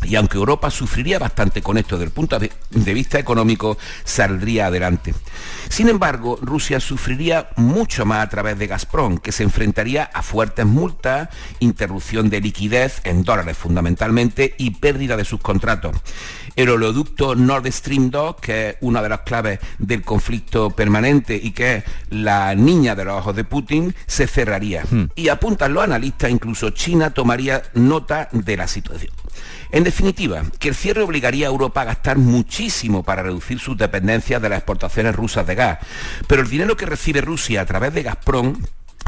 Y 0.04 0.16
aunque 0.16 0.36
Europa 0.36 0.70
sufriría 0.70 1.18
bastante 1.18 1.62
con 1.62 1.78
esto 1.78 1.96
desde 1.96 2.06
el 2.06 2.10
punto 2.10 2.38
de, 2.38 2.50
vista 2.94 3.18
económico, 3.18 3.78
saldría 4.04 4.66
adelante. 4.66 5.14
Sin 5.68 5.88
embargo, 5.88 6.38
Rusia 6.42 6.80
sufriría 6.80 7.50
mucho 7.56 8.04
más 8.04 8.24
a 8.24 8.28
través 8.28 8.58
de 8.58 8.66
Gazprom, 8.66 9.18
que 9.18 9.32
se 9.32 9.42
enfrentaría 9.42 10.04
a 10.04 10.22
fuertes 10.22 10.66
multas, 10.66 11.28
interrupción 11.60 12.30
de 12.30 12.40
liquidez 12.40 13.00
en 13.04 13.22
dólares 13.22 13.56
fundamentalmente 13.56 14.54
y 14.58 14.70
pérdida 14.70 15.16
de 15.16 15.24
sus 15.24 15.40
contratos. 15.40 15.96
El 16.54 16.68
oleoducto 16.68 17.34
Nord 17.34 17.70
Stream 17.72 18.10
2, 18.10 18.36
que 18.36 18.70
es 18.70 18.76
una 18.80 19.02
de 19.02 19.08
las 19.08 19.20
claves 19.20 19.58
del 19.78 20.02
conflicto 20.02 20.70
permanente 20.70 21.34
y 21.42 21.52
que 21.52 21.76
es 21.76 21.84
la 22.10 22.54
niña 22.54 22.94
de 22.94 23.04
los 23.04 23.18
ojos 23.18 23.34
de 23.36 23.44
Putin, 23.44 23.94
se 24.06 24.26
cerraría. 24.26 24.84
Y 25.14 25.28
apuntan 25.28 25.72
los 25.72 25.84
analistas, 25.84 26.30
incluso 26.30 26.70
China 26.70 27.10
tomaría 27.10 27.62
nota 27.74 28.28
de 28.32 28.56
la 28.56 28.68
situación. 28.68 29.12
En 29.70 29.84
definitiva, 29.84 30.42
que 30.58 30.68
el 30.68 30.74
cierre 30.74 31.02
obligaría 31.02 31.46
a 31.46 31.50
Europa 31.50 31.82
a 31.82 31.84
gastar 31.84 32.18
muchísimo 32.18 33.02
para 33.02 33.22
reducir 33.22 33.58
sus 33.58 33.76
dependencias 33.76 34.40
de 34.40 34.48
las 34.48 34.58
exportaciones 34.58 35.14
rusas 35.14 35.46
de 35.46 35.54
gas. 35.54 35.78
Pero 36.26 36.42
el 36.42 36.50
dinero 36.50 36.76
que 36.76 36.86
recibe 36.86 37.20
Rusia 37.20 37.62
a 37.62 37.66
través 37.66 37.94
de 37.94 38.02
Gazprom 38.02 38.56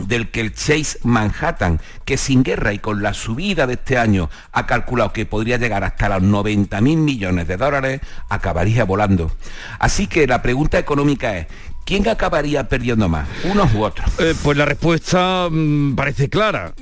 del 0.06 0.30
que 0.30 0.40
el 0.40 0.54
Chase 0.54 0.98
Manhattan, 1.02 1.80
que 2.04 2.16
sin 2.16 2.42
guerra 2.42 2.72
y 2.72 2.78
con 2.78 3.02
la 3.02 3.14
subida 3.14 3.66
de 3.66 3.74
este 3.74 3.96
año 3.96 4.28
ha 4.52 4.66
calculado 4.66 5.12
que 5.12 5.26
podría 5.26 5.56
llegar 5.56 5.84
hasta 5.84 6.08
los 6.08 6.22
90 6.22 6.80
mil 6.80 6.98
millones 6.98 7.46
de 7.46 7.56
dólares, 7.56 8.00
acabaría 8.28 8.84
volando. 8.84 9.30
Así 9.78 10.06
que 10.06 10.26
la 10.26 10.42
pregunta 10.42 10.78
económica 10.78 11.36
es, 11.36 11.46
¿quién 11.84 12.08
acabaría 12.08 12.68
perdiendo 12.68 13.08
más? 13.08 13.28
¿Unos 13.44 13.72
u 13.74 13.82
otros? 13.82 14.08
Eh, 14.18 14.34
pues 14.42 14.56
la 14.56 14.64
respuesta 14.64 15.48
mm, 15.50 15.94
parece 15.94 16.28
clara. 16.28 16.72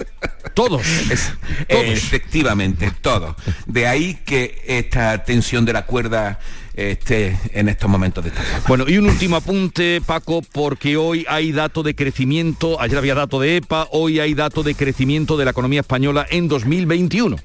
Todos. 0.55 0.83
Efectivamente, 1.69 2.91
todos. 3.01 3.37
De 3.67 3.87
ahí 3.87 4.19
que 4.25 4.63
esta 4.67 5.25
tensión 5.25 5.65
de 5.65 5.73
la 5.73 5.87
cuerda 5.87 6.39
esté 6.75 7.39
en 7.53 7.69
estos 7.69 7.89
momentos 7.91 8.25
de 8.25 8.31
esta 8.31 8.43
forma. 8.43 8.65
Bueno, 8.67 8.85
y 8.89 8.99
un 8.99 9.07
último 9.09 9.37
apunte, 9.37 10.01
Paco, 10.05 10.43
porque 10.53 10.97
hoy 10.97 11.27
hay 11.29 11.53
dato 11.53 11.83
de 11.83 11.95
crecimiento, 11.95 12.81
ayer 12.81 12.99
había 12.99 13.15
dato 13.15 13.41
de 13.41 13.57
EPA, 13.57 13.89
hoy 13.93 14.21
hay 14.21 14.35
dato 14.35 14.63
de 14.63 14.75
crecimiento 14.75 15.37
de 15.37 15.45
la 15.45 15.51
economía 15.51 15.81
española 15.81 16.27
en 16.31 16.49
2021. 16.49 17.37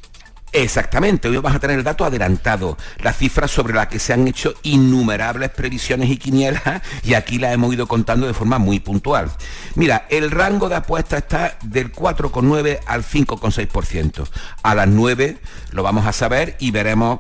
Exactamente, 0.53 1.27
hoy 1.27 1.35
vamos 1.35 1.55
a 1.55 1.59
tener 1.59 1.77
el 1.77 1.83
dato 1.83 2.05
adelantado, 2.05 2.77
las 2.99 3.17
cifras 3.17 3.51
sobre 3.51 3.73
las 3.73 3.87
que 3.87 3.99
se 3.99 4.13
han 4.13 4.27
hecho 4.27 4.53
innumerables 4.63 5.49
previsiones 5.49 6.09
y 6.09 6.17
quinielas 6.17 6.81
y 7.03 7.15
aquí 7.15 7.37
las 7.37 7.53
hemos 7.53 7.73
ido 7.73 7.85
contando 7.85 8.27
de 8.27 8.33
forma 8.33 8.57
muy 8.57 8.79
puntual. 8.79 9.29
Mira, 9.75 10.07
el 10.09 10.31
rango 10.31 10.69
de 10.69 10.75
apuesta 10.75 11.17
está 11.17 11.57
del 11.63 11.91
4,9 11.91 12.79
al 12.87 13.03
5,6%. 13.03 14.27
A 14.63 14.73
las 14.73 14.87
9 14.87 15.37
lo 15.71 15.83
vamos 15.83 16.07
a 16.07 16.13
saber 16.13 16.55
y 16.59 16.71
veremos 16.71 17.19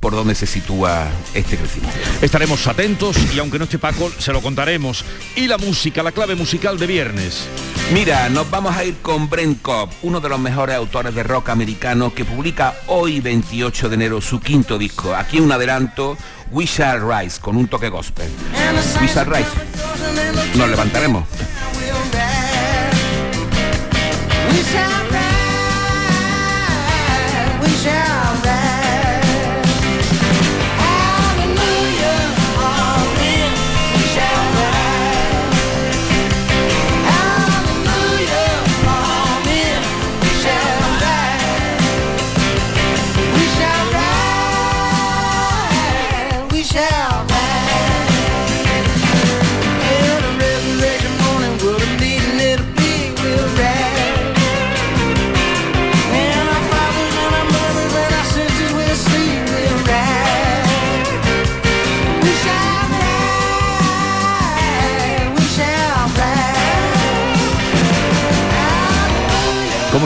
por 0.00 0.12
dónde 0.12 0.34
se 0.34 0.46
sitúa 0.46 1.08
este 1.34 1.56
crecimiento. 1.56 1.98
Estaremos 2.20 2.66
atentos 2.66 3.16
y 3.34 3.38
aunque 3.38 3.58
no 3.58 3.64
esté 3.64 3.78
Paco, 3.78 4.10
se 4.18 4.32
lo 4.32 4.40
contaremos. 4.40 5.04
Y 5.36 5.46
la 5.46 5.58
música, 5.58 6.02
la 6.02 6.12
clave 6.12 6.34
musical 6.34 6.78
de 6.78 6.86
viernes. 6.86 7.46
Mira, 7.92 8.28
nos 8.28 8.50
vamos 8.50 8.74
a 8.74 8.84
ir 8.84 8.96
con 9.02 9.28
Brent 9.28 9.60
Cobb, 9.60 9.90
uno 10.02 10.20
de 10.20 10.28
los 10.28 10.38
mejores 10.38 10.76
autores 10.76 11.14
de 11.14 11.22
rock 11.22 11.50
americano 11.50 12.14
que 12.14 12.24
publica 12.24 12.74
hoy 12.86 13.20
28 13.20 13.88
de 13.88 13.94
enero 13.94 14.20
su 14.20 14.40
quinto 14.40 14.78
disco. 14.78 15.14
Aquí 15.14 15.40
un 15.40 15.52
adelanto, 15.52 16.16
We 16.50 16.64
Shall 16.64 17.00
Rise, 17.06 17.40
con 17.40 17.56
un 17.56 17.68
toque 17.68 17.88
gospel. 17.88 18.30
We 19.00 19.08
Shall 19.08 19.26
Rise. 19.26 19.50
Nos 20.56 20.68
levantaremos. 20.70 21.24
We 24.50 24.62
shall 24.62 25.04
rise, 25.10 25.42
we 27.62 27.68
shall 27.82 28.11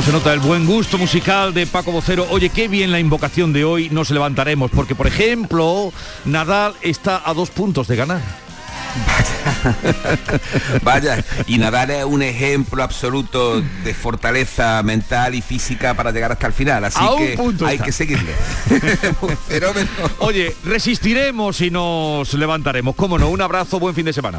se 0.06 0.12
nota 0.12 0.32
el 0.32 0.38
buen 0.38 0.66
gusto 0.66 0.98
musical 0.98 1.52
de 1.52 1.66
Paco 1.66 1.90
Vocero. 1.90 2.28
Oye, 2.30 2.50
qué 2.50 2.68
bien 2.68 2.92
la 2.92 3.00
invocación 3.00 3.52
de 3.52 3.64
hoy 3.64 3.90
nos 3.90 4.10
levantaremos, 4.10 4.70
porque 4.70 4.94
por 4.94 5.08
ejemplo, 5.08 5.92
Nadal 6.24 6.74
está 6.80 7.28
a 7.28 7.34
dos 7.34 7.50
puntos 7.50 7.88
de 7.88 7.96
ganar. 7.96 8.20
Vaya, 10.82 11.24
y 11.48 11.58
Nadal 11.58 11.90
es 11.90 12.04
un 12.04 12.22
ejemplo 12.22 12.84
absoluto 12.84 13.60
de 13.60 13.94
fortaleza 13.94 14.80
mental 14.84 15.34
y 15.34 15.42
física 15.42 15.94
para 15.94 16.12
llegar 16.12 16.30
hasta 16.30 16.46
el 16.46 16.52
final, 16.52 16.84
así 16.84 17.00
que 17.18 17.36
hay 17.66 17.78
que 17.80 17.90
seguirle. 17.90 18.32
Oye, 20.20 20.54
resistiremos 20.64 21.60
y 21.62 21.72
nos 21.72 22.32
levantaremos. 22.32 22.94
Cómo 22.94 23.18
no, 23.18 23.28
un 23.28 23.40
abrazo, 23.40 23.80
buen 23.80 23.96
fin 23.96 24.04
de 24.04 24.12
semana. 24.12 24.38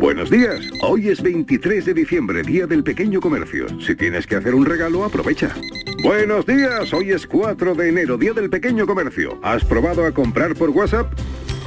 Buenos 0.00 0.30
días. 0.30 0.62
Hoy 0.80 1.08
es 1.10 1.20
23 1.20 1.84
de 1.84 1.92
diciembre, 1.92 2.42
Día 2.42 2.66
del 2.66 2.82
Pequeño 2.82 3.20
Comercio. 3.20 3.66
Si 3.80 3.94
tienes 3.94 4.26
que 4.26 4.36
hacer 4.36 4.54
un 4.54 4.64
regalo, 4.64 5.04
aprovecha. 5.04 5.54
Buenos 6.02 6.46
días. 6.46 6.90
Hoy 6.94 7.10
es 7.10 7.26
4 7.26 7.74
de 7.74 7.90
enero, 7.90 8.16
Día 8.16 8.32
del 8.32 8.48
Pequeño 8.48 8.86
Comercio. 8.86 9.38
¿Has 9.42 9.62
probado 9.62 10.06
a 10.06 10.12
comprar 10.12 10.54
por 10.54 10.70
WhatsApp? 10.70 11.12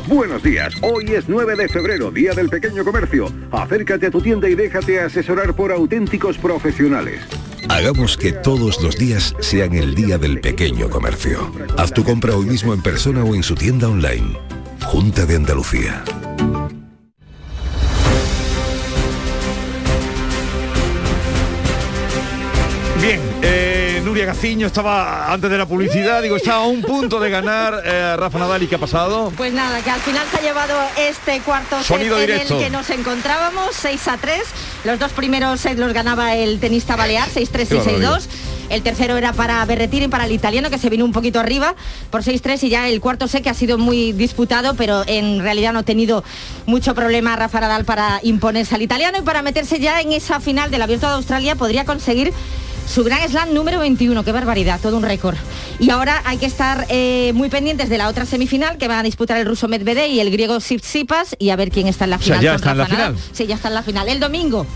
Buenos 0.07 0.41
días. 0.41 0.73
Hoy 0.81 1.11
es 1.11 1.29
9 1.29 1.55
de 1.55 1.67
febrero, 1.69 2.09
Día 2.09 2.33
del 2.33 2.49
Pequeño 2.49 2.83
Comercio. 2.83 3.31
Acércate 3.51 4.07
a 4.07 4.11
tu 4.11 4.19
tienda 4.19 4.49
y 4.49 4.55
déjate 4.55 4.99
asesorar 4.99 5.55
por 5.55 5.71
auténticos 5.71 6.39
profesionales. 6.39 7.21
Hagamos 7.69 8.17
que 8.17 8.31
todos 8.31 8.81
los 8.81 8.97
días 8.97 9.35
sean 9.41 9.75
el 9.75 9.93
Día 9.93 10.17
del 10.17 10.41
Pequeño 10.41 10.89
Comercio. 10.89 11.51
Haz 11.77 11.93
tu 11.93 12.03
compra 12.03 12.35
hoy 12.35 12.47
mismo 12.47 12.73
en 12.73 12.81
persona 12.81 13.23
o 13.23 13.35
en 13.35 13.43
su 13.43 13.53
tienda 13.53 13.89
online. 13.89 14.39
Junta 14.81 15.27
de 15.27 15.35
Andalucía. 15.35 16.03
Bien, 23.03 23.19
eh, 23.41 24.01
Nuria 24.05 24.25
Gaciño 24.25 24.65
estaba 24.65 25.33
antes 25.33 25.51
de 25.51 25.57
la 25.57 25.65
publicidad, 25.65 26.21
digo, 26.21 26.37
estaba 26.37 26.63
a 26.63 26.67
un 26.67 26.81
punto 26.81 27.19
de 27.19 27.29
ganar 27.29 27.81
eh, 27.83 28.15
Rafa 28.15 28.39
Nadal 28.39 28.63
y 28.63 28.67
¿qué 28.67 28.75
ha 28.75 28.77
pasado? 28.77 29.29
Pues 29.35 29.51
nada, 29.51 29.81
que 29.81 29.89
al 29.89 29.99
final 29.99 30.25
se 30.31 30.37
ha 30.37 30.41
llevado 30.41 30.73
este 30.97 31.41
cuarto 31.41 31.79
set 31.79 31.85
Sonido 31.85 32.17
en 32.17 32.27
directo. 32.27 32.57
el 32.57 32.63
que 32.63 32.69
nos 32.69 32.89
encontrábamos, 32.91 33.75
6 33.75 34.07
a 34.07 34.15
3. 34.15 34.41
Los 34.85 34.99
dos 34.99 35.11
primeros 35.11 35.59
sets 35.59 35.77
los 35.79 35.91
ganaba 35.91 36.33
el 36.37 36.61
tenista 36.61 36.95
balear, 36.95 37.27
6-3 37.27 37.67
Qué 37.67 37.75
y 37.75 37.77
maravilla. 37.79 38.19
6-2. 38.19 38.27
El 38.69 38.81
tercero 38.83 39.17
era 39.17 39.33
para 39.33 39.65
Berretini, 39.65 40.07
para 40.07 40.25
el 40.25 40.31
italiano, 40.31 40.69
que 40.69 40.77
se 40.77 40.89
vino 40.89 41.03
un 41.03 41.11
poquito 41.11 41.41
arriba 41.41 41.75
por 42.09 42.23
6-3 42.23 42.63
y 42.63 42.69
ya 42.69 42.87
el 42.87 43.01
cuarto 43.01 43.27
set 43.27 43.43
que 43.43 43.49
ha 43.49 43.53
sido 43.53 43.77
muy 43.77 44.13
disputado, 44.13 44.75
pero 44.75 45.03
en 45.07 45.41
realidad 45.41 45.73
no 45.73 45.79
ha 45.79 45.83
tenido 45.83 46.23
mucho 46.65 46.95
problema 46.95 47.35
Rafa 47.35 47.59
Nadal 47.59 47.83
para 47.83 48.21
imponerse 48.23 48.75
al 48.75 48.81
italiano 48.81 49.17
y 49.17 49.23
para 49.23 49.41
meterse 49.41 49.81
ya 49.81 49.99
en 49.99 50.13
esa 50.13 50.39
final 50.39 50.71
del 50.71 50.81
Abierto 50.81 51.07
de 51.07 51.15
Australia 51.15 51.55
podría 51.55 51.83
conseguir 51.83 52.33
su 52.87 53.03
Grand 53.03 53.29
Slam 53.29 53.53
número 53.53 53.79
21, 53.79 54.23
qué 54.23 54.31
barbaridad, 54.31 54.79
todo 54.81 54.97
un 54.97 55.03
récord. 55.03 55.35
Y 55.79 55.89
ahora 55.89 56.21
hay 56.25 56.37
que 56.37 56.45
estar 56.45 56.85
eh, 56.89 57.31
muy 57.33 57.49
pendientes 57.49 57.89
de 57.89 57.97
la 57.97 58.07
otra 58.07 58.25
semifinal 58.25 58.77
que 58.77 58.87
van 58.87 58.99
a 58.99 59.03
disputar 59.03 59.37
el 59.39 59.45
ruso 59.47 59.67
Medvedev 59.67 60.09
y 60.11 60.19
el 60.19 60.29
griego 60.31 60.59
Tsitsipas 60.59 61.35
y 61.39 61.49
a 61.49 61.55
ver 61.55 61.71
quién 61.71 61.87
está 61.87 62.03
en 62.03 62.11
la 62.11 62.15
O 62.17 62.21
sea, 62.21 62.37
final. 62.37 62.41
ya 62.43 62.49
con 62.51 62.55
está 62.57 62.71
en 62.71 62.77
la 62.77 62.83
Nadal. 62.87 63.15
final. 63.15 63.29
Sí, 63.33 63.47
ya 63.47 63.55
está 63.55 63.67
en 63.69 63.73
la 63.73 63.83
final. 63.83 64.09
El 64.09 64.19
domingo. 64.19 64.67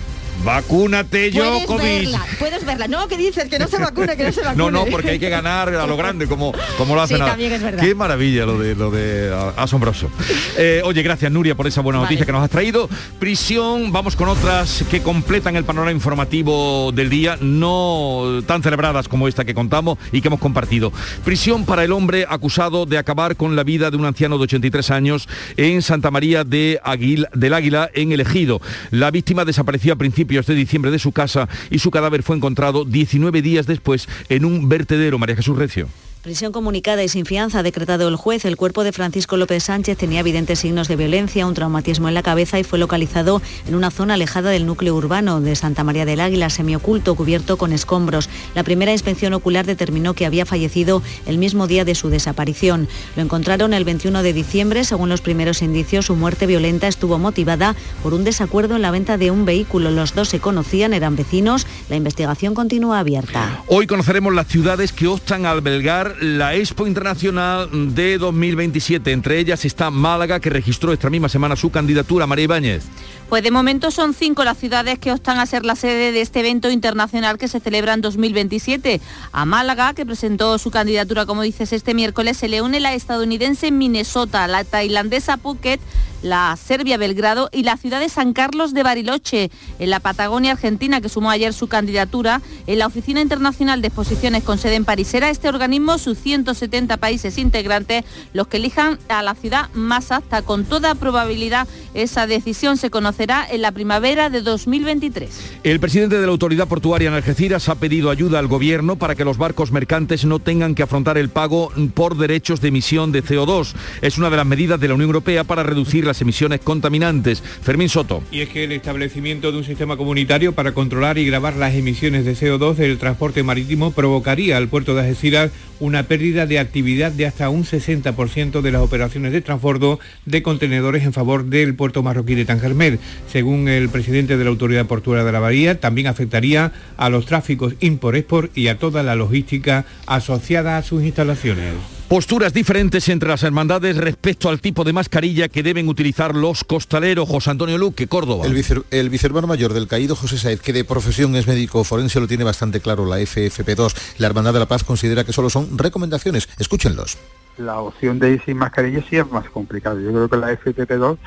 Vacúnate, 0.44 1.32
Djokovic. 1.32 2.10
puedes 2.40 2.66
verla. 2.66 2.88
No, 2.88 3.08
¿qué 3.08 3.18
dices? 3.18 3.46
Que 3.50 3.60
no 3.60 3.68
se 3.68 3.78
vacuna, 3.78 4.16
que 4.16 4.24
no 4.24 4.32
se 4.32 4.42
vacuna. 4.42 4.56
No, 4.58 4.72
no, 4.72 4.86
porque 4.86 5.12
hay 5.12 5.20
que 5.20 5.30
ganar 5.30 5.70
a 5.70 5.86
lo 5.86 5.96
grande, 5.98 6.26
como, 6.28 6.54
como 6.78 6.96
lo 6.96 7.02
hace 7.02 7.16
Sí, 7.16 7.20
también 7.22 7.52
es 7.54 7.62
verdad. 7.62 7.84
Qué 7.84 7.94
maravilla 7.96 8.46
lo 8.46 8.58
de 8.60 8.76
lo 8.76 8.90
de 8.92 9.34
asombroso. 9.56 10.10
Eh, 10.58 10.82
oye, 10.84 11.02
gracias 11.04 11.32
Nuria 11.32 11.56
por 11.56 11.68
esa 11.68 11.82
buena 11.82 12.00
noticia 12.00 12.26
que 12.26 12.32
nos 12.32 12.44
has 12.44 12.50
traído. 12.50 12.90
Prisión, 13.20 13.92
vamos 13.92 14.16
con 14.16 14.30
otras 14.30 14.84
que 14.90 15.02
completan 15.02 15.56
el 15.56 15.64
panorama 15.64 15.92
informativo 15.92 16.92
del 16.94 17.10
día, 17.10 17.38
no 17.42 18.42
tan 18.46 18.64
celebradas 18.64 19.08
como 19.08 19.28
esta 19.28 19.46
que 19.46 19.54
contamos 19.54 19.98
y 20.12 20.22
que 20.22 20.28
hemos 20.30 20.40
compartido. 20.40 20.92
Prisión 21.26 21.66
para 21.66 21.84
el 21.84 21.92
hombre 21.92 22.26
acusado 22.30 22.86
de 22.86 22.98
acabar 22.98 23.36
con 23.36 23.56
la 23.56 23.64
vida 23.64 23.92
de 23.92 23.98
un 23.98 24.06
anciano 24.06 24.38
de 24.38 24.44
83 24.46 24.92
años 24.92 25.28
en 25.58 25.82
Santa 25.82 26.12
María 26.12 26.44
de 26.44 26.80
Aguil- 26.84 27.28
del 27.34 27.54
Águila, 27.54 27.90
en 27.94 28.12
El 28.12 28.22
Ejido. 28.22 28.62
La 28.92 29.12
víctima 29.12 29.46
desapareció 29.46 29.94
a 29.94 29.96
principios 29.96 30.27
de 30.28 30.56
diciembre 30.56 30.92
de 30.92 31.00
su 31.00 31.12
casa 31.12 31.48
y 31.72 31.80
su 31.80 31.90
cadáver 31.90 32.22
fue 32.22 32.36
encontrado 32.36 32.86
19 32.86 33.42
días 33.42 33.66
después 33.66 34.08
en 34.30 34.46
un 34.46 34.70
vertedero. 34.70 35.18
María 35.18 35.36
Jesús 35.36 35.58
Recio. 35.58 35.88
Prisión 36.28 36.52
comunicada 36.52 37.06
y 37.06 37.08
sin 37.08 37.26
fianza 37.26 37.60
ha 37.60 37.64
decretado 37.64 38.10
el 38.10 38.18
juez. 38.18 38.44
El 38.44 38.58
cuerpo 38.58 38.84
de 38.84 38.92
Francisco 38.92 39.38
López 39.38 39.64
Sánchez 39.64 39.98
tenía 39.98 40.20
evidentes 40.20 40.60
signos 40.60 40.90
de 40.90 40.98
violencia, 40.98 41.48
un 41.48 41.54
traumatismo 41.54 42.10
en 42.10 42.16
la 42.16 42.22
cabeza 42.22 42.60
y 42.60 42.66
fue 42.66 42.80
localizado 42.80 43.42
en 43.66 43.76
una 43.76 43.92
zona 43.92 44.16
alejada 44.16 44.50
del 44.50 44.66
núcleo 44.66 44.94
urbano 44.94 45.40
de 45.40 45.56
Santa 45.56 45.86
María 45.86 46.04
del 46.04 46.20
Águila, 46.20 46.50
semioculto, 46.50 47.16
cubierto 47.16 47.58
con 47.58 47.72
escombros. 47.72 48.30
La 48.56 48.64
primera 48.64 48.92
inspección 48.92 49.34
ocular 49.36 49.66
determinó 49.66 50.16
que 50.16 50.26
había 50.26 50.46
fallecido 50.46 51.02
el 51.28 51.38
mismo 51.38 51.66
día 51.66 51.86
de 51.86 51.96
su 51.96 52.10
desaparición. 52.10 52.90
Lo 53.16 53.22
encontraron 53.22 53.74
el 53.74 53.86
21 53.86 54.22
de 54.22 54.34
diciembre. 54.34 54.84
Según 54.84 55.08
los 55.08 55.22
primeros 55.22 55.62
indicios, 55.62 56.08
su 56.08 56.18
muerte 56.18 56.46
violenta 56.46 56.90
estuvo 56.90 57.18
motivada 57.18 57.74
por 58.04 58.14
un 58.14 58.26
desacuerdo 58.26 58.76
en 58.76 58.82
la 58.82 58.92
venta 58.92 59.18
de 59.18 59.32
un 59.32 59.46
vehículo. 59.46 59.92
Los 59.92 60.14
dos 60.14 60.28
se 60.28 60.42
conocían, 60.42 60.94
eran 60.94 61.16
vecinos. 61.16 61.66
La 61.88 61.96
investigación 61.96 62.54
continúa 62.54 63.00
abierta. 63.00 63.64
Hoy 63.68 63.88
conoceremos 63.88 64.34
las 64.34 64.48
ciudades 64.48 64.92
que 64.92 65.08
optan 65.08 65.46
a 65.46 65.52
albergar 65.52 66.16
la 66.22 66.55
Expo 66.55 66.88
Internacional 66.88 67.70
de 67.93 68.18
2027. 68.18 69.11
Entre 69.11 69.39
ellas 69.39 69.65
está 69.65 69.91
Málaga, 69.91 70.39
que 70.39 70.49
registró 70.49 70.93
esta 70.93 71.09
misma 71.09 71.30
semana 71.30 71.55
su 71.55 71.70
candidatura. 71.70 72.28
María 72.28 72.45
Ibáñez. 72.45 72.86
Pues 73.30 73.44
de 73.44 73.52
momento 73.52 73.92
son 73.92 74.14
cinco 74.14 74.46
las 74.46 74.58
ciudades 74.58 75.00
que 75.00 75.12
optan 75.12 75.38
a 75.38 75.46
ser 75.46 75.66
la 75.66 75.76
sede 75.76 76.14
de 76.14 76.22
este 76.22 76.40
evento 76.40 76.70
internacional 76.70 77.38
que 77.38 77.50
se 77.50 77.60
celebra 77.60 77.94
en 77.94 78.00
2027. 78.00 79.02
A 79.34 79.44
Málaga, 79.44 79.94
que 79.94 80.06
presentó 80.06 80.58
su 80.58 80.72
candidatura, 80.72 81.26
como 81.26 81.42
dices, 81.42 81.74
este 81.74 81.94
miércoles, 81.94 82.38
se 82.38 82.48
le 82.48 82.62
une 82.62 82.80
la 82.80 82.94
estadounidense 82.94 83.70
Minnesota, 83.70 84.48
la 84.48 84.64
tailandesa 84.64 85.36
Phuket, 85.36 85.82
la 86.22 86.58
Serbia 86.58 86.98
Belgrado 86.98 87.50
y 87.52 87.64
la 87.64 87.78
ciudad 87.78 88.00
de 88.00 88.10
San 88.10 88.34
Carlos 88.34 88.74
de 88.74 88.84
Bariloche, 88.84 89.52
en 89.80 89.90
la 89.90 90.00
Patagonia 90.00 90.54
Argentina, 90.54 91.02
que 91.02 91.10
sumó 91.10 91.30
ayer 91.30 91.54
su 91.54 91.68
candidatura. 91.68 92.42
En 92.66 92.80
la 92.80 92.88
Oficina 92.88 93.22
Internacional 93.22 93.82
de 93.82 93.88
Exposiciones 93.88 94.44
con 94.44 94.58
sede 94.58 94.76
en 94.76 94.86
París 94.86 95.08
será 95.08 95.30
este 95.30 95.50
organismo, 95.50 95.98
sus 95.98 96.18
170 96.18 96.98
países 96.98 97.38
integrantes, 97.38 98.04
los 98.34 98.48
que 98.48 98.58
elijan 98.58 99.00
a 99.10 99.22
la 99.22 99.36
ciudad 99.36 99.70
más 99.74 100.12
apta. 100.12 100.42
Con 100.42 100.66
toda 100.66 100.96
probabilidad, 100.96 101.68
esa 101.94 102.26
decisión 102.26 102.78
se 102.78 102.90
conocerá 103.18 103.47
en 103.49 103.63
la 103.63 103.72
primavera 103.72 104.30
de 104.30 104.41
2023. 104.41 105.59
El 105.63 105.80
presidente 105.80 106.20
de 106.20 106.26
la 106.28 106.32
Autoridad 106.32 106.68
Portuaria 106.68 107.07
en 107.07 107.15
Algeciras 107.15 107.68
ha 107.68 107.74
pedido 107.74 108.11
ayuda 108.11 108.38
al 108.38 108.45
gobierno 108.45 108.97
para 108.97 109.15
que 109.15 109.26
los 109.26 109.39
barcos 109.39 109.72
mercantes 109.72 110.24
no 110.24 110.38
tengan 110.38 110.76
que 110.76 110.84
afrontar 110.84 111.18
el 111.18 111.30
pago 111.30 111.72
por 111.95 112.15
derechos 112.15 112.61
de 112.61 112.68
emisión 112.68 113.11
de 113.11 113.24
CO2. 113.24 113.74
Es 114.03 114.20
una 114.20 114.30
de 114.30 114.38
las 114.38 114.45
medidas 114.45 114.80
de 114.80 114.88
la 114.88 114.93
Unión 114.93 115.07
Europea 115.07 115.45
para 115.45 115.63
reducir 115.63 116.05
las 116.05 116.22
emisiones 116.22 116.59
contaminantes. 116.59 117.41
Fermín 117.41 117.89
Soto. 117.89 118.22
Y 118.32 118.41
es 118.41 118.49
que 118.49 118.65
el 118.65 118.72
establecimiento 118.72 119.51
de 119.51 119.57
un 119.57 119.63
sistema 119.63 119.97
comunitario 119.97 120.53
para 120.53 120.74
controlar 120.74 121.18
y 121.18 121.26
grabar 121.26 121.55
las 121.55 121.74
emisiones 121.74 122.24
de 122.24 122.36
CO2 122.36 122.76
del 122.76 122.99
transporte 122.99 123.41
marítimo 123.41 123.93
provocaría 123.93 124.57
al 124.57 124.68
puerto 124.68 124.93
de 124.93 125.01
Algeciras 125.01 125.49
una 125.80 126.03
pérdida 126.03 126.45
de 126.45 126.59
actividad 126.59 127.11
de 127.11 127.26
hasta 127.26 127.49
un 127.49 127.63
60% 127.63 128.61
de 128.61 128.72
las 128.72 128.82
operaciones 128.82 129.32
de 129.32 129.41
transbordo 129.41 129.99
de 130.26 130.41
contenedores 130.43 131.03
en 131.03 131.13
favor 131.13 131.45
del 131.45 131.76
puerto 131.76 132.03
marroquí 132.03 132.36
de 132.36 132.45
Tangermed. 132.45 132.99
Según 133.32 133.68
el 133.68 133.89
presidente 133.89 134.38
de 134.38 134.43
la 134.43 134.49
Autoridad 134.49 134.86
Portuaria 134.86 135.26
de 135.26 135.32
la 135.32 135.39
Bahía, 135.39 135.80
también 135.80 136.08
afectaría 136.08 136.72
a 136.97 137.10
los 137.10 137.26
tráficos 137.26 137.74
import-export 137.80 138.58
y 138.58 138.68
a 138.68 138.80
toda 138.80 139.03
la 139.03 139.16
logística 139.16 139.86
asociada 140.05 140.78
a 140.78 140.84
sus 140.84 141.03
instalaciones. 141.03 141.74
Posturas 142.08 142.53
diferentes 142.53 143.10
entre 143.10 143.28
las 143.28 143.43
hermandades 143.43 143.97
respecto 143.97 144.47
al 144.47 144.62
tipo 144.62 144.86
de 144.86 144.93
mascarilla 144.93 145.49
que 145.49 145.62
deben 145.62 145.89
utilizar 145.89 146.34
los 146.34 146.64
costaleros. 146.64 147.28
José 147.28 147.49
Antonio 147.49 147.78
Luque, 147.78 148.08
Córdoba. 148.08 148.45
El, 148.45 148.53
vice, 148.53 148.82
el 148.91 149.10
vicehermano 149.10 149.45
mayor 149.45 149.74
del 149.74 149.89
caído, 149.89 150.16
José 150.16 150.38
Saez, 150.38 150.62
que 150.62 150.72
de 150.72 150.86
profesión 150.86 151.36
es 151.36 151.47
médico 151.47 151.84
forense, 151.84 152.22
lo 152.22 152.28
tiene 152.28 152.45
bastante 152.45 152.80
claro 152.80 153.05
la 153.05 153.20
FFP2. 153.20 153.93
La 154.20 154.28
Hermandad 154.28 154.53
de 154.53 154.60
la 154.60 154.68
Paz 154.68 154.86
considera 154.86 155.26
que 155.26 155.34
solo 155.34 155.49
son 155.49 155.78
recomendaciones. 155.78 156.47
Escúchenlos. 156.58 157.18
La 157.58 157.82
opción 157.82 158.20
de 158.20 158.34
ir 158.34 158.41
sin 158.45 158.55
mascarilla 158.55 159.03
sí 159.10 159.18
es 159.18 159.30
más 159.30 159.49
complicado. 159.49 159.99
Yo 159.99 160.12
creo 160.12 160.30
que 160.30 160.38
la 160.38 160.53
FFP2 160.53 161.18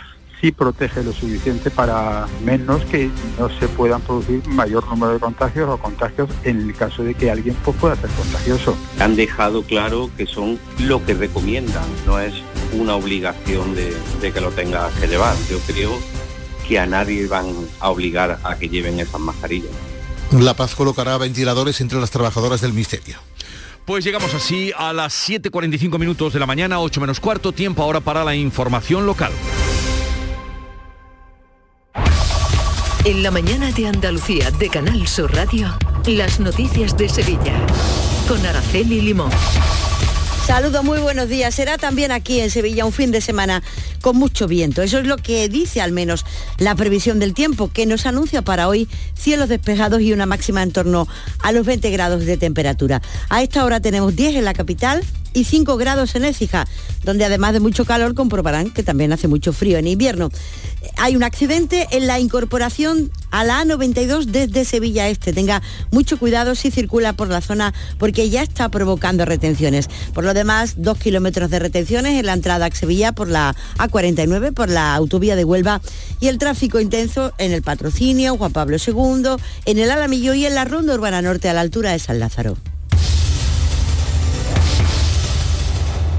sí 0.41 0.53
protege 0.53 1.03
lo 1.03 1.12
suficiente 1.12 1.70
para 1.70 2.26
menos 2.45 2.82
que 2.84 3.11
no 3.38 3.49
se 3.59 3.68
puedan 3.68 4.01
producir 4.01 4.47
mayor 4.49 4.86
número 4.88 5.14
de 5.14 5.20
contagios 5.20 5.68
o 5.68 5.78
contagios 5.78 6.30
en 6.45 6.61
el 6.61 6.74
caso 6.74 7.03
de 7.03 7.14
que 7.14 7.30
alguien 7.30 7.57
pues, 7.64 7.76
pueda 7.76 7.97
ser 7.97 8.11
contagioso. 8.11 8.76
Han 8.99 9.16
dejado 9.16 9.62
claro 9.62 10.11
que 10.16 10.26
son 10.26 10.59
lo 10.78 11.05
que 11.05 11.14
recomiendan, 11.14 11.84
no 12.07 12.18
es 12.18 12.34
una 12.72 12.95
obligación 12.95 13.74
de, 13.74 13.95
de 14.20 14.32
que 14.32 14.41
lo 14.41 14.51
tengas 14.51 14.93
que 14.95 15.07
llevar. 15.07 15.36
Yo 15.51 15.59
creo 15.66 15.93
que 16.66 16.78
a 16.78 16.86
nadie 16.86 17.26
van 17.26 17.47
a 17.80 17.91
obligar 17.91 18.38
a 18.45 18.57
que 18.57 18.68
lleven 18.68 19.01
esas 19.01 19.20
mascarillas. 19.20 19.72
La 20.30 20.55
Paz 20.55 20.76
colocará 20.76 21.18
ventiladores 21.18 21.80
entre 21.80 21.99
las 21.99 22.11
trabajadoras 22.11 22.61
del 22.61 22.72
Ministerio. 22.72 23.16
Pues 23.84 24.05
llegamos 24.05 24.32
así 24.34 24.72
a 24.76 24.93
las 24.93 25.28
7.45 25.28 25.99
minutos 25.99 26.32
de 26.32 26.38
la 26.38 26.47
mañana, 26.47 26.78
8 26.78 27.01
menos 27.01 27.18
cuarto, 27.18 27.51
tiempo 27.51 27.82
ahora 27.82 28.01
para 28.01 28.22
la 28.22 28.36
información 28.36 29.05
local. 29.05 29.32
En 33.05 33.23
la 33.23 33.31
mañana 33.31 33.73
de 33.73 33.87
Andalucía 33.87 34.51
de 34.51 34.69
Canal 34.69 35.09
Sur 35.09 35.35
Radio, 35.35 35.75
las 36.07 36.39
noticias 36.39 36.99
de 36.99 37.09
Sevilla. 37.09 37.59
Con 38.29 38.45
Araceli 38.45 39.01
Limón. 39.01 39.31
Saludos, 40.47 40.85
muy 40.85 40.99
buenos 40.99 41.31
días. 41.31 41.55
Será 41.55 41.79
también 41.79 42.13
aquí 42.13 42.41
en 42.41 42.51
Sevilla 42.51 42.85
un 42.85 42.93
fin 42.93 43.11
de 43.11 43.23
semana 43.23 43.63
con 44.03 44.17
mucho 44.17 44.47
viento. 44.47 44.83
Eso 44.83 44.99
es 44.99 45.07
lo 45.07 45.17
que 45.17 45.49
dice 45.49 45.81
al 45.81 45.93
menos 45.93 46.27
la 46.59 46.75
previsión 46.75 47.19
del 47.21 47.33
tiempo, 47.33 47.71
que 47.73 47.87
nos 47.87 48.05
anuncia 48.05 48.43
para 48.43 48.69
hoy 48.69 48.87
cielos 49.15 49.49
despejados 49.49 50.03
y 50.03 50.13
una 50.13 50.27
máxima 50.27 50.63
en 50.63 50.71
torno 50.71 51.09
a 51.39 51.53
los 51.53 51.65
20 51.65 51.91
grados 51.91 52.27
de 52.27 52.37
temperatura. 52.37 53.01
A 53.31 53.43
esta 53.43 53.65
hora 53.65 53.81
tenemos 53.81 54.15
10 54.15 54.37
en 54.37 54.45
la 54.45 54.53
capital, 54.53 55.03
y 55.33 55.45
5 55.45 55.76
grados 55.76 56.14
en 56.14 56.24
Écija, 56.24 56.66
donde 57.05 57.24
además 57.24 57.53
de 57.53 57.61
mucho 57.61 57.85
calor 57.85 58.14
comprobarán 58.14 58.70
que 58.70 58.83
también 58.83 59.12
hace 59.12 59.28
mucho 59.28 59.53
frío 59.53 59.78
en 59.78 59.87
invierno. 59.87 60.31
Hay 60.97 61.16
un 61.16 61.22
accidente 61.22 61.87
en 61.91 62.07
la 62.07 62.20
incorporación 62.20 63.11
a 63.31 63.45
la 63.45 63.62
A92 63.62 64.24
desde 64.24 64.64
Sevilla 64.64 65.09
Este. 65.09 65.33
Tenga 65.33 65.62
mucho 65.91 66.18
cuidado 66.18 66.55
si 66.55 66.70
circula 66.70 67.12
por 67.12 67.28
la 67.28 67.41
zona 67.41 67.74
porque 67.99 68.31
ya 68.31 68.43
está 68.43 68.68
provocando 68.68 69.24
retenciones. 69.24 69.89
Por 70.14 70.24
lo 70.24 70.35
demás, 70.35 70.74
dos 70.78 70.99
kilómetros 70.99 71.51
de 71.51 71.59
retenciones 71.59 72.18
en 72.18 72.26
la 72.26 72.33
entrada 72.33 72.66
a 72.66 72.70
Sevilla 72.70 73.12
por 73.12 73.28
la 73.28 73.55
A49, 73.78 74.53
por 74.55 74.68
la 74.68 74.95
autovía 74.95 75.37
de 75.37 75.45
Huelva 75.45 75.81
y 76.18 76.28
el 76.28 76.39
tráfico 76.39 76.81
intenso 76.81 77.33
en 77.39 77.53
el 77.53 77.62
patrocinio, 77.62 78.37
Juan 78.37 78.53
Pablo 78.53 78.76
II, 78.85 79.37
en 79.66 79.78
el 79.78 79.91
Alamillo 79.91 80.35
y 80.35 80.47
en 80.47 80.55
la 80.55 80.64
ronda 80.64 80.95
urbana 80.95 81.22
norte 81.22 81.49
a 81.49 81.55
la 81.55 81.61
altura 81.61 81.93
de 81.93 81.99
San 81.99 82.20
Lázaro. 82.20 82.57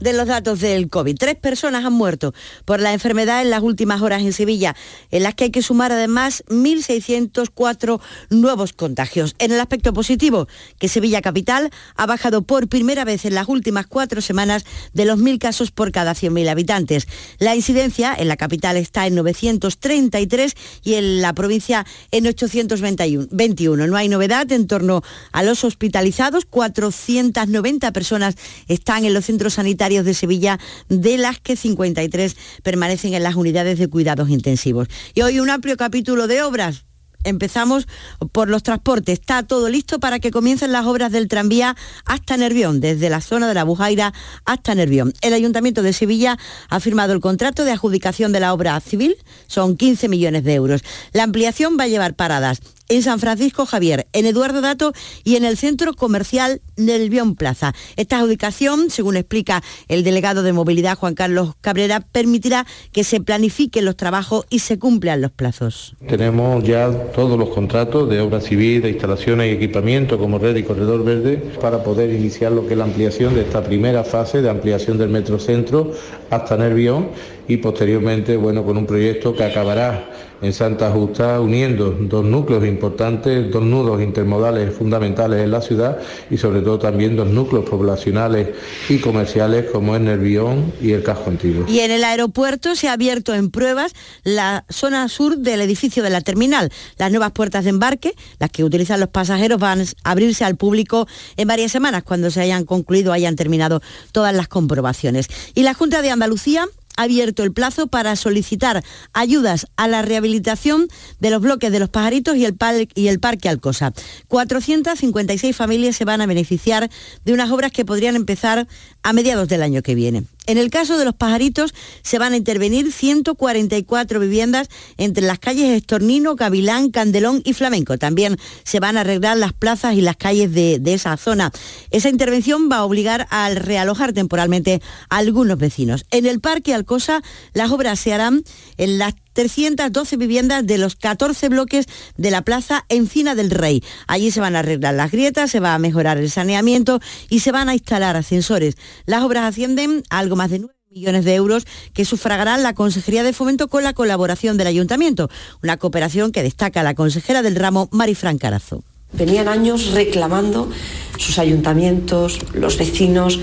de 0.00 0.12
los 0.12 0.26
datos 0.26 0.60
del 0.60 0.88
COVID. 0.88 1.16
Tres 1.16 1.36
personas 1.36 1.84
han 1.84 1.92
muerto 1.92 2.34
por 2.64 2.80
la 2.80 2.92
enfermedad 2.92 3.42
en 3.42 3.50
las 3.50 3.62
últimas 3.62 4.02
horas 4.02 4.22
en 4.22 4.32
Sevilla, 4.32 4.76
en 5.10 5.22
las 5.22 5.34
que 5.34 5.44
hay 5.44 5.50
que 5.50 5.62
sumar 5.62 5.92
además 5.92 6.44
1.604 6.48 8.00
nuevos 8.30 8.72
contagios. 8.72 9.34
En 9.38 9.52
el 9.52 9.60
aspecto 9.60 9.92
positivo, 9.92 10.48
que 10.78 10.88
Sevilla 10.88 11.22
Capital 11.22 11.70
ha 11.96 12.06
bajado 12.06 12.42
por 12.42 12.68
primera 12.68 13.04
vez 13.04 13.24
en 13.24 13.34
las 13.34 13.48
últimas 13.48 13.86
cuatro 13.86 14.20
semanas 14.20 14.64
de 14.92 15.04
los 15.04 15.18
1.000 15.18 15.38
casos 15.38 15.70
por 15.70 15.92
cada 15.92 16.12
100.000 16.12 16.48
habitantes. 16.48 17.08
La 17.38 17.56
incidencia 17.56 18.14
en 18.16 18.28
la 18.28 18.36
capital 18.36 18.76
está 18.76 19.06
en 19.06 19.14
933 19.14 20.54
y 20.84 20.94
en 20.94 21.22
la 21.22 21.32
provincia 21.32 21.86
en 22.10 22.26
821. 22.26 23.86
No 23.86 23.96
hay 23.96 24.08
novedad 24.08 24.50
en 24.52 24.66
torno 24.66 25.02
a 25.32 25.42
los 25.42 25.64
hospitalizados. 25.64 26.44
490 26.44 27.92
personas 27.92 28.36
están 28.68 29.04
en 29.04 29.14
los 29.14 29.26
centros 29.26 29.54
sanitarios 29.54 29.87
de 29.88 30.14
Sevilla, 30.14 30.58
de 30.88 31.16
las 31.16 31.40
que 31.40 31.56
53 31.56 32.36
permanecen 32.62 33.14
en 33.14 33.22
las 33.22 33.36
unidades 33.36 33.78
de 33.78 33.88
cuidados 33.88 34.28
intensivos. 34.28 34.88
Y 35.14 35.22
hoy 35.22 35.40
un 35.40 35.50
amplio 35.50 35.76
capítulo 35.76 36.26
de 36.26 36.42
obras 36.42 36.84
Empezamos 37.24 37.88
por 38.32 38.48
los 38.48 38.62
transportes. 38.62 39.18
Está 39.18 39.42
todo 39.42 39.68
listo 39.68 39.98
para 39.98 40.20
que 40.20 40.30
comiencen 40.30 40.70
las 40.70 40.86
obras 40.86 41.10
del 41.10 41.26
tranvía 41.26 41.76
hasta 42.04 42.36
Nervión, 42.36 42.80
desde 42.80 43.10
la 43.10 43.20
zona 43.20 43.48
de 43.48 43.54
la 43.54 43.64
Bujaira 43.64 44.14
hasta 44.44 44.74
Nervión. 44.74 45.12
El 45.20 45.34
Ayuntamiento 45.34 45.82
de 45.82 45.92
Sevilla 45.92 46.38
ha 46.68 46.80
firmado 46.80 47.12
el 47.12 47.20
contrato 47.20 47.64
de 47.64 47.72
adjudicación 47.72 48.32
de 48.32 48.40
la 48.40 48.54
obra 48.54 48.78
civil, 48.80 49.16
son 49.48 49.76
15 49.76 50.08
millones 50.08 50.44
de 50.44 50.54
euros. 50.54 50.82
La 51.12 51.24
ampliación 51.24 51.76
va 51.78 51.84
a 51.84 51.88
llevar 51.88 52.14
paradas 52.14 52.60
en 52.88 53.02
San 53.02 53.18
Francisco 53.18 53.66
Javier, 53.66 54.06
en 54.12 54.26
Eduardo 54.26 54.60
Dato 54.60 54.92
y 55.24 55.36
en 55.36 55.44
el 55.44 55.56
centro 55.56 55.94
comercial 55.94 56.60
Nervión 56.76 57.34
Plaza. 57.34 57.74
Esta 57.96 58.18
adjudicación, 58.18 58.90
según 58.90 59.16
explica 59.16 59.62
el 59.88 60.04
delegado 60.04 60.42
de 60.42 60.52
movilidad 60.52 60.96
Juan 60.96 61.14
Carlos 61.14 61.54
Cabrera, 61.60 62.00
permitirá 62.00 62.66
que 62.92 63.04
se 63.04 63.20
planifiquen 63.20 63.84
los 63.84 63.96
trabajos 63.96 64.46
y 64.50 64.60
se 64.60 64.78
cumplan 64.78 65.20
los 65.20 65.30
plazos. 65.30 65.96
Tenemos 66.06 66.64
ya 66.64 66.90
todos 67.14 67.38
los 67.38 67.50
contratos 67.50 68.08
de 68.08 68.20
obra 68.20 68.40
civil, 68.40 68.82
de 68.82 68.90
instalaciones 68.90 69.48
y 69.48 69.56
equipamiento 69.56 70.18
como 70.18 70.38
red 70.38 70.56
y 70.56 70.62
corredor 70.62 71.04
verde 71.04 71.36
para 71.60 71.82
poder 71.82 72.12
iniciar 72.12 72.52
lo 72.52 72.66
que 72.66 72.72
es 72.72 72.78
la 72.78 72.84
ampliación 72.84 73.34
de 73.34 73.42
esta 73.42 73.62
primera 73.62 74.04
fase 74.04 74.42
de 74.42 74.50
ampliación 74.50 74.98
del 74.98 75.08
metrocentro 75.08 75.92
hasta 76.30 76.56
Nervión 76.56 77.10
y 77.46 77.56
posteriormente, 77.56 78.36
bueno, 78.36 78.64
con 78.64 78.76
un 78.76 78.86
proyecto 78.86 79.34
que 79.34 79.44
acabará 79.44 80.10
en 80.40 80.52
Santa 80.52 80.90
Justa 80.90 81.40
uniendo 81.40 81.90
dos 81.90 82.24
núcleos 82.24 82.64
importantes, 82.64 83.50
dos 83.50 83.62
nudos 83.62 84.00
intermodales 84.02 84.74
fundamentales 84.74 85.42
en 85.42 85.50
la 85.50 85.60
ciudad 85.60 85.98
y 86.30 86.36
sobre 86.36 86.60
todo 86.60 86.78
también 86.78 87.16
dos 87.16 87.28
núcleos 87.28 87.68
poblacionales 87.68 88.48
y 88.88 88.98
comerciales 88.98 89.70
como 89.70 89.96
es 89.96 90.00
Nervión 90.00 90.72
y 90.80 90.92
el 90.92 91.02
Casco 91.02 91.30
Antiguo. 91.30 91.64
Y 91.68 91.80
en 91.80 91.90
el 91.90 92.04
aeropuerto 92.04 92.74
se 92.74 92.88
ha 92.88 92.92
abierto 92.92 93.34
en 93.34 93.50
pruebas 93.50 93.92
la 94.24 94.64
zona 94.68 95.08
sur 95.08 95.38
del 95.38 95.60
edificio 95.60 96.02
de 96.02 96.10
la 96.10 96.20
terminal. 96.20 96.70
Las 96.96 97.10
nuevas 97.10 97.32
puertas 97.32 97.64
de 97.64 97.70
embarque, 97.70 98.14
las 98.38 98.50
que 98.50 98.64
utilizan 98.64 99.00
los 99.00 99.08
pasajeros, 99.08 99.58
van 99.58 99.80
a 99.80 100.10
abrirse 100.10 100.44
al 100.44 100.56
público 100.56 101.06
en 101.36 101.48
varias 101.48 101.72
semanas 101.72 102.02
cuando 102.02 102.30
se 102.30 102.40
hayan 102.40 102.64
concluido, 102.64 103.12
hayan 103.12 103.36
terminado 103.36 103.80
todas 104.12 104.34
las 104.34 104.48
comprobaciones. 104.48 105.28
Y 105.54 105.62
la 105.62 105.74
Junta 105.74 106.02
de 106.02 106.10
Andalucía 106.10 106.66
ha 106.98 107.04
abierto 107.04 107.44
el 107.44 107.52
plazo 107.52 107.86
para 107.86 108.16
solicitar 108.16 108.84
ayudas 109.12 109.66
a 109.76 109.86
la 109.86 110.02
rehabilitación 110.02 110.88
de 111.20 111.30
los 111.30 111.40
bloques 111.40 111.70
de 111.70 111.78
los 111.78 111.88
pajaritos 111.88 112.36
y 112.36 112.44
el, 112.44 112.56
y 112.94 113.06
el 113.06 113.20
Parque 113.20 113.48
Alcosa. 113.48 113.92
456 114.26 115.56
familias 115.56 115.96
se 115.96 116.04
van 116.04 116.20
a 116.20 116.26
beneficiar 116.26 116.90
de 117.24 117.32
unas 117.32 117.50
obras 117.50 117.70
que 117.70 117.84
podrían 117.84 118.16
empezar 118.16 118.66
a 119.02 119.12
mediados 119.12 119.48
del 119.48 119.62
año 119.62 119.82
que 119.82 119.94
viene. 119.94 120.24
En 120.48 120.56
el 120.56 120.70
caso 120.70 120.96
de 120.96 121.04
los 121.04 121.14
pajaritos 121.14 121.74
se 122.02 122.18
van 122.18 122.32
a 122.32 122.38
intervenir 122.38 122.90
144 122.90 124.18
viviendas 124.18 124.70
entre 124.96 125.26
las 125.26 125.38
calles 125.38 125.76
Estornino, 125.76 126.36
Gavilán, 126.36 126.90
Candelón 126.90 127.42
y 127.44 127.52
Flamenco. 127.52 127.98
También 127.98 128.38
se 128.64 128.80
van 128.80 128.96
a 128.96 129.02
arreglar 129.02 129.36
las 129.36 129.52
plazas 129.52 129.94
y 129.94 130.00
las 130.00 130.16
calles 130.16 130.54
de, 130.54 130.78
de 130.78 130.94
esa 130.94 131.18
zona. 131.18 131.52
Esa 131.90 132.08
intervención 132.08 132.70
va 132.72 132.76
a 132.76 132.84
obligar 132.86 133.26
a 133.28 133.50
realojar 133.50 134.14
temporalmente 134.14 134.80
a 135.10 135.18
algunos 135.18 135.58
vecinos. 135.58 136.06
En 136.10 136.24
el 136.24 136.40
Parque 136.40 136.72
Alcosa 136.72 137.20
las 137.52 137.70
obras 137.70 138.00
se 138.00 138.14
harán 138.14 138.42
en 138.78 138.96
las 138.96 139.12
312 139.32 140.16
viviendas 140.16 140.66
de 140.66 140.78
los 140.78 140.96
14 140.96 141.48
bloques 141.48 141.86
de 142.16 142.30
la 142.30 142.42
Plaza 142.42 142.84
Encina 142.88 143.34
del 143.34 143.50
Rey. 143.50 143.82
Allí 144.06 144.30
se 144.30 144.40
van 144.40 144.56
a 144.56 144.60
arreglar 144.60 144.94
las 144.94 145.10
grietas, 145.10 145.50
se 145.50 145.60
va 145.60 145.74
a 145.74 145.78
mejorar 145.78 146.18
el 146.18 146.30
saneamiento 146.30 147.00
y 147.28 147.40
se 147.40 147.52
van 147.52 147.68
a 147.68 147.74
instalar 147.74 148.16
ascensores. 148.16 148.76
Las 149.06 149.22
obras 149.22 149.44
ascienden 149.44 150.02
a 150.10 150.18
algo 150.18 150.36
más 150.36 150.50
de 150.50 150.60
9 150.60 150.74
millones 150.90 151.24
de 151.24 151.34
euros 151.34 151.66
que 151.92 152.04
sufragarán 152.04 152.62
la 152.62 152.74
Consejería 152.74 153.22
de 153.22 153.32
Fomento 153.32 153.68
con 153.68 153.84
la 153.84 153.92
colaboración 153.92 154.56
del 154.56 154.66
Ayuntamiento, 154.66 155.28
una 155.62 155.76
cooperación 155.76 156.32
que 156.32 156.42
destaca 156.42 156.82
la 156.82 156.94
consejera 156.94 157.42
del 157.42 157.56
ramo 157.56 157.88
Marifran 157.92 158.38
Carazo. 158.38 158.82
Venían 159.12 159.48
años 159.48 159.92
reclamando 159.92 160.70
sus 161.18 161.38
ayuntamientos, 161.38 162.40
los 162.54 162.76
vecinos, 162.76 163.40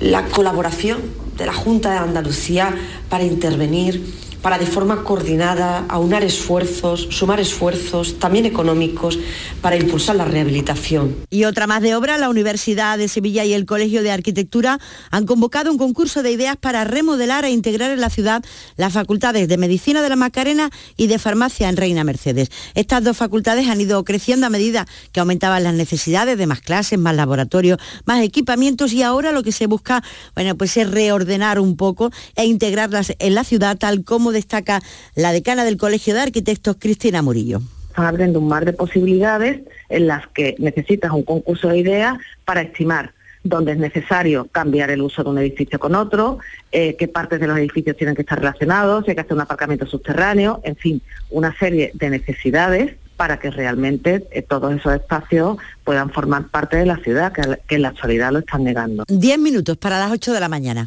la 0.00 0.26
colaboración 0.26 0.98
de 1.36 1.46
la 1.46 1.54
Junta 1.54 1.92
de 1.92 1.98
Andalucía 1.98 2.74
para 3.08 3.24
intervenir 3.24 4.02
para 4.46 4.58
de 4.58 4.66
forma 4.66 5.02
coordinada 5.02 5.86
aunar 5.88 6.22
esfuerzos, 6.22 7.08
sumar 7.10 7.40
esfuerzos, 7.40 8.20
también 8.20 8.46
económicos, 8.46 9.18
para 9.60 9.74
impulsar 9.74 10.14
la 10.14 10.24
rehabilitación. 10.24 11.16
Y 11.30 11.46
otra 11.46 11.66
más 11.66 11.82
de 11.82 11.96
obra, 11.96 12.16
la 12.16 12.28
Universidad 12.28 12.96
de 12.96 13.08
Sevilla 13.08 13.44
y 13.44 13.54
el 13.54 13.66
Colegio 13.66 14.04
de 14.04 14.12
Arquitectura 14.12 14.78
han 15.10 15.26
convocado 15.26 15.72
un 15.72 15.78
concurso 15.78 16.22
de 16.22 16.30
ideas 16.30 16.56
para 16.56 16.84
remodelar 16.84 17.44
e 17.44 17.50
integrar 17.50 17.90
en 17.90 18.00
la 18.00 18.08
ciudad 18.08 18.44
las 18.76 18.92
facultades 18.92 19.48
de 19.48 19.58
Medicina 19.58 20.00
de 20.00 20.10
la 20.10 20.14
Macarena 20.14 20.70
y 20.96 21.08
de 21.08 21.18
Farmacia 21.18 21.68
en 21.68 21.76
Reina 21.76 22.04
Mercedes. 22.04 22.52
Estas 22.74 23.02
dos 23.02 23.16
facultades 23.16 23.68
han 23.68 23.80
ido 23.80 24.04
creciendo 24.04 24.46
a 24.46 24.50
medida 24.50 24.86
que 25.10 25.18
aumentaban 25.18 25.64
las 25.64 25.74
necesidades 25.74 26.38
de 26.38 26.46
más 26.46 26.60
clases, 26.60 27.00
más 27.00 27.16
laboratorios, 27.16 27.80
más 28.04 28.22
equipamientos 28.22 28.92
y 28.92 29.02
ahora 29.02 29.32
lo 29.32 29.42
que 29.42 29.50
se 29.50 29.66
busca, 29.66 30.04
bueno, 30.36 30.56
pues 30.56 30.76
es 30.76 30.88
reordenar 30.88 31.58
un 31.58 31.76
poco 31.76 32.12
e 32.36 32.44
integrarlas 32.44 33.12
en 33.18 33.34
la 33.34 33.42
ciudad, 33.42 33.76
tal 33.76 34.04
como 34.04 34.35
destaca 34.36 34.80
la 35.16 35.32
decana 35.32 35.64
del 35.64 35.76
Colegio 35.76 36.14
de 36.14 36.20
Arquitectos, 36.20 36.76
Cristina 36.78 37.22
Murillo 37.22 37.60
están 37.96 38.06
abriendo 38.06 38.40
un 38.40 38.48
mar 38.48 38.66
de 38.66 38.74
posibilidades 38.74 39.62
en 39.88 40.06
las 40.06 40.26
que 40.28 40.54
necesitas 40.58 41.10
un 41.12 41.22
concurso 41.22 41.68
de 41.68 41.78
ideas 41.78 42.18
para 42.44 42.60
estimar 42.60 43.14
dónde 43.42 43.72
es 43.72 43.78
necesario 43.78 44.48
cambiar 44.52 44.90
el 44.90 45.00
uso 45.00 45.24
de 45.24 45.30
un 45.30 45.38
edificio 45.38 45.78
con 45.78 45.94
otro, 45.94 46.38
eh, 46.72 46.96
qué 46.98 47.08
partes 47.08 47.40
de 47.40 47.46
los 47.46 47.56
edificios 47.56 47.96
tienen 47.96 48.14
que 48.14 48.22
estar 48.22 48.38
relacionados, 48.38 49.04
si 49.04 49.10
hay 49.10 49.14
que 49.14 49.22
hacer 49.22 49.32
un 49.32 49.40
aparcamiento 49.40 49.86
subterráneo, 49.86 50.60
en 50.64 50.76
fin, 50.76 51.00
una 51.30 51.56
serie 51.56 51.90
de 51.94 52.10
necesidades 52.10 52.96
para 53.16 53.38
que 53.38 53.50
realmente 53.50 54.26
eh, 54.30 54.42
todos 54.42 54.74
esos 54.74 54.92
espacios 54.92 55.56
puedan 55.84 56.10
formar 56.10 56.48
parte 56.48 56.76
de 56.76 56.84
la 56.84 56.98
ciudad, 56.98 57.32
que, 57.32 57.42
que 57.66 57.76
en 57.76 57.82
la 57.82 57.88
actualidad 57.88 58.30
lo 58.30 58.40
están 58.40 58.64
negando. 58.64 59.04
Diez 59.08 59.38
minutos 59.38 59.78
para 59.78 59.98
las 59.98 60.10
8 60.10 60.34
de 60.34 60.40
la 60.40 60.48
mañana. 60.48 60.86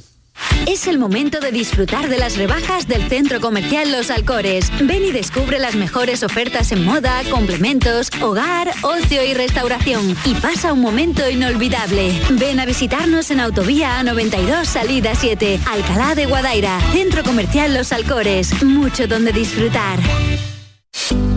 Es 0.67 0.87
el 0.87 0.99
momento 0.99 1.39
de 1.39 1.51
disfrutar 1.51 2.09
de 2.09 2.17
las 2.17 2.37
rebajas 2.37 2.87
del 2.87 3.07
Centro 3.09 3.39
Comercial 3.39 3.91
Los 3.91 4.09
Alcores. 4.11 4.71
Ven 4.81 5.03
y 5.03 5.11
descubre 5.11 5.59
las 5.59 5.75
mejores 5.75 6.23
ofertas 6.23 6.71
en 6.71 6.85
moda, 6.85 7.21
complementos, 7.29 8.09
hogar, 8.21 8.71
ocio 8.83 9.23
y 9.23 9.33
restauración. 9.33 10.15
Y 10.25 10.35
pasa 10.35 10.73
un 10.73 10.81
momento 10.81 11.27
inolvidable. 11.29 12.19
Ven 12.31 12.59
a 12.59 12.65
visitarnos 12.65 13.31
en 13.31 13.39
Autovía 13.39 13.99
A92 14.01 14.65
Salida 14.65 15.15
7, 15.15 15.59
Alcalá 15.65 16.15
de 16.15 16.25
Guadaira. 16.25 16.79
Centro 16.91 17.23
Comercial 17.23 17.73
Los 17.73 17.91
Alcores. 17.91 18.63
Mucho 18.63 19.07
donde 19.07 19.31
disfrutar. 19.31 19.99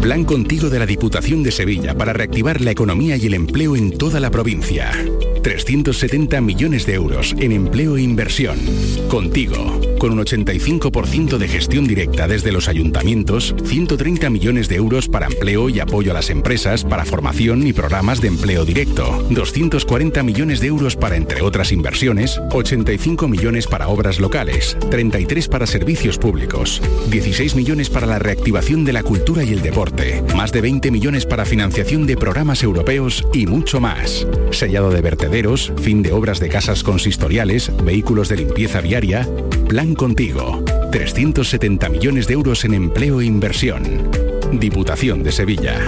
Plan 0.02 0.24
contigo 0.24 0.68
de 0.68 0.80
la 0.80 0.86
Diputación 0.86 1.42
de 1.42 1.52
Sevilla 1.52 1.94
para 1.96 2.12
reactivar 2.12 2.60
la 2.60 2.72
economía 2.72 3.16
y 3.16 3.26
el 3.26 3.34
empleo 3.34 3.76
en 3.76 3.96
toda 3.96 4.18
la 4.18 4.30
provincia. 4.30 4.90
370 5.42 6.40
millones 6.40 6.86
de 6.86 6.94
euros 6.94 7.34
en 7.38 7.52
empleo 7.52 7.96
e 7.96 8.02
inversión. 8.02 8.58
Contigo, 9.08 9.80
con 9.98 10.12
un 10.12 10.24
85% 10.24 11.38
de 11.38 11.48
gestión 11.48 11.86
directa 11.86 12.28
desde 12.28 12.52
los 12.52 12.68
ayuntamientos, 12.68 13.54
130 13.64 14.30
millones 14.30 14.68
de 14.68 14.76
euros 14.76 15.08
para 15.08 15.26
empleo 15.26 15.68
y 15.68 15.80
apoyo 15.80 16.12
a 16.12 16.14
las 16.14 16.30
empresas, 16.30 16.84
para 16.84 17.04
formación 17.04 17.66
y 17.66 17.72
programas 17.72 18.20
de 18.20 18.28
empleo 18.28 18.64
directo, 18.64 19.26
240 19.30 20.22
millones 20.22 20.60
de 20.60 20.68
euros 20.68 20.96
para, 20.96 21.16
entre 21.16 21.42
otras 21.42 21.72
inversiones, 21.72 22.40
85 22.52 23.28
millones 23.28 23.66
para 23.66 23.88
obras 23.88 24.20
locales, 24.20 24.76
33 24.90 25.48
para 25.48 25.66
servicios 25.66 26.18
públicos, 26.18 26.80
16 27.10 27.56
millones 27.56 27.90
para 27.90 28.06
la 28.06 28.18
reactivación 28.18 28.84
de 28.84 28.92
la 28.92 29.02
cultura 29.02 29.42
y 29.44 29.52
el 29.52 29.62
deporte, 29.62 30.22
más 30.34 30.52
de 30.52 30.60
20 30.60 30.90
millones 30.90 31.26
para 31.26 31.44
financiación 31.44 32.06
de 32.06 32.16
programas 32.16 32.62
europeos 32.62 33.24
y 33.32 33.46
mucho 33.46 33.80
más. 33.80 34.26
Sellado 34.50 34.90
de 34.90 35.02
fin 35.78 36.02
de 36.02 36.12
obras 36.12 36.40
de 36.40 36.50
casas 36.50 36.82
consistoriales, 36.82 37.72
vehículos 37.82 38.28
de 38.28 38.36
limpieza 38.36 38.82
viaria. 38.82 39.26
Plan 39.66 39.94
Contigo. 39.94 40.62
370 40.92 41.88
millones 41.88 42.26
de 42.26 42.34
euros 42.34 42.66
en 42.66 42.74
empleo 42.74 43.22
e 43.22 43.24
inversión. 43.24 44.10
Diputación 44.52 45.22
de 45.22 45.32
Sevilla. 45.32 45.80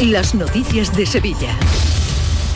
Las 0.00 0.34
noticias 0.34 0.94
de 0.96 1.06
Sevilla. 1.06 1.56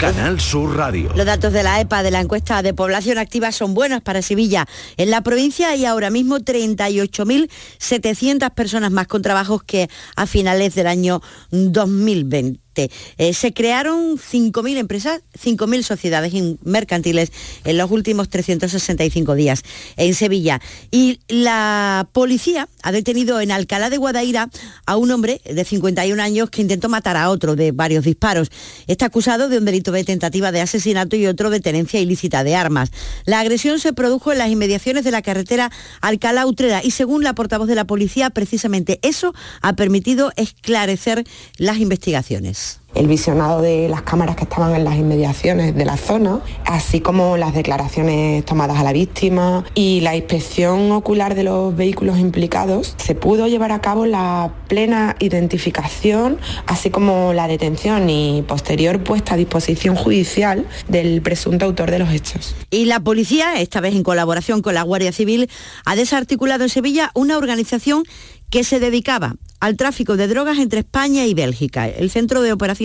Canal 0.01 0.41
Sur 0.41 0.77
Radio. 0.79 1.13
Los 1.15 1.27
datos 1.27 1.53
de 1.53 1.63
la 1.63 1.79
EPA 1.79 2.03
de 2.03 2.11
la 2.11 2.21
encuesta 2.21 2.63
de 2.63 2.73
población 2.73 3.19
activa 3.19 3.53
son 3.53 3.75
buenos 3.75 4.01
para 4.01 4.23
Sevilla. 4.23 4.67
En 4.97 5.11
la 5.11 5.21
provincia 5.21 5.69
hay 5.69 5.85
ahora 5.85 6.09
mismo 6.09 6.39
38.700 6.39 8.51
personas 8.55 8.93
más 8.93 9.09
con 9.09 9.21
trabajos 9.21 9.63
que 9.63 9.91
a 10.17 10.25
finales 10.25 10.75
del 10.75 10.87
año 10.87 11.21
2020. 11.51 12.61
Eh, 12.77 13.35
se 13.35 13.53
crearon 13.53 14.17
5.000 14.17 14.77
empresas, 14.79 15.23
5.000 15.39 15.83
sociedades 15.83 16.33
mercantiles 16.63 17.33
en 17.65 17.77
los 17.77 17.91
últimos 17.91 18.29
365 18.29 19.35
días 19.35 19.63
en 19.97 20.15
Sevilla. 20.15 20.61
Y 20.91 21.21
la 21.29 22.09
policía 22.13 22.69
ha 22.83 22.93
detenido 22.93 23.41
en 23.41 23.51
Alcalá 23.51 23.91
de 23.91 23.97
Guadaira 23.97 24.49
a 24.87 24.97
un 24.97 25.11
hombre 25.11 25.41
de 25.45 25.65
51 25.65 26.23
años 26.23 26.51
que 26.51 26.63
intentó 26.63 26.89
matar 26.89 27.17
a 27.17 27.31
otro 27.31 27.57
de 27.57 27.73
varios 27.73 28.05
disparos. 28.05 28.51
Está 28.87 29.07
acusado 29.07 29.49
de 29.49 29.59
un 29.59 29.65
delito 29.65 29.93
de 29.93 30.05
tentativa 30.05 30.53
de 30.53 30.61
asesinato 30.61 31.17
y 31.17 31.27
otro 31.27 31.51
de 31.51 31.61
tenencia 31.61 32.01
ilícita 32.01 32.45
de 32.45 32.55
armas. 32.55 32.91
La 33.25 33.41
agresión 33.41 33.81
se 33.81 33.93
produjo 33.93 34.33
en 34.33 34.39
las 34.39 34.51
inmediaciones 34.51 35.05
de 35.05 35.11
la 35.11 35.23
carretera 35.23 35.71
Alcalá-Utrera 36.01 36.83
y 36.85 36.93
según 36.93 37.25
la 37.25 37.35
portavoz 37.35 37.69
de 37.69 37.75
la 37.75 37.85
policía, 37.85 38.31
precisamente 38.31 38.99
eso 39.03 39.35
ha 39.61 39.75
permitido 39.75 40.33
esclarecer 40.37 41.25
las 41.59 41.79
investigaciones 41.79 42.60
Peace. 42.61 42.90
El 42.95 43.07
visionado 43.07 43.63
de 43.63 43.89
las 43.89 44.03
cámaras 44.03 44.37
que 44.37 44.45
estaban 44.45 44.75
en 44.75 44.85
las 44.85 44.97
inmediaciones 44.97 45.75
de 45.75 45.85
la 45.85 45.97
zona, 45.97 46.41
así 46.65 47.01
como 47.01 47.37
las 47.37 47.55
declaraciones 47.55 48.45
tomadas 48.45 48.79
a 48.79 48.83
la 48.83 48.93
víctima 48.93 49.65
y 49.75 50.01
la 50.01 50.17
inspección 50.17 50.91
ocular 50.93 51.35
de 51.35 51.45
los 51.45 51.75
vehículos 51.75 52.19
implicados, 52.19 52.95
se 52.99 53.15
pudo 53.15 53.47
llevar 53.47 53.73
a 53.73 53.81
cabo 53.81 54.07
la 54.07 54.53
plena 54.69 55.17
identificación, 55.21 56.39
así 56.67 56.91
como 56.91 57.33
la 57.33 57.49
detención 57.49 58.11
y 58.11 58.43
posterior 58.43 59.03
puesta 59.03 59.35
a 59.35 59.37
disposición 59.37 59.97
judicial 59.97 60.67
del 60.89 61.23
presunto 61.23 61.67
autor 61.67 61.91
de 61.91 61.99
los 61.99 62.11
hechos. 62.11 62.55
Y 62.71 62.87
la 62.87 63.01
policía, 63.01 63.61
esta 63.61 63.81
vez 63.81 63.95
en 63.95 64.03
colaboración 64.03 64.63
con 64.63 64.75
la 64.75 64.83
Guardia 64.83 65.13
Civil, 65.13 65.49
ha 65.85 65.97
desarticulado 65.97 66.65
en 66.65 66.71
Sevilla 66.71 67.11
una 67.15 67.39
organización 67.39 68.05
que 68.51 68.65
se 68.65 68.81
dedicaba 68.81 69.37
al 69.61 69.77
tráfico 69.77 70.17
de 70.17 70.27
drogas 70.27 70.59
entre 70.59 70.81
España 70.81 71.27
y 71.27 71.35
Bélgica. 71.35 71.89
El 71.89 72.11
centro 72.11 72.43
de 72.43 72.53
operaciones 72.53 72.80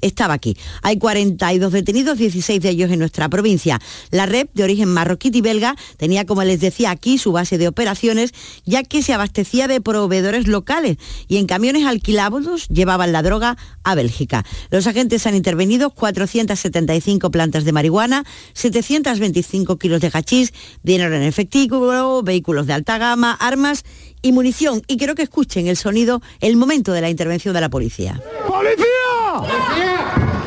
estaba 0.00 0.34
aquí. 0.34 0.56
Hay 0.82 0.98
42 0.98 1.72
detenidos, 1.72 2.18
16 2.18 2.60
de 2.60 2.68
ellos 2.68 2.90
en 2.90 2.98
nuestra 2.98 3.28
provincia. 3.28 3.80
La 4.10 4.26
red 4.26 4.48
de 4.54 4.64
origen 4.64 4.88
marroquí 4.88 5.30
y 5.32 5.40
belga 5.40 5.76
tenía, 5.96 6.26
como 6.26 6.44
les 6.44 6.60
decía 6.60 6.90
aquí, 6.90 7.18
su 7.18 7.32
base 7.32 7.58
de 7.58 7.68
operaciones, 7.68 8.32
ya 8.64 8.82
que 8.82 9.02
se 9.02 9.14
abastecía 9.14 9.68
de 9.68 9.80
proveedores 9.80 10.46
locales 10.46 10.98
y 11.28 11.38
en 11.38 11.46
camiones 11.46 11.86
alquilados 11.86 12.68
llevaban 12.68 13.12
la 13.12 13.22
droga 13.22 13.56
a 13.82 13.94
Bélgica. 13.94 14.44
Los 14.70 14.86
agentes 14.86 15.26
han 15.26 15.34
intervenido 15.34 15.90
475 15.90 17.30
plantas 17.30 17.64
de 17.64 17.72
marihuana, 17.72 18.24
725 18.54 19.78
kilos 19.78 20.00
de 20.00 20.10
hachís, 20.12 20.52
dinero 20.82 21.14
en 21.14 21.22
efectivo, 21.22 22.22
vehículos 22.22 22.66
de 22.66 22.72
alta 22.74 22.98
gama, 22.98 23.32
armas 23.32 23.84
y 24.22 24.32
munición. 24.32 24.82
Y 24.86 24.96
quiero 24.96 25.14
que 25.14 25.22
escuchen 25.22 25.66
el 25.66 25.76
sonido, 25.76 26.20
el 26.40 26.56
momento 26.56 26.92
de 26.92 27.00
la 27.00 27.10
intervención 27.10 27.54
de 27.54 27.60
la 27.60 27.70
policía. 27.70 28.20
¡Policía! 28.46 28.99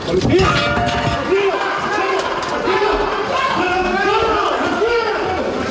¡Policía! 0.06 1.23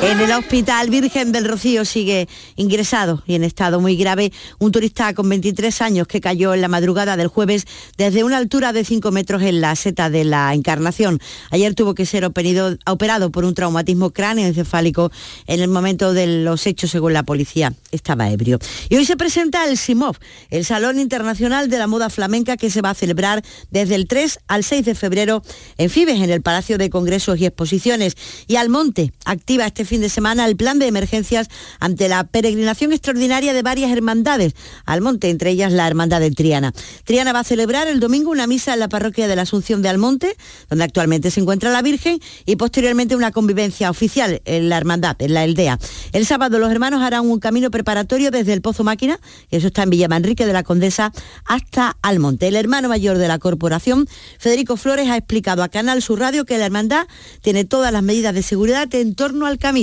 En 0.05 0.19
el 0.19 0.33
Hospital 0.33 0.89
Virgen 0.89 1.31
del 1.31 1.47
Rocío 1.47 1.85
sigue 1.85 2.27
ingresado 2.57 3.23
y 3.25 3.35
en 3.35 3.45
estado 3.45 3.79
muy 3.79 3.95
grave 3.95 4.33
un 4.59 4.73
turista 4.73 5.13
con 5.13 5.29
23 5.29 5.81
años 5.81 6.07
que 6.07 6.19
cayó 6.19 6.53
en 6.53 6.59
la 6.59 6.67
madrugada 6.67 7.15
del 7.15 7.29
jueves 7.29 7.65
desde 7.97 8.25
una 8.25 8.35
altura 8.35 8.73
de 8.73 8.83
5 8.83 9.11
metros 9.11 9.41
en 9.43 9.61
la 9.61 9.73
seta 9.77 10.09
de 10.09 10.25
la 10.25 10.53
Encarnación. 10.53 11.21
Ayer 11.51 11.73
tuvo 11.73 11.95
que 11.95 12.05
ser 12.05 12.25
operado, 12.25 13.31
por 13.31 13.45
un 13.45 13.53
traumatismo 13.53 14.11
cráneoencefálico 14.11 15.09
en 15.47 15.61
el 15.61 15.69
momento 15.69 16.11
de 16.11 16.43
los 16.43 16.67
hechos, 16.67 16.91
según 16.91 17.13
la 17.13 17.23
policía. 17.23 17.73
Estaba 17.91 18.29
ebrio. 18.29 18.59
Y 18.89 18.97
hoy 18.97 19.05
se 19.05 19.15
presenta 19.15 19.65
el 19.65 19.77
SIMOV, 19.77 20.17
el 20.49 20.65
Salón 20.65 20.99
Internacional 20.99 21.69
de 21.69 21.77
la 21.77 21.87
Moda 21.87 22.09
Flamenca 22.09 22.57
que 22.57 22.69
se 22.69 22.81
va 22.81 22.89
a 22.89 22.93
celebrar 22.93 23.41
desde 23.71 23.95
el 23.95 24.07
3 24.07 24.39
al 24.49 24.65
6 24.65 24.83
de 24.83 24.95
febrero 24.95 25.43
en 25.77 25.89
Fibes, 25.89 26.19
en 26.19 26.29
el 26.29 26.41
Palacio 26.41 26.77
de 26.77 26.89
Congresos 26.89 27.39
y 27.39 27.45
Exposiciones. 27.45 28.17
Y 28.47 28.57
Almonte 28.57 29.13
activa 29.23 29.65
este 29.65 29.85
fin 29.93 30.01
de 30.01 30.09
semana 30.09 30.47
el 30.47 30.55
plan 30.55 30.79
de 30.79 30.87
emergencias 30.87 31.49
ante 31.79 32.09
la 32.09 32.23
peregrinación 32.23 32.93
extraordinaria 32.93 33.53
de 33.53 33.61
varias 33.61 33.91
hermandades 33.91 34.55
al 34.87 35.01
monte, 35.01 35.29
entre 35.29 35.51
ellas 35.51 35.71
la 35.71 35.85
Hermandad 35.85 36.19
de 36.19 36.31
Triana. 36.31 36.73
Triana 37.03 37.31
va 37.31 37.41
a 37.41 37.43
celebrar 37.43 37.87
el 37.87 37.99
domingo 37.99 38.31
una 38.31 38.47
misa 38.47 38.73
en 38.73 38.79
la 38.79 38.89
parroquia 38.89 39.27
de 39.27 39.35
la 39.35 39.43
Asunción 39.43 39.83
de 39.83 39.89
Almonte, 39.89 40.35
donde 40.67 40.83
actualmente 40.83 41.29
se 41.29 41.41
encuentra 41.41 41.71
la 41.71 41.83
Virgen, 41.83 42.19
y 42.47 42.55
posteriormente 42.55 43.15
una 43.15 43.31
convivencia 43.31 43.91
oficial 43.91 44.41
en 44.45 44.67
la 44.67 44.77
Hermandad, 44.77 45.15
en 45.19 45.35
la 45.35 45.43
Eldea. 45.43 45.77
El 46.11 46.25
sábado 46.25 46.57
los 46.57 46.71
hermanos 46.71 47.03
harán 47.03 47.29
un 47.29 47.39
camino 47.39 47.69
preparatorio 47.69 48.31
desde 48.31 48.53
el 48.53 48.63
Pozo 48.63 48.83
Máquina, 48.83 49.19
eso 49.51 49.67
está 49.67 49.83
en 49.83 49.91
Villa 49.91 50.07
Manrique 50.07 50.47
de 50.47 50.53
la 50.53 50.63
Condesa, 50.63 51.11
hasta 51.45 51.97
Almonte. 52.01 52.47
El 52.47 52.55
hermano 52.55 52.89
mayor 52.89 53.19
de 53.19 53.27
la 53.27 53.37
corporación, 53.37 54.07
Federico 54.39 54.75
Flores, 54.75 55.07
ha 55.09 55.17
explicado 55.17 55.61
a 55.61 55.69
Canal 55.69 56.01
Sur 56.01 56.19
Radio 56.19 56.45
que 56.45 56.57
la 56.57 56.65
hermandad 56.65 57.05
tiene 57.43 57.63
todas 57.63 57.93
las 57.93 58.01
medidas 58.01 58.33
de 58.33 58.41
seguridad 58.41 58.87
en 58.95 59.13
torno 59.13 59.45
al 59.45 59.59
camino 59.59 59.82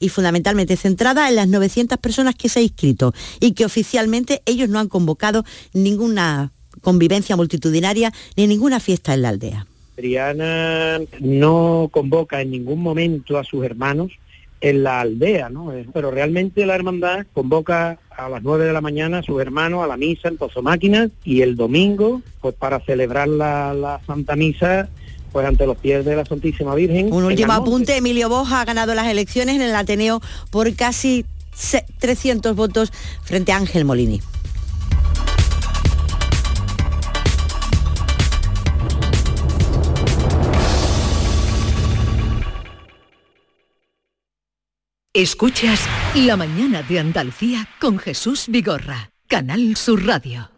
y 0.00 0.08
fundamentalmente 0.08 0.76
centrada 0.76 1.28
en 1.28 1.36
las 1.36 1.48
900 1.48 1.98
personas 1.98 2.34
que 2.34 2.48
se 2.48 2.60
han 2.60 2.64
inscrito 2.64 3.12
y 3.40 3.52
que 3.52 3.64
oficialmente 3.64 4.42
ellos 4.46 4.68
no 4.68 4.78
han 4.78 4.88
convocado 4.88 5.44
ninguna 5.72 6.52
convivencia 6.80 7.36
multitudinaria 7.36 8.12
ni 8.36 8.46
ninguna 8.46 8.80
fiesta 8.80 9.14
en 9.14 9.22
la 9.22 9.30
aldea. 9.30 9.66
Triana 9.96 11.00
no 11.18 11.88
convoca 11.90 12.40
en 12.40 12.52
ningún 12.52 12.80
momento 12.82 13.36
a 13.36 13.44
sus 13.44 13.64
hermanos 13.64 14.12
en 14.60 14.82
la 14.82 15.00
aldea, 15.00 15.48
¿no? 15.50 15.72
Pero 15.92 16.10
realmente 16.10 16.66
la 16.66 16.74
hermandad 16.74 17.26
convoca 17.32 17.98
a 18.10 18.28
las 18.28 18.42
9 18.42 18.64
de 18.64 18.72
la 18.72 18.80
mañana 18.80 19.18
a 19.18 19.22
sus 19.22 19.40
hermanos 19.40 19.82
a 19.82 19.86
la 19.86 19.96
misa 19.96 20.28
en 20.28 20.36
Pozo 20.36 20.62
Máquinas 20.62 21.10
y 21.24 21.42
el 21.42 21.56
domingo, 21.56 22.22
pues 22.40 22.54
para 22.54 22.80
celebrar 22.80 23.28
la 23.28 24.00
Santa 24.06 24.36
Misa, 24.36 24.88
pues 25.32 25.46
ante 25.46 25.66
los 25.66 25.76
pies 25.76 26.04
de 26.04 26.16
la 26.16 26.24
Santísima 26.24 26.74
Virgen. 26.74 27.12
Un 27.12 27.24
último 27.24 27.52
apunte, 27.52 27.96
Emilio 27.96 28.28
Boja 28.28 28.60
ha 28.60 28.64
ganado 28.64 28.94
las 28.94 29.06
elecciones 29.06 29.56
en 29.56 29.62
el 29.62 29.74
Ateneo 29.74 30.20
por 30.50 30.74
casi 30.74 31.24
300 31.98 32.54
votos 32.54 32.92
frente 33.22 33.52
a 33.52 33.56
Ángel 33.56 33.84
Molini. 33.84 34.20
Escuchas 45.14 45.80
La 46.14 46.36
mañana 46.36 46.82
de 46.82 47.00
Andalucía 47.00 47.68
con 47.80 47.98
Jesús 47.98 48.44
Vigorra, 48.46 49.10
Canal 49.26 49.74
Sur 49.74 50.06
Radio. 50.06 50.57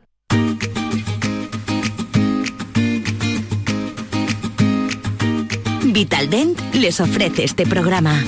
Vitaldent 6.01 6.57
les 6.73 6.99
ofrece 6.99 7.45
este 7.45 7.67
programa. 7.67 8.23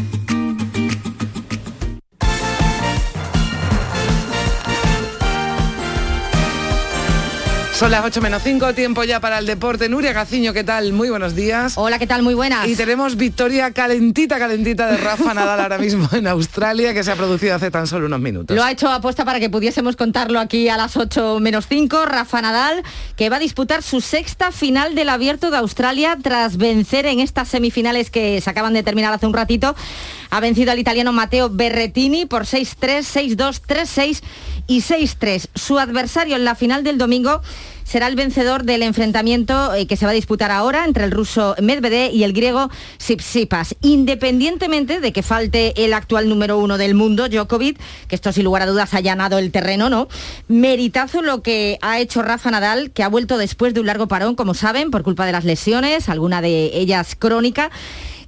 Son 7.73 7.91
las 7.91 8.05
8 8.05 8.21
menos 8.21 8.43
5, 8.45 8.75
tiempo 8.75 9.03
ya 9.03 9.19
para 9.19 9.39
el 9.39 9.47
deporte. 9.47 9.89
Nuria 9.89 10.13
Gaciño, 10.13 10.53
¿qué 10.53 10.63
tal? 10.63 10.93
Muy 10.93 11.09
buenos 11.09 11.35
días. 11.35 11.73
Hola, 11.77 11.99
¿qué 11.99 12.07
tal? 12.07 12.23
Muy 12.23 12.35
buenas. 12.35 12.69
Y 12.69 12.77
tenemos 12.77 13.17
victoria 13.17 13.73
calentita, 13.73 14.39
calentita 14.39 14.87
de 14.87 14.99
Rafa 14.99 15.35
Nadal 15.35 15.59
ahora 15.59 15.79
mismo 15.79 16.09
en 16.13 16.29
Australia, 16.29 16.93
que 16.93 17.03
se 17.03 17.11
ha 17.11 17.17
producido 17.17 17.57
hace 17.57 17.71
tan 17.71 17.87
solo 17.87 18.07
unos 18.07 18.21
minutos. 18.21 18.55
Lo 18.55 18.63
ha 18.63 18.71
hecho 18.71 18.89
apuesta 18.89 19.25
para 19.25 19.41
que 19.41 19.51
pudiésemos 19.51 19.97
contarlo 19.97 20.39
aquí 20.39 20.69
a 20.69 20.77
las 20.77 20.97
8 20.97 21.41
menos 21.41 21.67
5. 21.67 22.05
Rafa 22.05 22.43
Nadal, 22.43 22.85
que 23.17 23.31
va 23.31 23.37
a 23.37 23.41
disputar 23.41 23.83
su 23.83 24.01
sexta 24.01 24.53
final 24.53 24.95
del 24.95 25.09
Abierto 25.09 25.51
de 25.51 25.57
Australia 25.57 26.17
tras 26.23 26.59
vencer 26.59 27.07
en 27.07 27.21
estas 27.21 27.49
semifinales 27.49 28.11
que 28.11 28.41
se 28.41 28.51
acaban 28.51 28.75
de 28.75 28.83
terminar 28.83 29.13
hace 29.13 29.27
un 29.27 29.35
ratito. 29.35 29.75
Ha 30.31 30.41
vencido 30.41 30.73
al 30.73 30.79
italiano 30.79 31.13
Matteo 31.13 31.51
Berretini 31.51 32.27
por 32.27 32.45
6-3, 32.45 33.37
6-2, 33.37 33.61
3-6 33.67 34.23
y 34.67 34.81
6-3. 34.81 35.49
Su 35.55 35.79
adversario 35.79 36.37
en 36.37 36.45
la 36.45 36.55
final 36.55 36.85
del 36.85 36.99
domingo 36.99 37.43
será 37.85 38.07
el 38.07 38.17
vencedor 38.17 38.65
del 38.65 38.83
enfrentamiento 38.83 39.75
eh, 39.75 39.87
que 39.87 39.97
se 39.97 40.07
va 40.07 40.13
a 40.13 40.15
disputar 40.15 40.51
ahora 40.51 40.85
entre 40.85 41.05
el 41.05 41.11
ruso 41.11 41.55
Medvedev 41.61 42.13
y 42.13 42.25
el 42.25 42.33
griego 42.33 42.71
Sipsipas. 42.99 43.75
Independientemente 43.83 45.01
de 45.01 45.13
que 45.13 45.23
falte 45.23 45.85
el 45.85 45.93
actual 45.93 46.29
número 46.29 46.59
uno 46.59 46.79
del 46.79 46.95
mundo, 46.95 47.29
Djokovic, 47.29 47.79
que 48.09 48.15
esto 48.15 48.33
sin 48.33 48.45
lugar 48.45 48.63
a 48.63 48.67
dudas 48.67 48.95
ha 48.95 48.99
allanado 48.99 49.39
el 49.39 49.51
terreno, 49.51 49.91
¿no? 49.91 50.09
Meritazo 50.49 51.23
lo 51.23 51.43
que 51.43 51.79
ha 51.83 51.99
hecho 51.99 52.23
Rafa 52.23 52.51
Nadal, 52.51 52.93
que 52.93 53.03
ha 53.03 53.09
vuelto 53.09 53.37
después 53.37 53.75
de 53.75 53.81
un 53.81 53.87
largo 53.87 54.09
parón, 54.09 54.37
como 54.37 54.55
saben, 54.55 54.91
por 54.91 55.03
culpa 55.03 55.27
de 55.27 55.33
las 55.33 55.45
lesiones, 55.45 56.09
alguna 56.09 56.41
de 56.41 56.71
ellas 56.75 57.15
crónica 57.19 57.71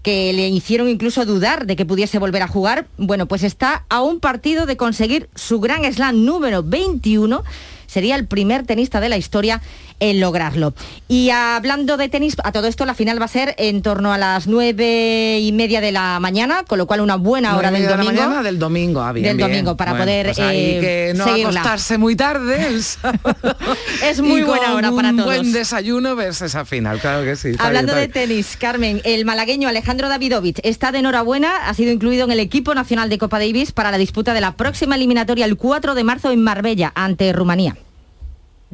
que 0.05 0.33
le 0.35 0.49
hicieron 0.49 0.89
incluso 0.89 1.25
dudar 1.25 1.67
de 1.67 1.77
que 1.77 1.87
pudiese 1.87 2.19
volver 2.19 2.43
a 2.43 2.47
jugar. 2.47 2.87
Bueno, 2.99 3.27
pues 3.27 3.43
está 3.43 3.87
a 3.89 4.03
un 4.03 4.21
partido 4.21 4.67
de 4.67 4.77
conseguir 4.77 5.31
su 5.35 5.61
gran 5.61 5.91
slam 5.91 6.27
número 6.27 6.63
21 6.63 7.43
sería 7.87 8.17
el 8.17 8.27
primer 8.27 8.65
tenista 8.67 9.01
de 9.01 9.09
la 9.09 9.17
historia 9.17 9.61
en 10.01 10.21
lograrlo. 10.21 10.75
Y 11.09 11.31
hablando 11.31 11.97
de 11.97 12.09
tenis, 12.09 12.37
a 12.43 12.51
todo 12.53 12.67
esto 12.67 12.85
la 12.85 12.95
final 12.95 13.21
va 13.21 13.27
a 13.27 13.29
ser 13.29 13.55
en 13.59 13.81
torno 13.81 14.13
a 14.13 14.19
las 14.19 14.47
nueve 14.49 15.39
y 15.41 15.53
media 15.53 15.81
de 15.81 15.93
la 15.93 16.19
mañana, 16.21 16.65
con 16.67 16.79
lo 16.79 16.87
cual 16.87 17.01
una 17.01 17.17
buena 17.17 17.57
hora 17.57 17.71
del 17.71 17.87
domingo. 17.87 18.11
De 18.11 18.17
la 18.17 18.23
mañana 18.27 18.43
del 18.43 18.59
domingo, 18.59 19.01
ah, 19.03 19.13
bien, 19.13 19.25
Del 19.27 19.37
bien. 19.37 19.49
domingo, 19.51 19.77
para 19.77 19.93
Bueno, 19.93 20.05
poder 20.05 20.27
pues 20.27 20.39
eh, 20.41 20.79
que 20.81 21.13
no 21.17 21.25
seguirla. 21.25 21.61
acostarse 21.61 21.97
muy 21.99 22.17
tarde. 22.17 22.67
el 22.67 22.83
sábado. 22.83 23.57
Es 24.03 24.21
muy 24.21 24.41
Y 24.41 24.45
buena 24.45 24.67
con 24.67 24.75
hora 24.77 24.91
para 24.93 25.11
un 25.11 25.17
todos. 25.19 25.27
buen 25.37 25.53
desayuno 25.53 26.17
verse 26.17 26.47
esa 26.47 26.65
final, 26.65 26.99
claro 27.01 27.25
que 27.25 27.37
sí. 27.37 27.53
Hablando 27.59 27.95
bien, 27.95 28.09
de 28.09 28.13
tenis, 28.13 28.57
Carmen, 28.59 29.01
el 29.05 29.25
malagueño 29.25 29.69
Alejandro 29.69 30.09
Davidovich 30.09 30.59
está 30.65 30.91
de 30.93 30.99
enhorabuena, 30.99 31.69
ha 31.69 31.75
sido 31.75 31.93
incluido 31.93 32.25
en 32.25 32.33
el 32.33 32.41
equipo 32.41 32.75
nacional 32.75 33.09
de 33.09 33.19
Copa 33.19 33.39
Davis 33.39 33.71
para 33.73 33.91
la 33.93 33.99
disputa 33.99 34.35
de 34.35 34.41
la 34.41 34.57
próxima 34.57 34.97
eliminatoria 34.97 35.45
el 35.47 35.57
4 35.57 35.95
de 35.95 36.05
marzo 36.05 36.31
en 36.33 36.43
Marbella 36.43 36.93
ante 36.95 37.33
Rumanía. 37.33 37.77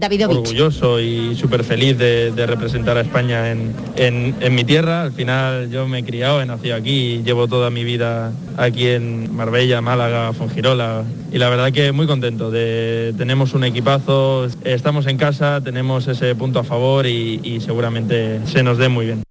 Davidovich. 0.01 0.36
orgulloso 0.38 0.98
y 1.01 1.36
súper 1.36 1.62
feliz 1.62 1.96
de, 1.98 2.32
de 2.32 2.46
representar 2.46 2.96
a 2.96 3.03
España 3.03 3.51
en, 3.51 3.72
en- 3.96 4.34
en 4.40 4.55
mi 4.55 4.64
tierra. 4.64 5.03
Al 5.03 5.12
final 5.12 5.70
yo 5.70 5.86
me 5.86 5.98
he 6.01 6.05
criado, 6.05 6.40
he 6.42 6.46
nacido 6.46 6.74
aquí 6.76 6.90
y 7.14 7.22
llevo 7.22 7.46
toda 7.46 7.70
mi 7.70 7.84
vida 7.84 8.32
aquí 8.57 8.88
en 8.88 9.34
Marbella, 9.36 9.80
Málaga, 9.80 10.32
Fongirola. 10.32 11.05
Y 11.32 11.38
la 11.38 11.48
verdad 11.48 11.70
que 11.72 11.92
muy 11.92 12.07
contento. 12.07 12.51
De, 12.51 13.14
tenemos 13.16 13.55
un 13.55 13.62
equipazo, 13.64 14.46
estamos 14.64 15.07
en 15.07 15.16
casa, 15.18 15.61
tenemos 15.62 16.09
ese 16.09 16.34
punto 16.34 16.59
a 16.59 16.64
favor 16.64 17.07
y, 17.07 17.40
y 17.44 17.61
seguramente 17.61 18.40
se 18.46 18.62
nos 18.62 18.78
dé 18.78 18.88
muy 18.88 19.07
bien. 19.07 19.22